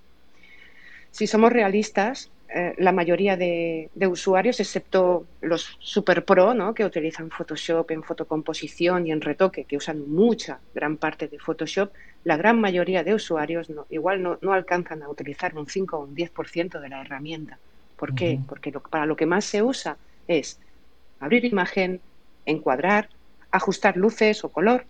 si 1.12 1.28
somos 1.28 1.52
realistas, 1.52 2.30
eh, 2.54 2.74
la 2.78 2.92
mayoría 2.92 3.38
de, 3.38 3.90
usuarios, 4.10 4.60
excepto 4.60 5.26
los 5.42 5.78
super 5.80 6.26
pro, 6.26 6.54
¿no? 6.54 6.74
que 6.74 6.86
utilizan 6.86 7.30
Photoshop 7.30 7.92
en 7.92 8.04
fotocomposición 8.04 9.06
y 9.06 9.12
en 9.12 9.22
retoque, 9.22 9.66
que 9.66 9.78
usan 9.78 10.10
mucha, 10.10 10.60
gran 10.74 10.98
parte 10.98 11.28
de 11.28 11.40
Photoshop, 11.40 11.92
la 12.24 12.38
gran 12.38 12.60
mayoría 12.60 13.04
de 13.04 13.14
usuarios 13.14 13.70
no, 13.70 13.86
igual 13.90 14.22
no, 14.22 14.38
no, 14.42 14.54
alcanzan 14.54 15.04
a 15.04 15.10
utilizar 15.10 15.56
un 15.56 15.68
5 15.68 15.98
o 15.98 16.04
un 16.06 16.16
10% 16.16 16.80
de 16.80 16.90
la 16.90 17.02
herramienta. 17.02 17.60
¿Por 17.96 18.16
qué? 18.16 18.40
Porque 18.48 18.72
para 18.72 19.06
lo 19.06 19.16
que 19.16 19.26
más 19.26 19.46
se 19.46 19.62
usa 19.62 19.98
es 20.28 20.60
abrir 21.20 21.46
imagen, 21.46 22.00
encuadrar, 22.50 23.10
ajustar 23.52 23.98
luces 23.98 24.44
o 24.44 24.50
color, 24.50 24.86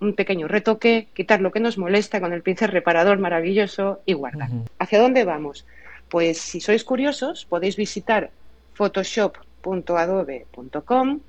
un 0.00 0.14
pequeño 0.14 0.48
retoque, 0.48 1.06
quitar 1.14 1.40
lo 1.40 1.52
que 1.52 1.60
nos 1.60 1.78
molesta 1.78 2.20
con 2.20 2.32
el 2.32 2.42
pincel 2.42 2.70
reparador 2.70 3.18
maravilloso 3.18 4.00
y 4.06 4.14
guardar. 4.14 4.48
¿Hacia 4.78 5.00
dónde 5.00 5.24
vamos? 5.24 5.66
Pues 6.08 6.38
si 6.38 6.60
sois 6.60 6.84
curiosos, 6.84 7.44
podéis 7.44 7.76
visitar 7.76 8.30
photoshop.adobe.com 8.74 11.20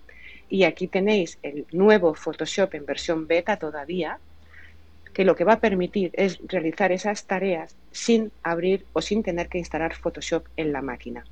y 0.49 0.63
aquí 0.63 0.87
tenéis 0.87 1.37
el 1.43 1.65
nuevo 1.71 2.13
Photoshop 2.13 2.75
en 2.75 2.85
versión 2.85 3.27
beta 3.27 3.57
todavía, 3.57 4.19
que 5.13 5.25
lo 5.25 5.35
que 5.35 5.43
va 5.43 5.53
a 5.53 5.59
permitir 5.59 6.11
es 6.13 6.39
realizar 6.47 6.91
esas 6.91 7.25
tareas 7.25 7.75
sin 7.91 8.31
abrir 8.43 8.85
o 8.93 9.01
sin 9.01 9.23
tener 9.23 9.49
que 9.49 9.57
instalar 9.57 9.95
Photoshop 9.95 10.45
en 10.57 10.71
la 10.71 10.81
máquina. 10.81 11.25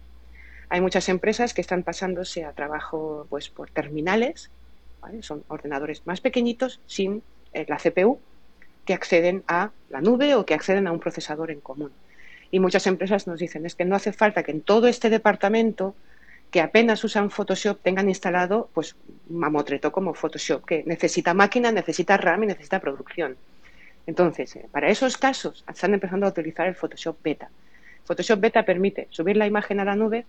Hay 0.69 0.81
muchas 0.81 1.09
empresas 1.09 1.53
que 1.53 1.61
están 1.61 1.83
pasándose 1.83 2.45
a 2.45 2.53
trabajo 2.53 3.25
pues, 3.29 3.49
por 3.49 3.69
terminales 3.71 4.51
Son 5.21 5.43
ordenadores 5.47 6.05
más 6.05 6.21
pequeñitos 6.21 6.79
sin 6.85 7.23
eh, 7.53 7.65
la 7.67 7.77
CPU 7.77 8.19
que 8.85 8.93
acceden 8.93 9.43
a 9.47 9.71
la 9.89 10.01
nube 10.01 10.35
o 10.35 10.45
que 10.45 10.53
acceden 10.53 10.87
a 10.87 10.91
un 10.91 10.99
procesador 10.99 11.51
en 11.51 11.61
común. 11.61 11.91
Y 12.51 12.59
muchas 12.59 12.87
empresas 12.87 13.27
nos 13.27 13.39
dicen, 13.39 13.65
es 13.65 13.75
que 13.75 13.85
no 13.85 13.95
hace 13.95 14.11
falta 14.11 14.43
que 14.43 14.51
en 14.51 14.61
todo 14.61 14.87
este 14.87 15.09
departamento 15.09 15.95
que 16.51 16.61
apenas 16.61 17.03
usan 17.03 17.29
Photoshop 17.29 17.79
tengan 17.81 18.09
instalado 18.09 18.69
pues 18.73 18.95
mamotreto 19.29 19.91
como 19.91 20.13
Photoshop, 20.15 20.65
que 20.65 20.83
necesita 20.85 21.33
máquina, 21.33 21.71
necesita 21.71 22.17
RAM 22.17 22.43
y 22.43 22.47
necesita 22.47 22.79
producción. 22.79 23.37
Entonces, 24.07 24.55
eh, 24.55 24.65
para 24.71 24.89
esos 24.89 25.17
casos 25.17 25.63
están 25.69 25.93
empezando 25.93 26.25
a 26.25 26.29
utilizar 26.29 26.67
el 26.67 26.75
Photoshop 26.75 27.17
Beta. 27.23 27.49
Photoshop 28.05 28.39
Beta 28.39 28.63
permite 28.63 29.07
subir 29.11 29.37
la 29.37 29.45
imagen 29.45 29.79
a 29.79 29.85
la 29.85 29.95
nube, 29.95 30.25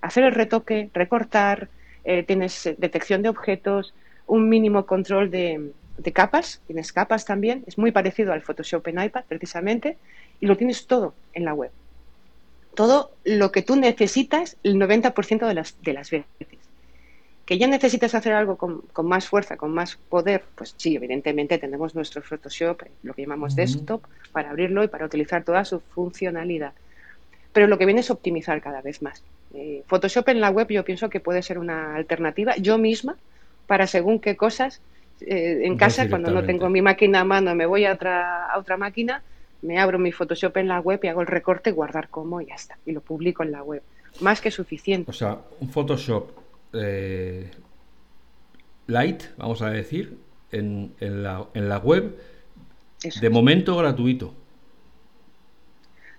hacer 0.00 0.24
el 0.24 0.32
retoque, 0.32 0.90
recortar, 0.94 1.68
eh, 2.04 2.22
tienes 2.22 2.68
detección 2.78 3.22
de 3.22 3.28
objetos, 3.28 3.94
un 4.26 4.48
mínimo 4.48 4.86
control 4.86 5.30
de, 5.30 5.72
de 5.98 6.12
capas, 6.12 6.60
tienes 6.66 6.92
capas 6.92 7.24
también, 7.24 7.64
es 7.66 7.78
muy 7.78 7.92
parecido 7.92 8.32
al 8.32 8.42
Photoshop 8.42 8.86
en 8.88 9.02
iPad 9.02 9.24
precisamente, 9.28 9.96
y 10.40 10.46
lo 10.46 10.56
tienes 10.56 10.86
todo 10.86 11.14
en 11.32 11.44
la 11.44 11.54
web. 11.54 11.70
Todo 12.74 13.12
lo 13.24 13.52
que 13.52 13.62
tú 13.62 13.76
necesitas 13.76 14.56
el 14.62 14.76
90% 14.76 15.46
de 15.46 15.54
las, 15.54 15.80
de 15.82 15.92
las 15.94 16.10
veces. 16.10 16.26
Que 17.46 17.58
ya 17.58 17.68
necesitas 17.68 18.14
hacer 18.14 18.32
algo 18.32 18.56
con, 18.56 18.82
más 19.04 19.28
fuerza, 19.28 19.56
con 19.56 19.72
más 19.72 19.96
poder, 19.96 20.44
pues 20.56 20.74
sí, 20.76 20.96
evidentemente 20.96 21.58
tenemos 21.58 21.94
nuestro 21.94 22.20
Photoshop, 22.20 22.82
lo 23.02 23.14
que 23.14 23.22
llamamos 23.22 23.54
desktop, 23.54 24.02
para 24.32 24.50
abrirlo 24.50 24.82
y 24.84 24.88
para 24.88 25.06
utilizar 25.06 25.44
toda 25.44 25.64
su 25.64 25.80
funcionalidad. 25.80 26.72
Pero 27.56 27.68
lo 27.68 27.78
que 27.78 27.86
viene 27.86 28.02
es 28.02 28.10
optimizar 28.10 28.60
cada 28.60 28.82
vez 28.82 29.00
más. 29.00 29.24
Eh, 29.54 29.82
Photoshop 29.86 30.28
en 30.28 30.42
la 30.42 30.50
web 30.50 30.68
yo 30.68 30.84
pienso 30.84 31.08
que 31.08 31.20
puede 31.20 31.40
ser 31.40 31.58
una 31.58 31.96
alternativa, 31.96 32.54
yo 32.58 32.76
misma, 32.76 33.16
para 33.66 33.86
según 33.86 34.20
qué 34.20 34.36
cosas, 34.36 34.82
eh, 35.22 35.60
en 35.62 35.78
casa, 35.78 36.06
cuando 36.10 36.30
no 36.30 36.44
tengo 36.44 36.68
mi 36.68 36.82
máquina 36.82 37.20
a 37.20 37.24
mano, 37.24 37.54
me 37.54 37.64
voy 37.64 37.86
a 37.86 37.94
otra, 37.94 38.44
a 38.44 38.58
otra 38.58 38.76
máquina, 38.76 39.22
me 39.62 39.78
abro 39.78 39.98
mi 39.98 40.12
Photoshop 40.12 40.54
en 40.58 40.68
la 40.68 40.80
web 40.80 41.00
y 41.02 41.08
hago 41.08 41.22
el 41.22 41.28
recorte, 41.28 41.72
guardar 41.72 42.10
como 42.10 42.42
y 42.42 42.46
ya 42.48 42.56
está. 42.56 42.76
Y 42.84 42.92
lo 42.92 43.00
publico 43.00 43.42
en 43.42 43.52
la 43.52 43.62
web. 43.62 43.80
Más 44.20 44.42
que 44.42 44.50
suficiente. 44.50 45.10
O 45.10 45.14
sea, 45.14 45.38
un 45.58 45.70
Photoshop 45.70 46.32
eh, 46.74 47.50
light, 48.86 49.22
vamos 49.38 49.62
a 49.62 49.70
decir, 49.70 50.18
en, 50.52 50.92
la, 51.00 51.78
web, 51.78 52.18
de 53.18 53.30
momento 53.30 53.78
gratuito. 53.78 54.34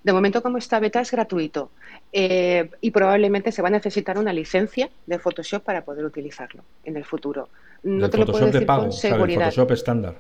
De 0.08 0.14
momento, 0.14 0.42
como 0.42 0.58
está 0.58 0.80
beta, 0.80 1.02
es 1.02 1.12
gratuito. 1.12 1.70
Eh, 2.14 2.70
y 2.80 2.92
probablemente 2.92 3.52
se 3.52 3.62
va 3.62 3.68
a 3.68 3.72
necesitar 3.72 4.18
una 4.18 4.32
licencia 4.32 4.90
de 5.06 5.20
Photoshop 5.20 5.62
para 5.62 5.84
poder 5.84 6.06
utilizarlo 6.06 6.64
en 6.86 6.96
el 6.96 7.04
futuro. 7.04 7.50
No 7.84 8.10
te 8.10 8.18
lo 8.18 8.26
puedo 8.26 8.46
decir 8.46 8.66
con 8.66 8.94
seguridad. 8.94 9.48
Photoshop 9.48 9.72
estándar 9.72 10.16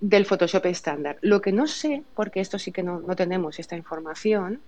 del 0.00 0.26
Photoshop 0.26 0.66
estándar. 0.66 1.18
Lo 1.22 1.40
que 1.40 1.50
no 1.50 1.66
sé, 1.66 2.04
porque 2.14 2.38
esto 2.38 2.56
sí 2.60 2.70
que 2.70 2.84
no, 2.84 3.00
tenemos 3.16 3.58
esta 3.58 3.76
información, 3.76 4.60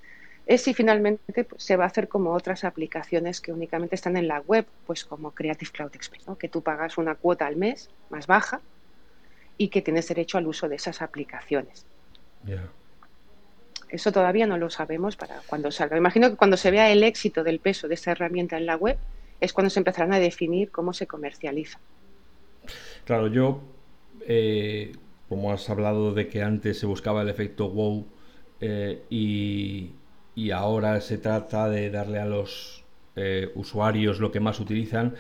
es 0.47 0.63
si 0.63 0.75
finalmente 0.75 1.45
pues, 1.45 1.63
se 1.63 1.77
va 1.77 1.85
a 1.85 1.87
hacer 1.87 2.09
como 2.09 2.33
otras 2.33 2.65
aplicaciones 2.65 3.41
que 3.41 3.53
únicamente 3.53 3.95
están 3.95 4.17
en 4.17 4.27
la 4.27 4.41
web, 4.41 4.67
pues 4.89 5.05
como 5.05 5.31
Creative 5.31 5.71
Cloud 5.71 5.95
Express, 5.95 6.25
que 6.37 6.49
tú 6.49 6.63
pagas 6.63 6.99
una 6.99 7.15
cuota 7.15 7.47
al 7.47 7.55
mes 7.55 7.91
más 8.11 8.27
baja 8.27 8.61
y 9.57 9.69
que 9.69 9.83
tienes 9.83 10.09
derecho 10.09 10.37
al 10.37 10.49
uso 10.49 10.69
de 10.69 10.75
esas 10.75 11.01
aplicaciones. 11.01 11.87
Eso 13.91 14.13
todavía 14.13 14.47
no 14.47 14.59
lo 14.59 14.71
sabemos 14.71 15.17
para 15.17 15.41
cuando 15.47 15.71
salga. 15.71 15.97
Imagino 15.97 16.31
que 16.31 16.37
cuando 16.37 16.57
se 16.57 16.71
vea 16.71 16.91
el 16.91 17.03
éxito 17.03 17.45
del 17.45 17.61
peso 17.61 17.89
de 17.89 17.95
esta 17.95 18.13
herramienta 18.13 18.57
en 18.57 18.67
la 18.67 18.77
web 18.77 18.99
es 19.41 19.53
cuando 19.53 19.71
se 19.71 19.81
empezarán 19.81 20.13
a 20.13 20.19
definir 20.19 20.71
cómo 20.71 20.93
se 20.93 21.07
comercializa. 21.07 21.79
Claro, 23.05 23.29
yo 23.29 23.63
eh, 24.27 24.93
como 25.29 25.53
has 25.53 25.69
hablado 25.71 26.15
de 26.15 26.29
que 26.29 26.43
antes 26.43 26.79
se 26.79 26.87
buscaba 26.87 27.23
el 27.23 27.29
efecto 27.29 27.69
wow 27.69 28.07
eh, 28.61 29.03
y, 29.11 29.93
ahora 30.53 31.01
se 31.01 31.19
trata 31.19 31.69
de 31.69 31.91
darle 31.91 32.21
a 32.21 32.25
los 32.25 32.85
eh, 33.17 33.51
usuarios 33.57 34.21
lo 34.21 34.31
que 34.31 34.41
más 34.41 34.61
utilizan, 34.61 35.15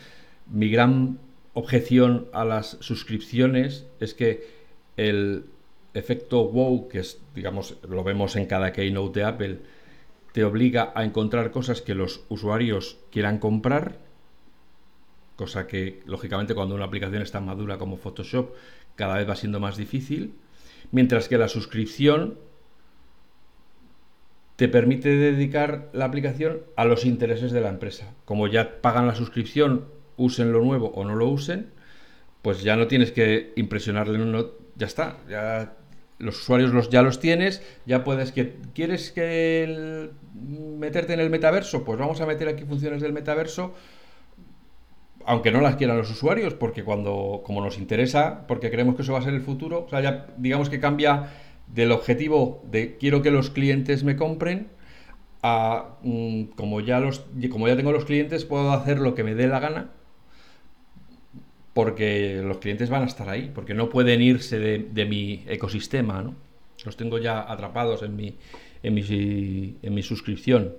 mi 0.47 0.71
gran 0.71 1.19
objeción 1.55 2.29
a 2.33 2.45
las 2.45 2.79
suscripciones 2.81 3.87
es 3.99 4.15
que 4.15 4.47
el 4.97 5.45
efecto 5.95 6.49
wow, 6.49 6.89
que 6.89 7.01
es, 7.01 7.21
digamos, 7.35 7.77
lo 7.89 8.05
vemos 8.05 8.37
en 8.37 8.47
cada 8.47 8.73
keynote 8.73 9.21
de 9.21 9.27
Apple, 9.27 9.59
te 10.33 10.45
obliga 10.45 10.93
a 10.95 11.05
encontrar 11.05 11.51
cosas 11.51 11.83
que 11.83 11.95
los 11.95 12.25
usuarios 12.29 12.99
quieran 13.11 13.39
comprar, 13.39 13.99
cosa 15.37 15.67
que 15.67 16.01
lógicamente 16.07 16.55
cuando 16.55 16.75
una 16.75 16.85
aplicación 16.85 17.23
está 17.23 17.41
madura 17.41 17.79
como 17.79 17.97
Photoshop 17.97 18.55
cada 18.97 19.17
vez 19.17 19.29
va 19.29 19.37
siendo 19.37 19.61
más 19.61 19.77
difícil, 19.77 20.35
mientras 20.91 21.29
que 21.29 21.39
la 21.39 21.49
suscripción 21.49 22.39
te 24.57 24.69
permite 24.69 25.17
dedicar 25.17 25.89
la 25.93 26.07
aplicación 26.07 26.63
a 26.75 26.85
los 26.85 27.05
intereses 27.05 27.53
de 27.53 27.61
la 27.61 27.69
empresa. 27.69 28.13
Como 28.25 28.49
ya 28.49 28.81
pagan 28.81 29.07
la 29.07 29.15
suscripción, 29.15 29.87
usen 30.17 30.53
lo 30.53 30.65
nuevo 30.65 30.89
o 30.89 31.05
no 31.05 31.15
lo 31.15 31.29
usen, 31.29 31.71
pues 32.43 32.65
ya 32.65 32.75
no 32.75 32.89
tienes 32.89 33.13
que 33.13 33.53
impresionarle, 33.55 34.19
no, 34.19 34.51
ya 34.79 34.87
está, 34.87 35.19
ya 35.29 35.75
los 36.19 36.41
usuarios 36.41 36.73
los, 36.73 36.89
ya 36.91 37.03
los 37.03 37.21
tienes, 37.21 37.63
ya 37.87 38.03
puedes 38.05 38.33
que 38.33 38.57
quieres 38.75 39.13
que 39.13 40.11
meterte 40.35 41.13
en 41.13 41.21
el 41.21 41.31
metaverso, 41.31 41.85
pues 41.85 41.99
vamos 41.99 42.21
a 42.21 42.27
meter 42.27 42.49
aquí 42.49 42.65
funciones 42.65 43.03
del 43.03 43.13
metaverso 43.13 43.75
aunque 45.29 45.53
no 45.53 45.61
las 45.61 45.77
quieran 45.77 45.99
los 45.99 46.11
usuarios, 46.11 46.55
porque 46.55 46.85
cuando, 46.85 47.43
como 47.45 47.63
nos 47.63 47.77
interesa, 47.77 48.47
porque 48.47 48.71
creemos 48.71 48.97
que 48.97 49.03
eso 49.03 49.13
va 49.13 49.19
a 49.19 49.23
ser 49.23 49.35
el 49.35 49.43
futuro, 49.43 49.85
o 49.85 49.89
sea, 49.91 50.01
ya 50.01 50.27
digamos 50.39 50.71
que 50.71 50.81
cambia 50.81 51.29
del 51.67 51.93
objetivo 51.93 52.65
de 52.71 52.97
quiero 52.97 53.21
que 53.21 53.31
los 53.31 53.51
clientes 53.51 54.05
me 54.05 54.17
compren 54.17 54.69
a 55.43 55.99
mm, 56.03 56.45
como 56.57 56.81
ya 56.81 56.99
los 56.99 57.27
como 57.51 57.69
ya 57.69 57.77
tengo 57.77 57.93
los 57.93 58.07
clientes 58.07 58.45
puedo 58.45 58.73
hacer 58.73 58.99
lo 58.99 59.15
que 59.15 59.23
me 59.23 59.35
dé 59.35 59.47
la 59.47 59.61
gana 59.61 59.91
porque 61.75 62.41
los 62.45 62.59
clientes 62.59 62.91
van 62.91 63.03
a 63.03 63.07
estar 63.07 63.29
ahí 63.29 63.51
porque 63.55 63.75
no 63.75 63.89
pueden 63.89 64.21
irse 64.21 64.59
de, 64.59 65.05
mi 65.05 65.45
ecosistema 65.47 66.23
¿no? 66.23 66.35
los 66.85 66.97
tengo 66.97 67.19
ya 67.19 67.51
atrapados 67.51 68.03
en 68.03 68.17
mi 68.17 68.37
en 68.83 68.95
mi, 68.95 69.77
en 69.83 69.95
mi 69.95 70.03
suscripción 70.03 70.75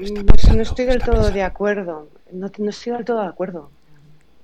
No, 0.00 0.62
estoy 0.62 0.86
del 0.86 1.02
todo 1.02 1.30
de 1.30 1.42
acuerdo. 1.42 2.08
No, 2.32 2.46
estoy 2.46 2.92
del 2.92 3.04
todo 3.04 3.22
de 3.22 3.28
acuerdo. 3.28 3.70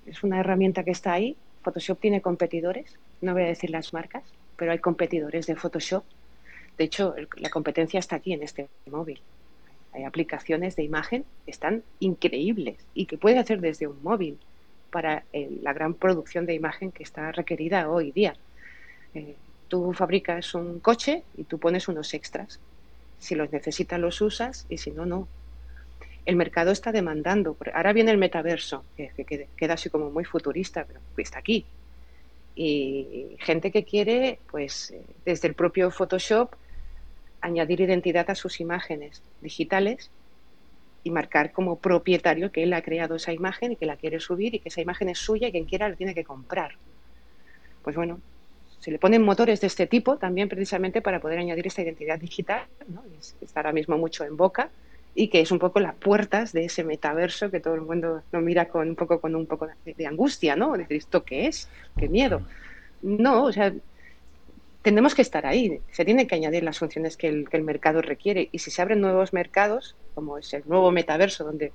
Es 0.06 0.22
una 0.22 0.40
herramienta 0.40 0.84
que 0.84 0.90
está 0.90 1.12
ahí. 1.12 1.36
Photoshop 1.62 1.98
tiene 1.98 2.20
competidores. 2.20 2.96
No 3.20 3.32
voy 3.32 3.42
a 3.42 3.46
decir 3.46 3.70
las 3.70 3.92
marcas, 3.92 4.22
pero 4.56 4.72
hay 4.72 4.78
competidores 4.78 5.46
de 5.46 5.56
Photoshop. 5.56 6.04
De 6.78 6.84
hecho, 6.84 7.14
la 7.36 7.50
competencia 7.50 7.98
está 7.98 8.16
aquí 8.16 8.32
en 8.32 8.42
este 8.42 8.68
móvil. 8.90 9.20
Hay 9.92 10.04
aplicaciones 10.04 10.76
de 10.76 10.84
imagen 10.84 11.24
que 11.44 11.50
están 11.50 11.82
increíbles 11.98 12.76
y 12.94 13.06
que 13.06 13.18
puede 13.18 13.38
hacer 13.38 13.60
desde 13.60 13.86
un 13.86 14.02
móvil 14.02 14.38
para 14.90 15.24
eh, 15.32 15.48
la 15.62 15.72
gran 15.72 15.94
producción 15.94 16.46
de 16.46 16.54
imagen 16.54 16.92
que 16.92 17.02
está 17.02 17.32
requerida 17.32 17.90
hoy 17.90 18.12
día. 18.12 18.34
Eh, 19.14 19.36
tú 19.68 19.92
fabricas 19.92 20.54
un 20.54 20.80
coche 20.80 21.22
y 21.36 21.44
tú 21.44 21.58
pones 21.58 21.88
unos 21.88 22.14
extras. 22.14 22.60
Si 23.18 23.34
los 23.34 23.52
necesitas 23.52 24.00
los 24.00 24.20
usas 24.20 24.66
y 24.68 24.78
si 24.78 24.90
no, 24.90 25.06
no 25.06 25.28
el 26.26 26.36
mercado 26.36 26.70
está 26.70 26.92
demandando. 26.92 27.56
Ahora 27.74 27.92
viene 27.92 28.10
el 28.10 28.18
metaverso, 28.18 28.84
que, 28.96 29.48
queda 29.56 29.74
así 29.74 29.90
como 29.90 30.10
muy 30.10 30.24
futurista, 30.24 30.84
pero 30.84 31.00
está 31.16 31.38
aquí. 31.38 31.64
Y 32.54 33.36
gente 33.40 33.70
que 33.70 33.84
quiere, 33.84 34.38
pues, 34.50 34.90
eh, 34.90 35.02
desde 35.24 35.48
el 35.48 35.54
propio 35.54 35.90
Photoshop, 35.90 36.54
añadir 37.40 37.80
identidad 37.80 38.28
a 38.30 38.34
sus 38.34 38.60
imágenes 38.60 39.22
digitales 39.40 40.10
y 41.02 41.10
marcar 41.10 41.52
como 41.52 41.78
propietario 41.78 42.52
que 42.52 42.62
él 42.62 42.72
ha 42.72 42.82
creado 42.82 43.16
esa 43.16 43.32
imagen 43.32 43.72
y 43.72 43.76
que 43.76 43.86
la 43.86 43.96
quiere 43.96 44.20
subir 44.20 44.54
y 44.54 44.58
que 44.58 44.68
esa 44.68 44.80
imagen 44.80 45.08
es 45.08 45.18
suya 45.18 45.48
y 45.48 45.52
quien 45.52 45.64
quiera 45.64 45.88
la 45.88 45.96
tiene 45.96 46.14
que 46.14 46.24
comprar. 46.24 46.72
Pues 47.82 47.96
bueno, 47.96 48.20
se 48.80 48.90
le 48.90 48.98
ponen 48.98 49.22
motores 49.22 49.60
de 49.60 49.66
este 49.66 49.86
tipo 49.86 50.16
también 50.16 50.48
precisamente 50.48 51.00
para 51.02 51.20
poder 51.20 51.38
añadir 51.38 51.66
esta 51.66 51.82
identidad 51.82 52.18
digital, 52.18 52.64
¿no? 52.88 53.02
está 53.40 53.60
ahora 53.60 53.72
mismo 53.72 53.96
mucho 53.96 54.24
en 54.24 54.36
boca, 54.36 54.70
y 55.14 55.28
que 55.28 55.40
es 55.40 55.50
un 55.50 55.58
poco 55.58 55.80
las 55.80 55.94
puertas 55.96 56.52
de 56.52 56.66
ese 56.66 56.84
metaverso 56.84 57.50
que 57.50 57.60
todo 57.60 57.74
el 57.74 57.82
mundo 57.82 58.22
lo 58.30 58.40
mira 58.40 58.68
con 58.68 58.88
un 58.88 58.94
poco 58.94 59.20
con 59.20 59.34
un 59.34 59.46
poco 59.46 59.68
de, 59.84 60.06
angustia, 60.06 60.54
¿no? 60.56 60.76
Decir, 60.76 60.96
¿esto 60.96 61.24
qué 61.24 61.46
es? 61.46 61.68
¿Qué 61.98 62.08
miedo? 62.08 62.42
No, 63.02 63.44
o 63.44 63.52
sea, 63.52 63.72
tenemos 64.82 65.14
que 65.14 65.22
estar 65.22 65.46
ahí. 65.46 65.80
Se 65.92 66.04
tienen 66.04 66.26
que 66.26 66.34
añadir 66.34 66.62
las 66.62 66.78
funciones 66.78 67.16
que 67.16 67.28
el, 67.28 67.62
mercado 67.62 68.02
requiere. 68.02 68.48
Y 68.52 68.58
si 68.60 68.70
se 68.70 68.82
abren 68.82 69.00
nuevos 69.00 69.32
mercados, 69.32 69.96
como 70.14 70.38
es 70.38 70.52
el 70.54 70.62
nuevo 70.66 70.90
metaverso, 70.90 71.44
donde 71.44 71.72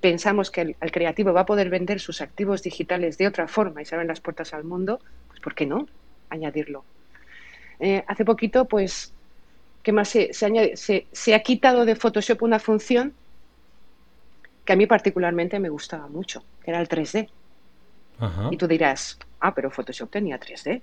pensamos 0.00 0.50
que 0.50 0.60
el, 0.80 0.92
creativo 0.92 1.32
va 1.32 1.42
a 1.42 1.46
poder 1.46 1.70
vender 1.70 2.00
sus 2.00 2.20
activos 2.20 2.62
digitales 2.62 3.18
de 3.18 3.26
otra 3.26 3.48
forma 3.48 3.82
y 3.82 3.84
se 3.84 3.94
abren 3.94 4.08
las 4.08 4.20
puertas 4.20 4.54
al 4.54 4.64
mundo, 4.64 5.00
pues 5.28 5.40
¿por 5.40 5.54
qué 5.54 5.66
no 5.66 5.86
añadirlo? 6.30 6.84
Eh, 7.80 8.04
hace 8.06 8.24
poquito, 8.24 8.64
pues 8.64 9.12
más 9.92 10.08
se, 10.08 10.30
se, 11.12 11.34
ha 11.34 11.42
quitado 11.42 11.84
de 11.84 11.96
Photoshop 11.96 12.42
una 12.42 12.58
función 12.58 13.14
que 14.64 14.72
a 14.72 14.76
mí 14.76 14.86
particularmente 14.86 15.58
me 15.58 15.68
gustaba 15.68 16.08
mucho, 16.08 16.44
que 16.62 16.70
era 16.70 16.80
el 16.80 16.88
3D. 16.88 17.28
Y 18.50 18.56
tú 18.56 18.66
dirás, 18.66 19.16
ah, 19.40 19.54
pero 19.54 19.70
Photoshop 19.70 20.10
tenía 20.10 20.40
3D. 20.40 20.82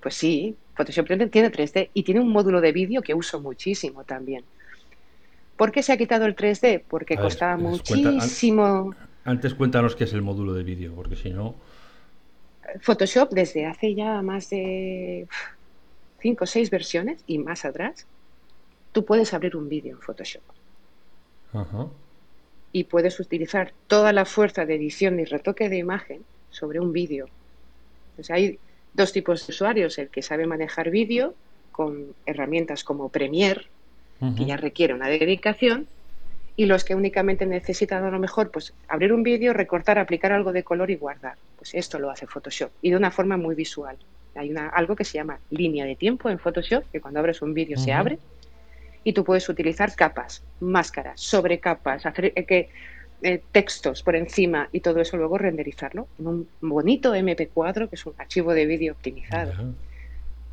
Pues 0.00 0.14
sí, 0.14 0.54
Photoshop 0.74 1.06
tiene 1.06 1.50
3D 1.50 1.90
y 1.94 2.02
tiene 2.02 2.20
un 2.20 2.30
módulo 2.30 2.60
de 2.60 2.72
vídeo 2.72 3.00
que 3.02 3.14
uso 3.14 3.40
muchísimo 3.40 4.04
también. 4.04 4.44
¿Por 5.56 5.72
qué 5.72 5.82
se 5.82 5.92
ha 5.92 5.96
quitado 5.96 6.26
el 6.26 6.36
3D? 6.36 6.82
Porque 6.86 7.16
costaba 7.16 7.56
muchísimo. 7.56 8.94
antes 9.24 9.54
cuéntanos 9.54 9.96
qué 9.96 10.04
es 10.04 10.12
el 10.12 10.22
módulo 10.22 10.52
de 10.52 10.62
vídeo, 10.62 10.94
porque 10.94 11.16
si 11.16 11.30
no. 11.30 11.54
Photoshop 12.80 13.32
desde 13.32 13.64
hace 13.64 13.94
ya 13.94 14.20
más 14.22 14.50
de 14.50 15.26
5 16.20 16.44
o 16.44 16.46
6 16.46 16.70
versiones 16.70 17.22
y 17.26 17.38
más 17.38 17.64
atrás, 17.64 18.06
tú 18.92 19.04
puedes 19.04 19.32
abrir 19.32 19.56
un 19.56 19.68
vídeo 19.68 19.96
en 19.96 20.02
Photoshop. 20.02 20.42
Y 22.72 22.84
puedes 22.84 23.18
utilizar 23.18 23.72
toda 23.86 24.12
la 24.12 24.26
fuerza 24.26 24.66
de 24.66 24.74
edición 24.74 25.18
y 25.20 25.24
retoque 25.24 25.70
de 25.70 25.78
imagen 25.78 26.22
sobre 26.50 26.80
un 26.80 26.92
vídeo. 26.92 27.28
hay 28.28 28.58
dos 28.96 29.12
tipos 29.12 29.46
de 29.46 29.52
usuarios, 29.52 29.98
el 29.98 30.08
que 30.08 30.22
sabe 30.22 30.46
manejar 30.46 30.90
vídeo 30.90 31.34
con 31.70 32.14
herramientas 32.24 32.82
como 32.82 33.10
Premiere, 33.10 33.66
que 34.36 34.46
ya 34.46 34.56
requiere 34.56 34.94
una 34.94 35.08
dedicación, 35.08 35.86
y 36.56 36.64
los 36.64 36.84
que 36.84 36.94
únicamente 36.94 37.44
necesitan 37.44 38.02
a 38.04 38.10
lo 38.10 38.18
mejor 38.18 38.50
pues 38.50 38.72
abrir 38.88 39.12
un 39.12 39.22
vídeo, 39.22 39.52
recortar, 39.52 39.98
aplicar 39.98 40.32
algo 40.32 40.52
de 40.52 40.64
color 40.64 40.90
y 40.90 40.96
guardar. 40.96 41.36
Pues 41.58 41.74
esto 41.74 41.98
lo 41.98 42.10
hace 42.10 42.26
Photoshop 42.26 42.70
y 42.80 42.90
de 42.90 42.96
una 42.96 43.10
forma 43.10 43.36
muy 43.36 43.54
visual. 43.54 43.96
Hay 44.34 44.50
una, 44.50 44.68
algo 44.68 44.96
que 44.96 45.04
se 45.04 45.18
llama 45.18 45.38
línea 45.50 45.84
de 45.84 45.96
tiempo 45.96 46.30
en 46.30 46.38
Photoshop, 46.38 46.84
que 46.90 47.00
cuando 47.00 47.20
abres 47.20 47.42
un 47.42 47.52
vídeo 47.52 47.76
se 47.76 47.92
abre 47.92 48.18
y 49.04 49.12
tú 49.12 49.22
puedes 49.22 49.48
utilizar 49.48 49.94
capas, 49.94 50.42
máscaras, 50.60 51.20
sobrecapas, 51.20 52.06
hacer 52.06 52.32
eh, 52.34 52.44
que 52.44 52.70
eh, 53.22 53.42
textos 53.52 54.02
por 54.02 54.16
encima 54.16 54.68
y 54.72 54.80
todo 54.80 55.00
eso 55.00 55.16
luego 55.16 55.38
renderizarlo 55.38 56.06
en 56.18 56.26
un 56.26 56.48
bonito 56.60 57.14
MP4 57.14 57.88
que 57.88 57.96
es 57.96 58.06
un 58.06 58.14
archivo 58.18 58.52
de 58.52 58.66
vídeo 58.66 58.92
optimizado. 58.92 59.52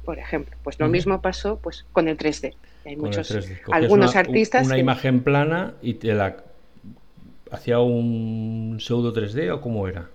Por 0.06 0.20
ejemplo, 0.20 0.56
pues 0.64 0.80
lo 0.80 0.90
mismo 0.90 1.22
pasó 1.22 1.58
pues 1.58 1.86
con 1.92 2.08
el 2.08 2.18
3D. 2.18 2.56
Hay 2.86 2.98
muchos 2.98 3.34
algunos 3.72 4.16
artistas 4.16 4.68
una 4.68 4.78
imagen 4.78 5.24
plana 5.24 5.76
y 5.82 5.94
te 5.94 6.14
la 6.14 6.38
hacía 7.54 7.80
un 7.80 8.78
pseudo 8.80 9.14
3D 9.14 9.52
o 9.52 9.62
cómo 9.62 9.88
era? 9.88 10.10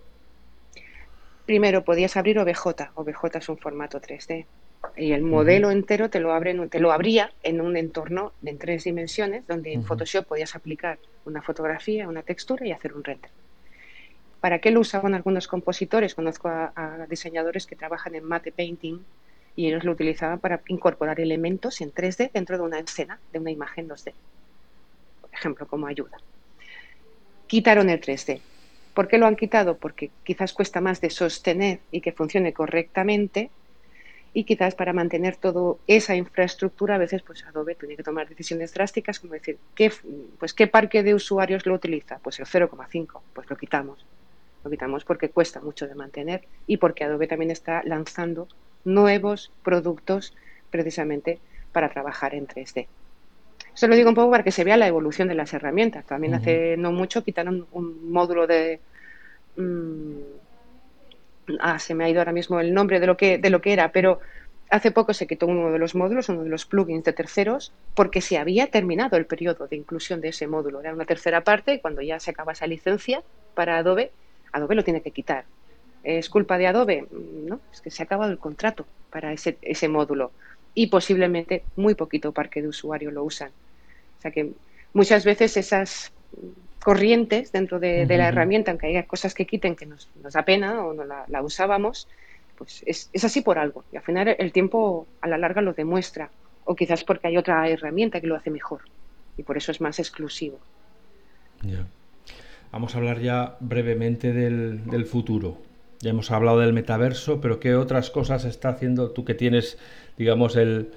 Primero 1.46 1.84
podías 1.84 2.16
abrir 2.16 2.38
OBJ. 2.38 2.90
OBJ 2.94 3.36
es 3.36 3.48
un 3.48 3.56
formato 3.56 4.00
3D 4.00 4.44
y 4.96 5.12
el 5.12 5.22
modelo 5.22 5.70
entero 5.70 6.10
te 6.10 6.20
lo, 6.20 6.32
abre, 6.32 6.54
te 6.68 6.80
lo 6.80 6.92
abría 6.92 7.32
en 7.42 7.60
un 7.60 7.76
entorno 7.76 8.32
en 8.44 8.58
tres 8.58 8.84
dimensiones 8.84 9.46
donde 9.46 9.72
en 9.72 9.84
Photoshop 9.84 10.26
podías 10.26 10.54
aplicar 10.54 10.98
una 11.24 11.42
fotografía, 11.42 12.08
una 12.08 12.22
textura 12.22 12.66
y 12.66 12.72
hacer 12.72 12.94
un 12.94 13.04
render. 13.04 13.30
¿Para 14.40 14.60
qué 14.60 14.70
lo 14.70 14.80
usaban 14.80 15.14
algunos 15.14 15.48
compositores? 15.48 16.14
Conozco 16.14 16.48
a, 16.48 17.06
diseñadores 17.08 17.66
que 17.66 17.76
trabajan 17.76 18.14
en 18.14 18.24
mate 18.24 18.52
painting 18.52 19.00
y 19.56 19.66
ellos 19.66 19.84
lo 19.84 19.92
utilizaban 19.92 20.38
para 20.38 20.60
incorporar 20.68 21.18
elementos 21.18 21.80
en 21.80 21.92
3D 21.92 22.30
dentro 22.32 22.56
de 22.56 22.62
una 22.62 22.78
escena, 22.78 23.18
de 23.32 23.40
una 23.40 23.50
imagen 23.50 23.88
2D, 23.88 24.12
por 25.20 25.30
ejemplo, 25.32 25.66
como 25.66 25.88
ayuda. 25.88 26.18
Quitaron 27.48 27.90
el 27.90 28.00
3D. 28.00 28.40
¿Por 28.94 29.08
qué 29.08 29.18
lo 29.18 29.26
han 29.26 29.36
quitado? 29.36 29.76
Porque 29.76 30.10
quizás 30.22 30.52
cuesta 30.52 30.80
más 30.80 31.00
de 31.00 31.10
sostener 31.10 31.80
y 31.90 32.00
que 32.00 32.12
funcione 32.12 32.52
correctamente 32.52 33.50
y 34.38 34.44
quizás 34.44 34.76
para 34.76 34.92
mantener 34.92 35.34
toda 35.34 35.78
esa 35.88 36.14
infraestructura 36.14 36.94
a 36.94 36.98
veces 36.98 37.22
pues 37.22 37.44
Adobe 37.44 37.74
tiene 37.74 37.96
que 37.96 38.04
tomar 38.04 38.28
decisiones 38.28 38.72
drásticas 38.72 39.18
como 39.18 39.32
decir 39.32 39.58
qué 39.74 39.90
pues 40.38 40.54
qué 40.54 40.68
parque 40.68 41.02
de 41.02 41.12
usuarios 41.12 41.66
lo 41.66 41.74
utiliza 41.74 42.20
pues 42.22 42.38
el 42.38 42.46
0,5 42.46 43.20
pues 43.32 43.50
lo 43.50 43.56
quitamos. 43.56 44.06
Lo 44.62 44.70
quitamos 44.70 45.04
porque 45.04 45.30
cuesta 45.30 45.60
mucho 45.60 45.88
de 45.88 45.96
mantener 45.96 46.44
y 46.68 46.76
porque 46.76 47.02
Adobe 47.02 47.26
también 47.26 47.50
está 47.50 47.82
lanzando 47.82 48.46
nuevos 48.84 49.50
productos 49.64 50.36
precisamente 50.70 51.40
para 51.72 51.88
trabajar 51.88 52.32
en 52.36 52.46
3D 52.46 52.86
esto 53.74 53.88
lo 53.88 53.96
digo 53.96 54.08
un 54.08 54.14
poco 54.14 54.30
para 54.30 54.44
que 54.44 54.52
se 54.52 54.62
vea 54.62 54.76
la 54.76 54.86
evolución 54.86 55.26
de 55.26 55.34
las 55.34 55.52
herramientas. 55.52 56.04
También 56.04 56.34
hace 56.34 56.76
no 56.76 56.92
mucho 56.92 57.24
quitaron 57.24 57.66
un 57.72 58.12
módulo 58.12 58.46
de 58.46 58.78
mm, 59.56 60.47
ah, 61.60 61.78
se 61.78 61.94
me 61.94 62.04
ha 62.04 62.08
ido 62.08 62.20
ahora 62.20 62.32
mismo 62.32 62.60
el 62.60 62.74
nombre 62.74 63.00
de 63.00 63.06
lo 63.06 63.16
que, 63.16 63.38
de 63.38 63.50
lo 63.50 63.60
que 63.60 63.72
era, 63.72 63.92
pero 63.92 64.20
hace 64.70 64.90
poco 64.90 65.14
se 65.14 65.26
quitó 65.26 65.46
uno 65.46 65.70
de 65.72 65.78
los 65.78 65.94
módulos, 65.94 66.28
uno 66.28 66.44
de 66.44 66.50
los 66.50 66.66
plugins 66.66 67.04
de 67.04 67.12
terceros, 67.12 67.72
porque 67.94 68.20
se 68.20 68.38
había 68.38 68.68
terminado 68.68 69.16
el 69.16 69.26
periodo 69.26 69.66
de 69.66 69.76
inclusión 69.76 70.20
de 70.20 70.28
ese 70.28 70.46
módulo. 70.46 70.80
Era 70.80 70.92
una 70.92 71.04
tercera 71.04 71.42
parte 71.42 71.74
y 71.74 71.80
cuando 71.80 72.02
ya 72.02 72.20
se 72.20 72.30
acaba 72.30 72.52
esa 72.52 72.66
licencia 72.66 73.22
para 73.54 73.78
Adobe, 73.78 74.10
Adobe 74.52 74.74
lo 74.74 74.84
tiene 74.84 75.02
que 75.02 75.10
quitar. 75.10 75.44
¿Es 76.02 76.28
culpa 76.28 76.58
de 76.58 76.66
Adobe? 76.66 77.06
No, 77.10 77.60
es 77.72 77.80
que 77.80 77.90
se 77.90 78.02
ha 78.02 78.04
acabado 78.04 78.30
el 78.30 78.38
contrato 78.38 78.86
para 79.10 79.32
ese, 79.32 79.58
ese 79.62 79.88
módulo 79.88 80.32
y 80.74 80.88
posiblemente 80.88 81.64
muy 81.76 81.94
poquito 81.94 82.32
parque 82.32 82.62
de 82.62 82.68
usuario 82.68 83.10
lo 83.10 83.24
usan. 83.24 83.50
O 84.18 84.20
sea 84.20 84.30
que 84.30 84.52
muchas 84.92 85.24
veces 85.24 85.56
esas 85.56 86.12
corrientes 86.82 87.52
dentro 87.52 87.78
de, 87.80 88.06
la 88.06 88.28
herramienta, 88.28 88.70
aunque 88.70 88.88
haya 88.88 89.06
cosas 89.06 89.34
que 89.34 89.46
quiten 89.46 89.76
que 89.76 89.86
nos, 89.86 90.08
da 90.32 90.44
pena 90.44 90.84
o 90.84 90.94
no 90.94 91.04
la, 91.04 91.42
usábamos, 91.42 92.08
pues 92.56 92.82
es, 92.86 93.10
así 93.24 93.40
por 93.40 93.58
algo. 93.58 93.84
Y 93.92 93.96
al 93.96 94.02
final 94.02 94.34
el 94.38 94.52
tiempo 94.52 95.06
a 95.20 95.28
la 95.28 95.38
larga 95.38 95.60
lo 95.60 95.72
demuestra. 95.72 96.30
O 96.64 96.74
quizás 96.74 97.02
porque 97.04 97.28
hay 97.28 97.36
otra 97.36 97.68
herramienta 97.68 98.20
que 98.20 98.26
lo 98.26 98.36
hace 98.36 98.50
mejor. 98.50 98.82
Y 99.36 99.42
por 99.42 99.56
eso 99.56 99.72
es 99.72 99.80
más 99.80 99.98
exclusivo. 99.98 100.58
Vamos 102.70 102.94
a 102.94 102.98
hablar 102.98 103.20
ya 103.20 103.56
brevemente 103.60 104.32
del, 104.32 105.06
futuro. 105.06 105.58
Ya 106.00 106.10
hemos 106.10 106.30
hablado 106.30 106.60
del 106.60 106.72
metaverso, 106.72 107.40
pero 107.40 107.58
¿qué 107.58 107.74
otras 107.74 108.10
cosas 108.10 108.44
está 108.44 108.68
haciendo 108.68 109.10
tú 109.10 109.24
que 109.24 109.34
tienes, 109.34 109.78
digamos, 110.16 110.56
el, 110.56 110.92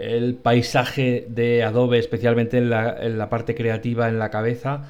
el 0.00 0.34
paisaje 0.34 1.26
de 1.28 1.62
Adobe, 1.62 1.98
especialmente 1.98 2.58
en 2.58 2.70
la, 2.70 2.96
en 3.00 3.18
la 3.18 3.28
parte 3.28 3.54
creativa, 3.54 4.08
en 4.08 4.18
la 4.18 4.30
cabeza? 4.30 4.84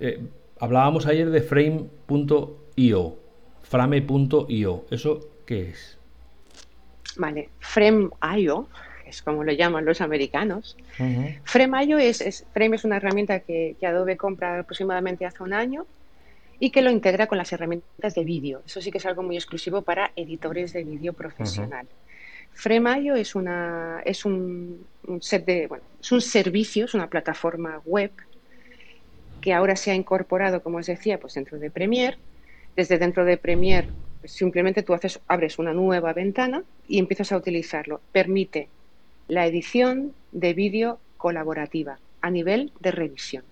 Eh, 0.00 0.20
hablábamos 0.60 1.06
ayer 1.06 1.30
de 1.30 1.42
frame.io, 1.42 3.18
frame.io. 3.62 4.84
¿Eso 4.90 5.28
qué 5.44 5.68
es? 5.70 5.98
Vale, 7.16 7.48
frame.io 7.58 8.68
es 9.12 9.22
como 9.22 9.44
lo 9.44 9.52
llaman 9.52 9.84
los 9.84 10.00
americanos. 10.00 10.76
Frame.io 11.44 11.98
es, 11.98 12.46
Frame 12.52 12.76
es 12.76 12.84
una 12.84 12.96
herramienta 12.96 13.40
que, 13.40 13.76
Adobe 13.82 14.16
compra 14.16 14.60
aproximadamente 14.60 15.26
hace 15.26 15.42
un 15.42 15.52
año 15.52 15.86
y 16.58 16.70
que 16.70 16.80
lo 16.80 16.90
integra 16.90 17.26
con 17.26 17.36
las 17.36 17.52
herramientas 17.52 18.14
de 18.14 18.24
vídeo. 18.24 18.62
Eso 18.64 18.80
sí 18.80 18.90
que 18.90 18.98
es 18.98 19.06
algo 19.06 19.22
muy 19.22 19.36
exclusivo 19.36 19.82
para 19.82 20.12
editores 20.16 20.72
de 20.72 20.84
vídeo 20.84 21.12
profesional. 21.12 21.86
Frame.io 22.54 23.16
es, 23.16 23.34
una, 23.34 24.02
es 24.04 24.24
un, 24.24 24.86
set 25.20 25.44
de, 25.44 25.66
bueno, 25.66 25.84
es 26.00 26.12
un 26.12 26.20
servicio, 26.20 26.84
es 26.84 26.94
una 26.94 27.08
plataforma 27.08 27.80
web 27.84 28.10
que 29.40 29.52
ahora 29.52 29.74
se 29.74 29.90
ha 29.90 29.94
incorporado, 29.94 30.62
como 30.62 30.78
os 30.78 30.86
decía, 30.86 31.18
pues 31.18 31.34
dentro 31.34 31.58
de 31.58 31.70
Premiere. 31.70 32.16
Desde 32.76 32.98
dentro 32.98 33.24
de 33.24 33.36
Premiere 33.36 33.88
pues 34.20 34.32
simplemente 34.32 34.84
tú 34.84 34.94
haces, 34.94 35.18
abres 35.26 35.58
una 35.58 35.72
nueva 35.72 36.12
ventana 36.12 36.62
y 36.86 37.00
empiezas 37.00 37.32
a 37.32 37.36
utilizarlo. 37.36 38.00
Permite 38.12 38.68
la 39.26 39.46
edición 39.46 40.14
de 40.30 40.54
vídeo 40.54 41.00
colaborativa 41.16 41.98
a 42.20 42.30
nivel 42.30 42.72
de 42.78 42.92
revisión. 42.92 43.42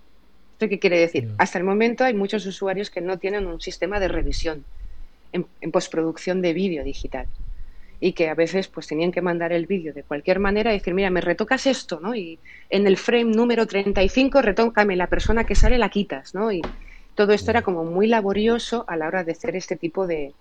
¿Esto 0.53 0.69
qué 0.69 0.79
quiere 0.79 0.97
decir? 0.97 1.27
Mm. 1.27 1.35
Hasta 1.39 1.57
el 1.57 1.65
momento 1.65 2.05
hay 2.05 2.13
muchos 2.13 2.45
usuarios 2.45 2.89
que 2.89 3.01
no 3.01 3.19
tienen 3.19 3.47
un 3.47 3.59
sistema 3.59 3.99
de 3.99 4.07
revisión 4.07 4.63
en 5.33 5.71
postproducción 5.71 6.41
de 6.41 6.53
vídeo 6.53 6.83
digital 6.83 7.27
y 8.03 8.13
que 8.13 8.29
a 8.29 8.33
veces 8.33 8.67
pues 8.67 8.87
tenían 8.87 9.11
que 9.11 9.21
mandar 9.21 9.53
el 9.53 9.67
vídeo 9.67 9.93
de 9.93 10.01
cualquier 10.01 10.39
manera 10.39 10.71
y 10.71 10.79
decir, 10.79 10.95
mira, 10.95 11.11
me 11.11 11.21
retocas 11.21 11.67
esto, 11.67 11.99
¿no? 12.01 12.15
Y 12.15 12.39
en 12.71 12.87
el 12.87 12.97
frame 12.97 13.25
número 13.25 13.67
35 13.67 14.41
retócame 14.41 14.95
la 14.95 15.05
persona 15.05 15.45
que 15.45 15.53
sale 15.53 15.77
la 15.77 15.89
quitas, 15.89 16.33
¿no? 16.33 16.51
Y 16.51 16.61
todo 17.13 17.31
esto 17.31 17.51
era 17.51 17.61
como 17.61 17.85
muy 17.85 18.07
laborioso 18.07 18.85
a 18.87 18.97
la 18.97 19.07
hora 19.07 19.23
de 19.23 19.33
hacer 19.33 19.55
este 19.55 19.75
tipo 19.75 20.07
de, 20.07 20.33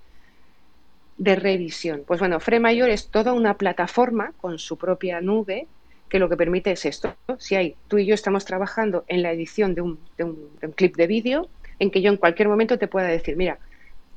de 1.19 1.37
revisión. 1.37 2.03
Pues 2.07 2.19
bueno, 2.19 2.39
Mayor 2.61 2.89
es 2.89 3.09
toda 3.09 3.35
una 3.35 3.55
plataforma 3.59 4.33
con 4.39 4.59
su 4.59 4.79
propia 4.79 5.21
nube 5.21 5.67
que 6.09 6.19
lo 6.19 6.31
que 6.31 6.39
permite 6.39 6.73
es 6.73 6.87
esto. 6.87 7.15
Si 7.39 7.57
hay, 7.57 7.77
tú 7.89 7.99
y 7.99 8.07
yo 8.07 8.15
estamos 8.15 8.47
trabajando 8.47 9.05
en 9.07 9.23
la 9.23 9.33
edición 9.33 9.75
de 9.75 9.83
un, 9.83 9.99
de 10.17 10.25
un, 10.25 10.49
de 10.61 10.69
un 10.69 10.73
clip 10.73 10.97
de 10.97 11.07
vídeo, 11.07 11.49
en 11.79 11.91
que 11.91 12.01
yo 12.01 12.11
en 12.11 12.17
cualquier 12.17 12.49
momento 12.49 12.79
te 12.79 12.89
pueda 12.89 13.07
decir, 13.07 13.37
mira, 13.37 13.59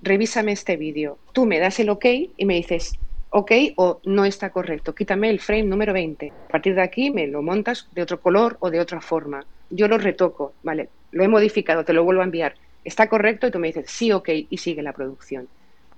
revísame 0.01 0.53
este 0.53 0.77
vídeo, 0.77 1.17
tú 1.33 1.45
me 1.45 1.59
das 1.59 1.79
el 1.79 1.89
ok 1.89 2.05
y 2.37 2.45
me 2.45 2.55
dices, 2.55 2.97
ok 3.35 3.51
o 3.77 3.99
no 4.05 4.25
está 4.25 4.51
correcto, 4.51 4.93
quítame 4.93 5.27
el 5.31 5.39
frame 5.39 5.63
número 5.63 5.91
20. 5.91 6.31
A 6.45 6.47
partir 6.49 6.75
de 6.75 6.83
aquí 6.83 7.09
me 7.09 7.25
lo 7.25 7.41
montas 7.41 7.87
de 7.91 8.03
otro 8.03 8.21
color 8.21 8.57
o 8.59 8.69
de 8.69 8.79
otra 8.79 9.01
forma. 9.01 9.43
Yo 9.71 9.87
lo 9.87 9.97
retoco, 9.97 10.53
vale, 10.61 10.89
lo 11.11 11.23
he 11.23 11.27
modificado, 11.27 11.83
te 11.83 11.93
lo 11.93 12.03
vuelvo 12.03 12.21
a 12.21 12.25
enviar. 12.25 12.53
Está 12.83 13.09
correcto 13.09 13.47
y 13.47 13.51
tú 13.51 13.57
me 13.57 13.67
dices 13.67 13.89
sí, 13.89 14.11
ok 14.11 14.29
y 14.49 14.57
sigue 14.57 14.83
la 14.83 14.93
producción. 14.93 15.47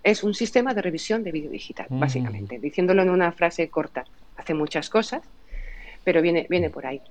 Es 0.01 0.23
un 0.23 0.33
sistema 0.33 0.73
de 0.73 0.81
revisión 0.81 1.23
de 1.23 1.33
vídeo 1.33 1.51
digital, 1.51 1.87
mm. 1.89 1.99
básicamente, 1.99 2.57
diciéndolo 2.57 3.01
en 3.01 3.09
una 3.09 3.33
frase 3.33 3.67
corta. 3.69 4.05
Hace 4.37 4.53
muchas 4.53 4.89
cosas, 4.89 5.21
pero 6.05 6.21
viene, 6.21 6.47
viene 6.49 6.69
por 6.69 6.85
ahí. 6.85 7.01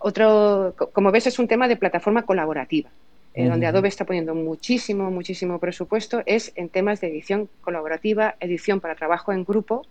otro, 0.00 0.74
como 0.92 1.12
ves, 1.12 1.28
es 1.28 1.38
un 1.38 1.46
tema 1.46 1.68
de 1.68 1.76
plataforma 1.76 2.22
colaborativa, 2.22 2.90
eh, 3.36 3.48
donde 3.50 3.66
Adobe 3.66 3.88
está 3.88 4.06
poniendo 4.06 4.34
muchísimo, 4.34 5.10
muchísimo 5.10 5.58
presupuesto, 5.58 6.22
es 6.24 6.52
en 6.56 6.70
temas 6.70 7.02
de 7.02 7.08
edición 7.08 7.50
colaborativa, 7.60 8.34
edición 8.40 8.80
para 8.80 8.94
trabajo 8.94 9.30
en 9.30 9.44
grupo 9.44 9.84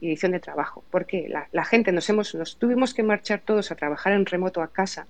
y 0.00 0.08
edición 0.08 0.32
de 0.32 0.40
trabajo. 0.40 0.82
Porque 0.90 1.28
la, 1.28 1.64
gente 1.66 1.92
nos 1.92 2.08
hemos, 2.08 2.34
nos 2.34 2.56
tuvimos 2.56 2.94
que 2.94 3.02
marchar 3.02 3.42
todos 3.44 3.70
a 3.70 3.74
trabajar 3.74 4.14
en 4.14 4.24
remoto 4.24 4.62
a 4.62 4.68
casa. 4.68 5.06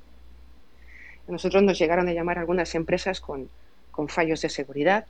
nosotros 1.28 1.62
nos 1.62 1.78
llegaron 1.78 2.08
a 2.08 2.12
llamar 2.12 2.40
algunas 2.40 2.74
empresas 2.74 3.20
con, 3.20 3.48
con 3.92 4.08
fallos 4.08 4.42
de 4.42 4.48
seguridad, 4.48 5.06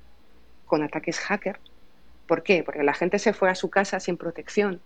con 0.66 0.82
ataques 0.82 1.20
hacker. 1.20 1.58
¿Por 2.26 2.42
qué? 2.42 2.62
Porque 2.64 2.82
la 2.82 2.92
gente 2.92 3.18
se 3.18 3.32
fue 3.32 3.48
a 3.48 3.54
su 3.54 3.70
casa 3.70 3.98
sin 3.98 4.18
protección, 4.18 4.82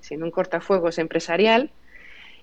sin 0.00 0.22
un 0.22 0.30
cortafuegos 0.30 0.98
empresarial 0.98 1.70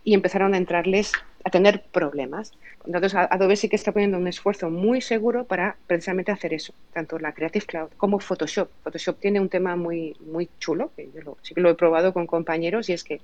y 0.03 0.13
empezaron 0.13 0.53
a 0.53 0.57
entrarles 0.57 1.13
a 1.45 1.49
tener 1.49 1.83
problemas. 1.91 2.51
Entonces, 2.85 3.15
Adobe 3.15 3.55
sí 3.55 3.69
que 3.69 3.75
está 3.75 3.91
poniendo 3.91 4.17
un 4.17 4.27
esfuerzo 4.27 4.69
muy 4.69 5.01
seguro 5.01 5.45
para 5.45 5.75
precisamente 5.87 6.31
hacer 6.31 6.53
eso, 6.53 6.73
tanto 6.93 7.19
la 7.19 7.33
Creative 7.33 7.65
Cloud 7.65 7.89
como 7.97 8.19
Photoshop. 8.19 8.69
Photoshop 8.83 9.19
tiene 9.19 9.39
un 9.39 9.49
tema 9.49 9.75
muy, 9.75 10.15
muy 10.25 10.49
chulo, 10.59 10.91
que 10.95 11.09
yo 11.13 11.37
sí 11.41 11.53
que 11.53 11.61
lo 11.61 11.69
he 11.69 11.75
probado 11.75 12.13
con 12.13 12.27
compañeros, 12.27 12.89
y 12.89 12.93
es 12.93 13.03
que 13.03 13.21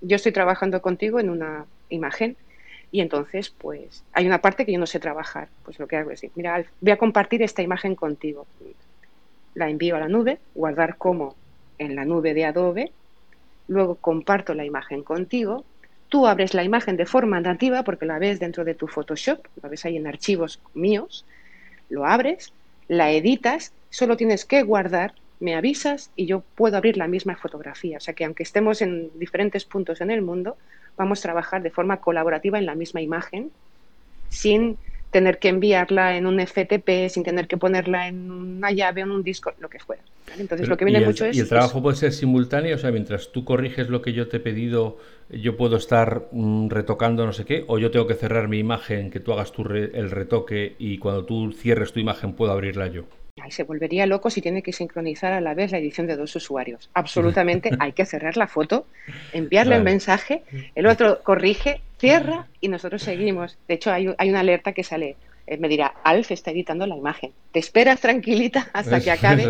yo 0.00 0.16
estoy 0.16 0.32
trabajando 0.32 0.82
contigo 0.82 1.20
en 1.20 1.30
una 1.30 1.66
imagen 1.90 2.36
y 2.94 3.00
entonces, 3.00 3.50
pues, 3.50 4.04
hay 4.12 4.24
una 4.24 4.40
parte 4.40 4.64
que 4.64 4.72
yo 4.72 4.78
no 4.78 4.86
sé 4.86 5.00
trabajar. 5.00 5.48
Pues 5.64 5.80
lo 5.80 5.88
que 5.88 5.96
hago 5.96 6.12
es 6.12 6.20
decir, 6.20 6.30
mira, 6.36 6.64
voy 6.80 6.92
a 6.92 6.96
compartir 6.96 7.42
esta 7.42 7.60
imagen 7.60 7.96
contigo. 7.96 8.46
La 9.54 9.68
envío 9.68 9.96
a 9.96 9.98
la 9.98 10.08
nube, 10.08 10.38
guardar 10.54 10.96
como 10.96 11.34
en 11.78 11.96
la 11.96 12.04
nube 12.04 12.34
de 12.34 12.44
Adobe, 12.44 12.92
luego 13.66 13.96
comparto 13.96 14.54
la 14.54 14.64
imagen 14.64 15.02
contigo 15.02 15.64
Tú 16.14 16.28
abres 16.28 16.54
la 16.54 16.62
imagen 16.62 16.96
de 16.96 17.06
forma 17.06 17.40
nativa 17.40 17.82
porque 17.82 18.06
la 18.06 18.20
ves 18.20 18.38
dentro 18.38 18.64
de 18.64 18.76
tu 18.76 18.86
Photoshop, 18.86 19.48
la 19.60 19.68
ves 19.68 19.84
ahí 19.84 19.96
en 19.96 20.06
archivos 20.06 20.60
míos, 20.72 21.26
lo 21.88 22.06
abres, 22.06 22.52
la 22.86 23.10
editas, 23.10 23.72
solo 23.90 24.16
tienes 24.16 24.44
que 24.44 24.62
guardar, 24.62 25.12
me 25.40 25.56
avisas 25.56 26.12
y 26.14 26.26
yo 26.26 26.44
puedo 26.54 26.76
abrir 26.76 26.98
la 26.98 27.08
misma 27.08 27.34
fotografía. 27.34 27.96
O 27.96 28.00
sea 28.00 28.14
que 28.14 28.24
aunque 28.24 28.44
estemos 28.44 28.80
en 28.80 29.10
diferentes 29.18 29.64
puntos 29.64 30.00
en 30.00 30.12
el 30.12 30.22
mundo, 30.22 30.56
vamos 30.96 31.18
a 31.18 31.22
trabajar 31.22 31.62
de 31.62 31.72
forma 31.72 31.96
colaborativa 31.96 32.60
en 32.60 32.66
la 32.66 32.76
misma 32.76 33.00
imagen 33.00 33.50
sin 34.28 34.78
tener 35.10 35.40
que 35.40 35.48
enviarla 35.48 36.16
en 36.16 36.28
un 36.28 36.38
FTP, 36.38 37.08
sin 37.08 37.24
tener 37.24 37.48
que 37.48 37.56
ponerla 37.56 38.06
en 38.06 38.30
una 38.30 38.70
llave 38.70 39.00
en 39.00 39.10
un 39.10 39.24
disco, 39.24 39.52
lo 39.58 39.68
que 39.68 39.80
fuera. 39.80 40.04
Entonces, 40.38 40.68
lo 40.68 40.76
que 40.76 40.84
viene 40.84 41.04
mucho 41.04 41.24
es. 41.26 41.36
¿Y 41.36 41.40
el 41.40 41.48
trabajo 41.48 41.82
puede 41.82 41.96
ser 41.96 42.12
simultáneo? 42.12 42.76
O 42.76 42.78
sea, 42.78 42.90
mientras 42.90 43.30
tú 43.30 43.44
corriges 43.44 43.88
lo 43.88 44.02
que 44.02 44.12
yo 44.12 44.28
te 44.28 44.38
he 44.38 44.40
pedido, 44.40 44.98
yo 45.30 45.56
puedo 45.56 45.76
estar 45.76 46.28
mm, 46.32 46.68
retocando 46.68 47.26
no 47.26 47.32
sé 47.32 47.44
qué, 47.44 47.64
o 47.66 47.78
yo 47.78 47.90
tengo 47.90 48.06
que 48.06 48.14
cerrar 48.14 48.48
mi 48.48 48.58
imagen, 48.58 49.10
que 49.10 49.20
tú 49.20 49.32
hagas 49.32 49.52
tú 49.52 49.62
el 49.62 50.10
retoque 50.10 50.74
y 50.78 50.98
cuando 50.98 51.24
tú 51.24 51.52
cierres 51.52 51.92
tu 51.92 52.00
imagen 52.00 52.34
puedo 52.34 52.52
abrirla 52.52 52.88
yo. 52.88 53.04
Ahí 53.42 53.50
se 53.50 53.64
volvería 53.64 54.06
loco 54.06 54.30
si 54.30 54.40
tiene 54.40 54.62
que 54.62 54.72
sincronizar 54.72 55.32
a 55.32 55.40
la 55.40 55.54
vez 55.54 55.72
la 55.72 55.78
edición 55.78 56.06
de 56.06 56.16
dos 56.16 56.34
usuarios. 56.36 56.88
Absolutamente 56.94 57.70
hay 57.78 57.92
que 57.92 58.06
cerrar 58.06 58.36
la 58.36 58.46
foto, 58.46 58.86
enviarle 59.32 59.76
el 59.76 59.82
mensaje, 59.82 60.42
el 60.74 60.86
otro 60.86 61.20
corrige, 61.22 61.80
cierra 61.98 62.46
y 62.60 62.68
nosotros 62.68 63.02
seguimos. 63.02 63.58
De 63.66 63.74
hecho, 63.74 63.92
hay, 63.92 64.14
hay 64.18 64.30
una 64.30 64.40
alerta 64.40 64.72
que 64.72 64.84
sale 64.84 65.16
eh, 65.46 65.58
me 65.58 65.68
dirá, 65.68 65.94
Alf 66.02 66.30
está 66.30 66.52
editando 66.52 66.86
la 66.86 66.96
imagen. 66.96 67.32
Te 67.52 67.58
esperas 67.58 68.00
tranquilita 68.00 68.70
hasta 68.72 69.00
que 69.00 69.10
acabe. 69.10 69.42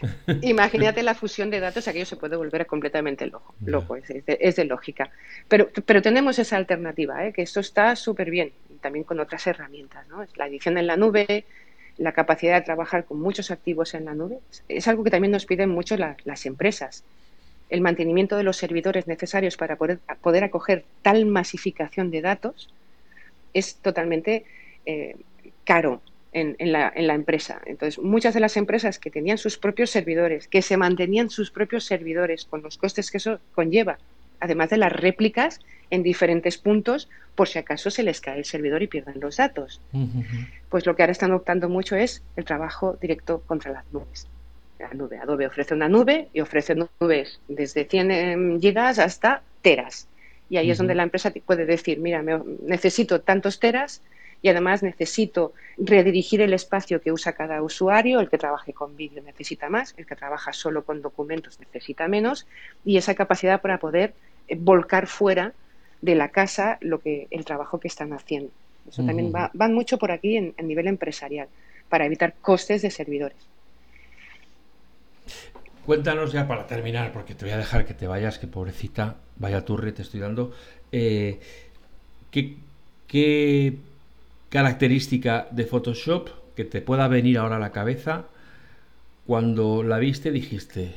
imagínate 0.42 1.02
la 1.02 1.14
fusión 1.14 1.50
de 1.50 1.58
datos, 1.58 1.88
aquello 1.88 2.06
se 2.06 2.16
puede 2.16 2.36
volver 2.36 2.66
completamente 2.66 3.26
loco. 3.26 3.54
loco 3.64 3.96
es, 3.96 4.56
de, 4.56 4.64
lógica. 4.64 5.10
Pero, 5.48 5.70
pero 5.84 6.02
tenemos 6.02 6.38
esa 6.38 6.56
alternativa, 6.56 7.26
¿eh? 7.26 7.32
que 7.32 7.42
esto 7.42 7.58
está 7.58 7.96
súper 7.96 8.30
bien, 8.30 8.52
también 8.80 9.04
con 9.04 9.18
otras 9.18 9.44
herramientas. 9.46 10.06
¿no? 10.08 10.24
La 10.36 10.46
edición 10.46 10.78
en 10.78 10.86
la 10.86 10.96
nube, 10.96 11.44
la 11.98 12.12
capacidad 12.12 12.54
de 12.54 12.62
trabajar 12.62 13.04
con 13.04 13.20
muchos 13.20 13.50
activos 13.50 13.94
en 13.94 14.04
la 14.04 14.14
nube, 14.14 14.38
es 14.68 14.86
algo 14.86 15.02
que 15.02 15.10
también 15.10 15.32
nos 15.32 15.46
piden 15.46 15.70
mucho 15.70 15.96
las 15.96 16.46
empresas. 16.46 17.02
El 17.70 17.80
mantenimiento 17.80 18.36
de 18.36 18.44
los 18.44 18.56
servidores 18.56 19.08
necesarios 19.08 19.56
para 19.56 19.76
poder, 19.76 19.98
poder 20.20 20.44
acoger 20.44 20.84
tal 21.02 21.26
masificación 21.26 22.10
de 22.10 22.20
datos 22.20 22.68
es 23.54 23.76
totalmente 23.76 24.44
eh, 24.86 25.16
caro 25.64 26.00
en, 26.32 26.56
la, 26.72 26.92
empresa. 27.14 27.60
Entonces, 27.66 27.98
muchas 27.98 28.34
de 28.34 28.40
las 28.40 28.56
empresas 28.56 28.98
que 28.98 29.10
tenían 29.10 29.38
sus 29.38 29.58
propios 29.58 29.90
servidores, 29.90 30.46
que 30.48 30.62
se 30.62 30.76
mantenían 30.76 31.30
sus 31.30 31.50
propios 31.50 31.84
servidores 31.84 32.44
con 32.44 32.62
los 32.62 32.78
costes 32.78 33.10
que 33.10 33.18
eso 33.18 33.40
conlleva, 33.54 33.98
además 34.38 34.70
de 34.70 34.76
las 34.76 34.92
réplicas 34.92 35.60
en 35.90 36.02
diferentes 36.02 36.56
puntos, 36.56 37.08
por 37.34 37.48
si 37.48 37.58
acaso 37.58 37.90
se 37.90 38.02
les 38.02 38.20
cae 38.20 38.38
el 38.38 38.44
servidor 38.44 38.82
y 38.82 38.86
pierden 38.86 39.20
los 39.20 39.36
datos. 39.36 39.80
Pues 40.68 40.86
lo 40.86 40.94
que 40.94 41.02
ahora 41.02 41.12
están 41.12 41.32
optando 41.32 41.68
mucho 41.68 41.96
es 41.96 42.22
el 42.36 42.44
trabajo 42.44 42.96
directo 43.00 43.42
contra 43.46 43.72
las 43.72 43.84
nubes. 43.92 44.28
La 44.78 44.94
nube. 44.94 45.18
Adobe 45.18 45.46
ofrece 45.46 45.74
una 45.74 45.88
nube 45.88 46.28
y 46.32 46.40
ofrece 46.40 46.74
nubes 46.74 47.40
desde 47.48 47.84
100 47.84 48.10
em, 48.10 48.60
gigas 48.60 48.98
hasta 48.98 49.42
teras. 49.62 50.08
Y 50.50 50.56
ahí 50.56 50.70
es 50.70 50.78
donde 50.78 50.94
la 50.94 51.04
empresa 51.04 51.32
puede 51.46 51.64
decir, 51.64 52.00
mira, 52.00 52.22
necesito 52.62 53.20
tantos 53.20 53.60
teras 53.60 54.02
y 54.42 54.48
además 54.48 54.82
necesito 54.82 55.52
redirigir 55.78 56.40
el 56.40 56.52
espacio 56.52 57.00
que 57.00 57.12
usa 57.12 57.32
cada 57.32 57.62
usuario, 57.62 58.20
el 58.20 58.28
que 58.28 58.38
trabaje 58.38 58.72
con 58.72 58.96
vídeo 58.96 59.22
necesita 59.22 59.68
más, 59.68 59.94
el 59.96 60.06
que 60.06 60.16
trabaja 60.16 60.52
solo 60.52 60.84
con 60.84 61.02
documentos 61.02 61.60
necesita 61.60 62.08
menos 62.08 62.46
y 62.84 62.96
esa 62.96 63.14
capacidad 63.14 63.60
para 63.60 63.78
poder 63.78 64.14
eh, 64.48 64.56
volcar 64.58 65.06
fuera 65.06 65.52
de 66.00 66.14
la 66.14 66.30
casa 66.30 66.78
lo 66.80 67.00
que 67.00 67.28
el 67.30 67.44
trabajo 67.44 67.78
que 67.78 67.88
están 67.88 68.12
haciendo. 68.12 68.50
Eso 68.88 69.04
también 69.04 69.32
va, 69.32 69.50
mucho 69.68 69.98
por 69.98 70.10
aquí 70.10 70.36
en, 70.36 70.54
nivel 70.62 70.86
empresarial 70.86 71.48
para 71.88 72.06
evitar 72.06 72.34
costes 72.40 72.82
de 72.82 72.90
servidores. 72.90 73.36
Cuéntanos 75.84 76.32
ya 76.32 76.48
para 76.48 76.66
terminar, 76.66 77.12
porque 77.12 77.34
te 77.34 77.44
voy 77.44 77.52
a 77.52 77.58
dejar 77.58 77.84
que 77.84 77.94
te 77.94 78.06
vayas, 78.06 78.38
que 78.38 78.46
pobrecita, 78.46 79.16
vaya 79.40 79.64
turre 79.64 79.90
te 79.90 80.02
estoy 80.02 80.20
dando. 80.20 80.52
Eh, 80.92 81.40
¿qué, 82.30 82.54
¿Qué 83.08 83.76
característica 84.48 85.48
de 85.50 85.64
Photoshop 85.64 86.28
que 86.54 86.64
te 86.64 86.80
pueda 86.80 87.08
venir 87.08 87.38
ahora 87.38 87.56
a 87.56 87.60
la 87.60 87.72
cabeza 87.72 88.26
cuando 89.26 89.82
la 89.82 89.98
viste 89.98 90.30
dijiste, 90.30 90.92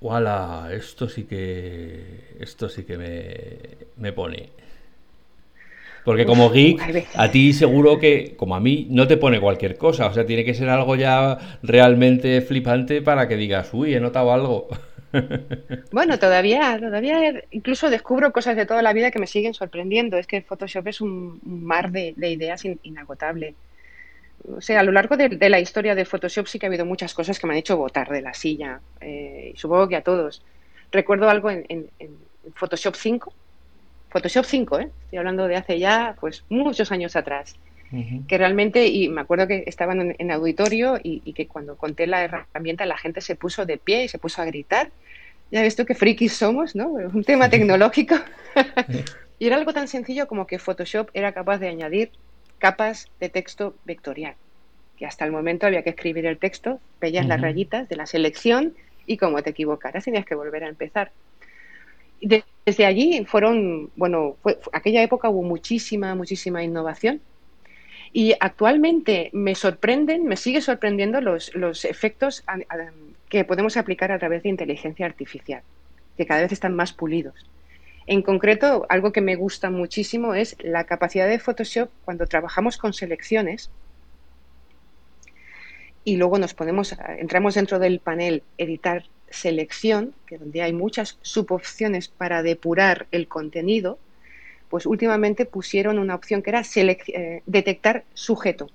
¡Wala! 0.00 0.68
Esto 0.72 1.08
sí 1.08 1.24
que. 1.24 2.36
Esto 2.38 2.68
sí 2.68 2.84
que 2.84 2.98
me, 2.98 3.46
me 3.96 4.12
pone. 4.12 4.50
Porque 6.04 6.24
como 6.24 6.50
geek, 6.50 7.08
a 7.16 7.30
ti 7.32 7.52
seguro 7.52 7.98
que, 7.98 8.34
como 8.36 8.54
a 8.54 8.60
mí, 8.60 8.86
no 8.90 9.08
te 9.08 9.16
pone 9.16 9.40
cualquier 9.40 9.76
cosa. 9.76 10.06
O 10.06 10.14
sea, 10.14 10.24
tiene 10.24 10.44
que 10.44 10.54
ser 10.54 10.68
algo 10.68 10.94
ya 10.94 11.58
realmente 11.62 12.40
flipante 12.42 13.02
para 13.02 13.26
que 13.26 13.36
digas, 13.36 13.70
uy, 13.72 13.94
he 13.94 14.00
notado 14.00 14.32
algo. 14.32 14.68
Bueno, 15.92 16.18
todavía, 16.18 16.78
todavía 16.78 17.42
incluso 17.50 17.90
descubro 17.90 18.32
cosas 18.32 18.56
de 18.56 18.66
toda 18.66 18.82
la 18.82 18.92
vida 18.92 19.10
que 19.10 19.18
me 19.18 19.26
siguen 19.26 19.54
sorprendiendo. 19.54 20.16
Es 20.16 20.26
que 20.26 20.42
Photoshop 20.42 20.86
es 20.88 21.00
un 21.00 21.40
mar 21.44 21.90
de, 21.90 22.14
ideas 22.18 22.64
inagotable. 22.82 23.54
O 24.56 24.60
sea, 24.60 24.80
a 24.80 24.82
lo 24.82 24.92
largo 24.92 25.16
de, 25.16 25.48
la 25.48 25.60
historia 25.60 25.94
de 25.94 26.04
Photoshop 26.04 26.46
sí 26.46 26.58
que 26.58 26.66
ha 26.66 26.68
habido 26.68 26.84
muchas 26.84 27.14
cosas 27.14 27.38
que 27.38 27.46
me 27.46 27.54
han 27.54 27.58
hecho 27.58 27.76
botar 27.76 28.08
de 28.08 28.22
la 28.22 28.34
silla. 28.34 28.80
Eh, 29.00 29.52
y 29.54 29.58
supongo 29.58 29.88
que 29.88 29.96
a 29.96 30.02
todos. 30.02 30.42
Recuerdo 30.92 31.28
algo 31.28 31.50
en, 31.50 31.90
Photoshop 32.54 32.94
5. 32.94 33.32
Photoshop 34.10 34.44
5, 34.44 34.80
¿eh? 34.80 34.90
Estoy 35.04 35.18
hablando 35.18 35.48
de 35.48 35.56
hace 35.56 35.78
ya 35.78 36.16
pues 36.20 36.44
muchos 36.48 36.92
años 36.92 37.16
atrás. 37.16 37.56
Que 38.26 38.38
realmente, 38.38 38.86
y 38.88 39.08
me 39.08 39.20
acuerdo 39.20 39.46
que 39.46 39.64
estaban 39.66 40.14
en, 40.18 40.30
auditorio 40.30 40.98
y, 41.02 41.32
que 41.32 41.46
cuando 41.46 41.76
conté 41.76 42.06
la 42.06 42.24
herramienta 42.24 42.84
la 42.84 42.98
gente 42.98 43.20
se 43.20 43.36
puso 43.36 43.64
de 43.64 43.78
pie 43.78 44.04
y 44.04 44.08
se 44.08 44.18
puso 44.18 44.42
a 44.42 44.44
gritar. 44.44 44.90
Ya 45.52 45.62
ves 45.62 45.76
tú 45.76 45.86
qué 45.86 45.94
frikis 45.94 46.32
somos, 46.32 46.74
¿no? 46.74 46.88
Un 46.88 47.22
tema 47.22 47.48
tecnológico. 47.48 48.16
y 49.38 49.46
era 49.46 49.56
algo 49.56 49.72
tan 49.72 49.86
sencillo 49.86 50.26
como 50.26 50.46
que 50.46 50.58
Photoshop 50.58 51.10
era 51.14 51.32
capaz 51.32 51.58
de 51.58 51.68
añadir 51.68 52.10
capas 52.58 53.08
de 53.20 53.28
texto 53.28 53.76
vectorial. 53.84 54.34
Que 54.96 55.06
hasta 55.06 55.24
el 55.24 55.30
momento 55.30 55.66
había 55.66 55.82
que 55.82 55.90
escribir 55.90 56.26
el 56.26 56.38
texto, 56.38 56.80
veías 57.00 57.26
las 57.26 57.40
rayitas 57.40 57.88
de 57.88 57.96
la 57.96 58.06
selección 58.06 58.74
y 59.06 59.18
como 59.18 59.40
te 59.42 59.50
equivocaras 59.50 60.04
tenías 60.04 60.26
que 60.26 60.34
volver 60.34 60.64
a 60.64 60.68
empezar. 60.68 61.12
Desde 62.20 62.84
allí 62.84 63.24
fueron, 63.26 63.90
bueno, 63.94 64.36
fue, 64.42 64.58
aquella 64.72 65.02
época 65.02 65.28
hubo 65.28 65.42
muchísima, 65.42 66.14
muchísima 66.16 66.64
innovación 66.64 67.20
y 68.16 68.34
actualmente 68.40 69.28
me 69.34 69.54
sorprenden, 69.54 70.24
me 70.24 70.38
sigue 70.38 70.62
sorprendiendo 70.62 71.20
los, 71.20 71.54
los 71.54 71.84
efectos 71.84 72.42
que 73.28 73.44
podemos 73.44 73.76
aplicar 73.76 74.10
a 74.10 74.18
través 74.18 74.42
de 74.42 74.48
inteligencia 74.48 75.04
artificial, 75.04 75.60
que 76.16 76.24
cada 76.24 76.40
vez 76.40 76.50
están 76.50 76.74
más 76.74 76.94
pulidos. 76.94 77.34
En 78.06 78.22
concreto, 78.22 78.86
algo 78.88 79.12
que 79.12 79.20
me 79.20 79.36
gusta 79.36 79.68
muchísimo 79.68 80.32
es 80.32 80.56
la 80.60 80.84
capacidad 80.84 81.28
de 81.28 81.38
Photoshop 81.38 81.90
cuando 82.06 82.26
trabajamos 82.26 82.78
con 82.78 82.94
selecciones 82.94 83.68
y 86.02 86.16
luego 86.16 86.38
nos 86.38 86.54
ponemos, 86.54 86.96
entramos 87.18 87.52
dentro 87.54 87.78
del 87.78 88.00
panel 88.00 88.42
editar 88.56 89.04
selección, 89.28 90.14
que 90.26 90.38
donde 90.38 90.62
hay 90.62 90.72
muchas 90.72 91.18
subopciones 91.20 92.08
para 92.08 92.42
depurar 92.42 93.08
el 93.10 93.28
contenido, 93.28 93.98
pues 94.68 94.86
últimamente 94.86 95.46
pusieron 95.46 95.98
una 95.98 96.14
opción 96.14 96.42
que 96.42 96.50
era 96.50 96.62
eh, 96.74 97.42
detectar 97.46 98.04
sujeto. 98.14 98.68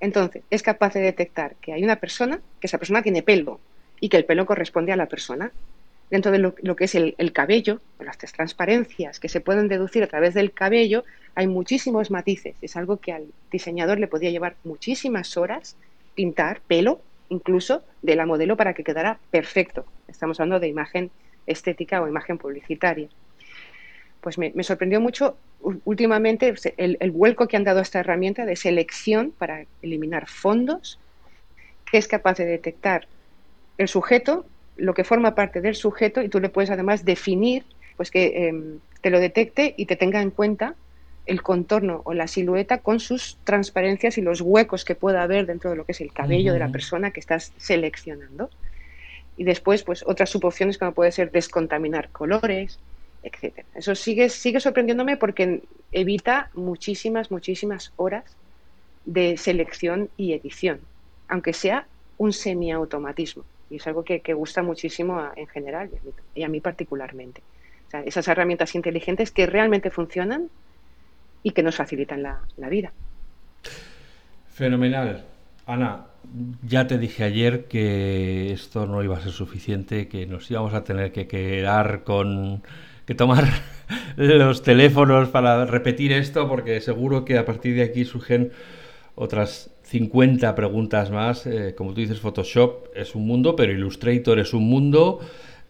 Entonces, 0.00 0.42
es 0.50 0.62
capaz 0.62 0.94
de 0.94 1.00
detectar 1.00 1.56
que 1.56 1.72
hay 1.72 1.82
una 1.82 1.96
persona, 1.96 2.40
que 2.60 2.66
esa 2.66 2.78
persona 2.78 3.02
tiene 3.02 3.22
pelo 3.22 3.60
y 4.00 4.08
que 4.08 4.16
el 4.16 4.24
pelo 4.24 4.46
corresponde 4.46 4.92
a 4.92 4.96
la 4.96 5.06
persona. 5.06 5.52
Dentro 6.10 6.32
de 6.32 6.38
lo, 6.38 6.54
que 6.54 6.84
es 6.84 6.94
el, 6.94 7.14
el 7.18 7.32
cabello, 7.32 7.82
las 7.98 8.16
transparencias 8.16 9.20
que 9.20 9.28
se 9.28 9.42
pueden 9.42 9.68
deducir 9.68 10.02
a 10.02 10.06
través 10.06 10.32
del 10.32 10.52
cabello, 10.52 11.04
hay 11.34 11.46
muchísimos 11.46 12.10
matices. 12.10 12.56
Es 12.62 12.76
algo 12.76 12.96
que 12.96 13.12
al 13.12 13.26
diseñador 13.52 13.98
le 13.98 14.08
podía 14.08 14.30
llevar 14.30 14.56
muchísimas 14.64 15.36
horas 15.36 15.76
pintar 16.14 16.62
pelo, 16.66 17.02
incluso 17.28 17.82
de 18.00 18.16
la 18.16 18.24
modelo, 18.24 18.56
para 18.56 18.72
que 18.72 18.84
quedara 18.84 19.18
perfecto. 19.30 19.84
Estamos 20.06 20.40
hablando 20.40 20.60
de 20.60 20.68
imagen 20.68 21.10
estética 21.46 22.00
o 22.00 22.08
imagen 22.08 22.38
publicitaria 22.38 23.08
pues 24.20 24.38
me, 24.38 24.52
sorprendió 24.62 25.00
mucho 25.00 25.36
últimamente 25.84 26.54
el, 26.76 27.10
vuelco 27.10 27.48
que 27.48 27.56
han 27.56 27.64
dado 27.64 27.78
a 27.78 27.82
esta 27.82 28.00
herramienta 28.00 28.46
de 28.46 28.56
selección 28.56 29.32
para 29.36 29.64
eliminar 29.82 30.28
fondos, 30.28 30.98
que 31.90 31.98
es 31.98 32.08
capaz 32.08 32.38
de 32.38 32.44
detectar 32.44 33.06
el 33.76 33.88
sujeto, 33.88 34.46
lo 34.76 34.94
que 34.94 35.04
forma 35.04 35.34
parte 35.34 35.60
del 35.60 35.74
sujeto, 35.74 36.22
y 36.22 36.28
tú 36.28 36.40
le 36.40 36.48
puedes 36.48 36.70
además 36.70 37.04
definir, 37.04 37.64
pues 37.96 38.10
que 38.10 38.48
em, 38.48 38.80
te 39.00 39.10
lo 39.10 39.20
detecte 39.20 39.74
y 39.76 39.86
te 39.86 39.96
tenga 39.96 40.20
en 40.20 40.30
cuenta 40.30 40.74
el 41.26 41.42
contorno 41.42 42.00
o 42.04 42.14
la 42.14 42.26
silueta 42.26 42.78
con 42.78 43.00
sus 43.00 43.38
transparencias 43.44 44.16
y 44.18 44.22
los 44.22 44.40
huecos 44.40 44.84
que 44.84 44.94
pueda 44.94 45.22
haber 45.22 45.46
dentro 45.46 45.70
de 45.70 45.76
lo 45.76 45.84
que 45.84 45.92
es 45.92 46.00
el 46.00 46.12
cabello 46.12 46.54
de 46.54 46.58
la 46.58 46.70
persona 46.70 47.10
que 47.10 47.20
estás 47.20 47.52
seleccionando. 47.58 48.50
Y 49.36 49.44
después, 49.44 49.82
pues 49.82 50.02
otras 50.06 50.30
subopciones 50.30 50.78
como 50.78 50.92
puede 50.92 51.12
ser 51.12 51.30
descontaminar 51.30 52.08
colores, 52.08 52.80
etcétera. 53.22 53.66
Eso 53.74 53.94
sigue, 53.94 54.28
sigue 54.28 54.60
sorprendiéndome 54.60 55.16
porque 55.16 55.62
evita 55.92 56.50
muchísimas, 56.54 57.30
muchísimas 57.30 57.92
horas 57.96 58.24
de 59.04 59.36
selección 59.36 60.10
y 60.16 60.32
edición, 60.32 60.80
aunque 61.28 61.52
sea 61.52 61.86
un 62.18 62.32
semiautomatismo. 62.32 63.44
Y 63.70 63.76
es 63.76 63.86
algo 63.86 64.04
que, 64.04 64.20
gusta 64.32 64.62
muchísimo 64.62 65.22
en 65.36 65.46
general 65.46 65.90
y 66.34 66.42
a, 66.42 66.48
mí, 66.48 66.60
particularmente. 66.60 67.42
esas 68.04 68.28
herramientas 68.28 68.74
inteligentes 68.74 69.30
que 69.30 69.46
realmente 69.46 69.90
funcionan 69.90 70.48
y 71.42 71.50
que 71.50 71.62
nos 71.62 71.76
facilitan 71.76 72.22
la, 72.22 72.40
la 72.56 72.68
vida. 72.68 72.92
Fenomenal. 74.48 75.24
Ana, 75.66 76.06
ya 76.66 76.86
te 76.86 76.98
dije 76.98 77.24
ayer 77.24 77.66
que 77.66 78.52
esto 78.52 78.86
no 78.86 79.02
iba 79.02 79.18
a 79.18 79.20
ser 79.20 79.32
suficiente, 79.32 80.08
que 80.08 80.26
nos 80.26 80.50
íbamos 80.50 80.72
a 80.72 80.82
tener 80.82 81.12
que 81.12 81.26
quedar 81.26 82.04
con 82.04 82.62
que 83.08 83.14
tomar 83.14 83.48
los 84.16 84.62
teléfonos 84.62 85.30
para 85.30 85.64
repetir 85.64 86.12
esto, 86.12 86.46
porque 86.46 86.82
seguro 86.82 87.24
que 87.24 87.38
a 87.38 87.46
partir 87.46 87.74
de 87.74 87.82
aquí 87.82 88.04
surgen 88.04 88.52
otras 89.14 89.70
50 89.84 90.54
preguntas 90.54 91.10
más. 91.10 91.46
Eh, 91.46 91.74
como 91.74 91.94
tú 91.94 92.02
dices, 92.02 92.20
Photoshop 92.20 92.88
es 92.94 93.14
un 93.14 93.26
mundo, 93.26 93.56
pero 93.56 93.72
Illustrator 93.72 94.38
es 94.38 94.52
un 94.52 94.64
mundo 94.64 95.20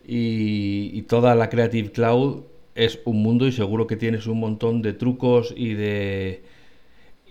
y, 0.05 1.03
toda 1.03 1.37
la 1.37 1.49
Creative 1.49 1.93
Cloud 1.93 2.43
es 2.75 2.99
un 3.05 3.23
mundo 3.23 3.47
y 3.47 3.53
seguro 3.53 3.87
que 3.87 3.95
tienes 3.95 4.27
un 4.27 4.41
montón 4.41 4.83
de 4.83 4.93
trucos 4.95 5.55
y 5.57 5.75
de, 5.75 6.43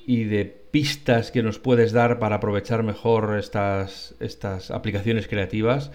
y 0.06 0.24
de 0.24 0.46
pistas 0.46 1.32
que 1.32 1.44
nos 1.44 1.60
puedes 1.60 1.92
dar 1.92 2.18
para 2.18 2.38
aprovechar 2.38 2.82
mejor 2.82 3.38
estas, 3.38 4.16
estas 4.22 4.72
aplicaciones 4.72 5.28
creativas. 5.28 5.92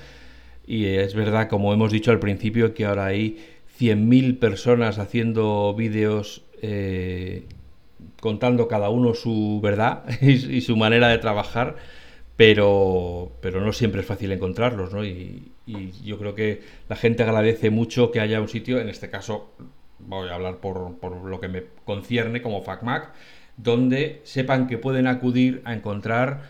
Y 0.66 0.84
es 0.84 1.14
verdad, 1.14 1.48
como 1.48 1.72
hemos 1.72 1.90
dicho 1.90 2.10
al 2.10 2.20
principio, 2.20 2.74
que 2.74 2.84
ahora 2.84 3.06
hay 3.06 3.38
100.000 3.82 4.38
personas 4.38 5.00
haciendo 5.00 5.74
vídeos 5.74 6.44
eh, 6.62 7.46
contando 8.20 8.68
cada 8.68 8.90
uno 8.90 9.14
su 9.14 9.60
verdad 9.60 10.04
y, 10.20 10.60
su 10.60 10.76
manera 10.76 11.08
de 11.08 11.18
trabajar, 11.18 11.74
pero, 12.36 13.32
pero 13.40 13.60
no 13.60 13.72
siempre 13.72 14.02
es 14.02 14.06
fácil 14.06 14.30
encontrarlos, 14.30 14.92
¿no? 14.92 15.04
Y, 15.04 15.48
yo 16.04 16.18
creo 16.18 16.34
que 16.34 16.60
la 16.88 16.96
gente 16.96 17.22
agradece 17.22 17.70
mucho 17.70 18.10
que 18.10 18.20
haya 18.20 18.40
un 18.40 18.48
sitio, 18.48 18.80
en 18.80 18.88
este 18.88 19.08
caso 19.08 19.54
voy 20.00 20.28
a 20.28 20.34
hablar 20.34 20.56
por, 20.56 20.98
por 20.98 21.24
lo 21.24 21.40
que 21.40 21.48
me 21.48 21.62
concierne 21.84 22.42
como 22.42 22.62
FacMac, 22.62 23.12
donde 23.56 24.20
sepan 24.24 24.66
que 24.66 24.76
pueden 24.76 25.06
acudir 25.06 25.62
a 25.64 25.72
encontrar 25.72 26.42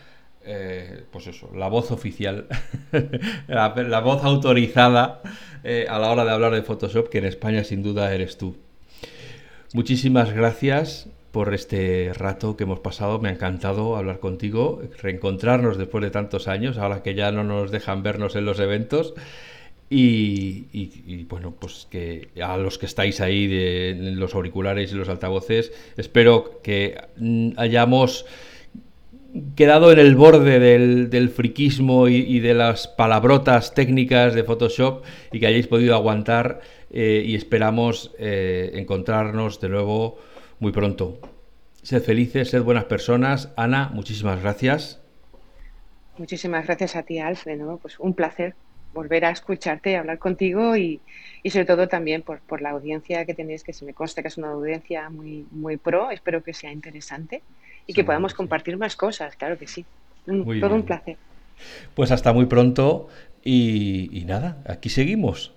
eh, 0.45 1.05
pues 1.11 1.27
eso, 1.27 1.51
la 1.55 1.69
voz 1.69 1.91
oficial, 1.91 2.47
la, 3.49 4.01
voz 4.01 4.25
autorizada 4.25 5.23
eh, 5.63 5.87
a 5.89 5.99
la 5.99 6.11
hora 6.11 6.25
de 6.25 6.33
hablar 6.33 6.53
de 6.53 6.63
Photoshop, 6.63 7.09
que 7.09 7.19
en 7.19 7.27
España 7.27 7.65
sin 7.65 7.83
duda 7.83 8.13
eres 8.13 8.39
tú. 8.39 8.57
Muchísimas 9.73 10.33
gracias 10.33 11.09
por 11.31 11.55
este 11.55 12.13
rato 12.15 12.57
que 12.57 12.65
hemos 12.65 12.81
pasado, 12.81 13.19
me 13.19 13.31
ha 13.31 13.33
encantado 13.33 13.97
hablar 13.97 14.21
contigo, 14.21 14.83
reencontrarnos 15.01 15.79
después 15.79 16.03
de 16.03 16.11
tantos 16.11 16.47
años, 16.47 16.77
ahora 16.77 17.03
que 17.03 17.15
ya 17.15 17.33
no 17.33 17.43
nos 17.43 17.71
dejan 17.71 18.03
vernos 18.03 18.37
en 18.37 18.45
los 18.45 18.61
eventos. 18.61 19.15
Y, 19.95 21.25
bueno, 21.25 21.55
pues 21.59 21.87
que 21.91 22.31
a 22.43 22.57
los 22.57 22.79
que 22.79 22.87
estáis 22.87 23.21
ahí 23.21 23.47
de, 23.47 23.91
en 23.91 24.19
los 24.19 24.35
auriculares 24.35 24.91
y 24.91 24.95
los 24.95 25.11
altavoces, 25.11 25.71
espero 25.99 26.63
que 26.63 26.99
mm, 27.19 27.51
hayamos 27.59 28.25
quedado 29.57 29.93
en 29.93 29.99
el 29.99 30.15
borde 30.15 30.59
del, 30.59 31.31
friquismo 31.31 32.09
y, 32.09 32.41
de 32.41 32.55
las 32.55 32.89
palabrotas 32.89 33.75
técnicas 33.75 34.35
de 34.35 34.45
Photoshop 34.45 35.05
y 35.31 35.41
que 35.41 35.47
hayáis 35.47 35.67
podido 35.67 35.95
aguantar 35.95 36.61
eh, 36.91 37.23
y 37.25 37.35
esperamos 37.35 38.15
eh, 38.19 38.73
encontrarnos 38.75 39.61
de 39.61 39.69
nuevo 39.69 40.19
muy 40.61 40.73
pronto. 40.73 41.19
Sed 41.83 42.03
felices, 42.03 42.51
sed 42.51 42.63
buenas 42.63 42.85
personas. 42.85 43.53
Ana, 43.57 43.91
muchísimas 43.93 44.41
gracias. 44.41 45.01
Muchísimas 46.19 46.67
gracias 46.67 46.95
a 46.95 47.03
ti, 47.03 47.19
Alfred. 47.19 47.61
Pues 47.81 47.99
un 47.99 48.15
placer 48.15 48.55
volver 48.93 49.25
a 49.25 49.31
escucharte, 49.31 49.97
hablar 49.97 50.19
contigo 50.19 50.77
y, 50.77 51.01
sobre 51.49 51.65
todo 51.65 51.89
también 51.89 52.23
por, 52.23 52.41
por, 52.41 52.61
la 52.61 52.71
audiencia 52.71 53.25
que 53.25 53.33
tenéis, 53.33 53.65
que 53.65 53.73
se 53.73 53.87
me 53.87 53.95
consta 53.95 54.21
que 54.21 54.29
es 54.29 54.37
una 54.37 54.51
audiencia 54.51 55.09
muy, 55.09 55.47
muy 55.51 55.79
pro. 55.79 56.11
Espero 56.11 56.43
que 56.43 56.53
sea 56.53 56.71
interesante 56.71 57.43
y 57.87 57.95
que 57.95 58.05
podamos 58.05 58.35
compartir 58.35 58.77
más 58.77 58.97
cosas, 58.97 59.37
claro 59.37 59.59
que 59.59 59.67
sí. 59.67 59.85
todo 60.25 60.75
un 60.75 60.83
placer. 60.83 61.17
Pues 61.95 62.11
hasta 62.11 62.33
muy 62.33 62.47
pronto 62.47 63.09
y, 63.45 64.09
y 64.13 64.25
nada, 64.25 64.59
aquí 64.67 64.89
seguimos. 64.89 65.53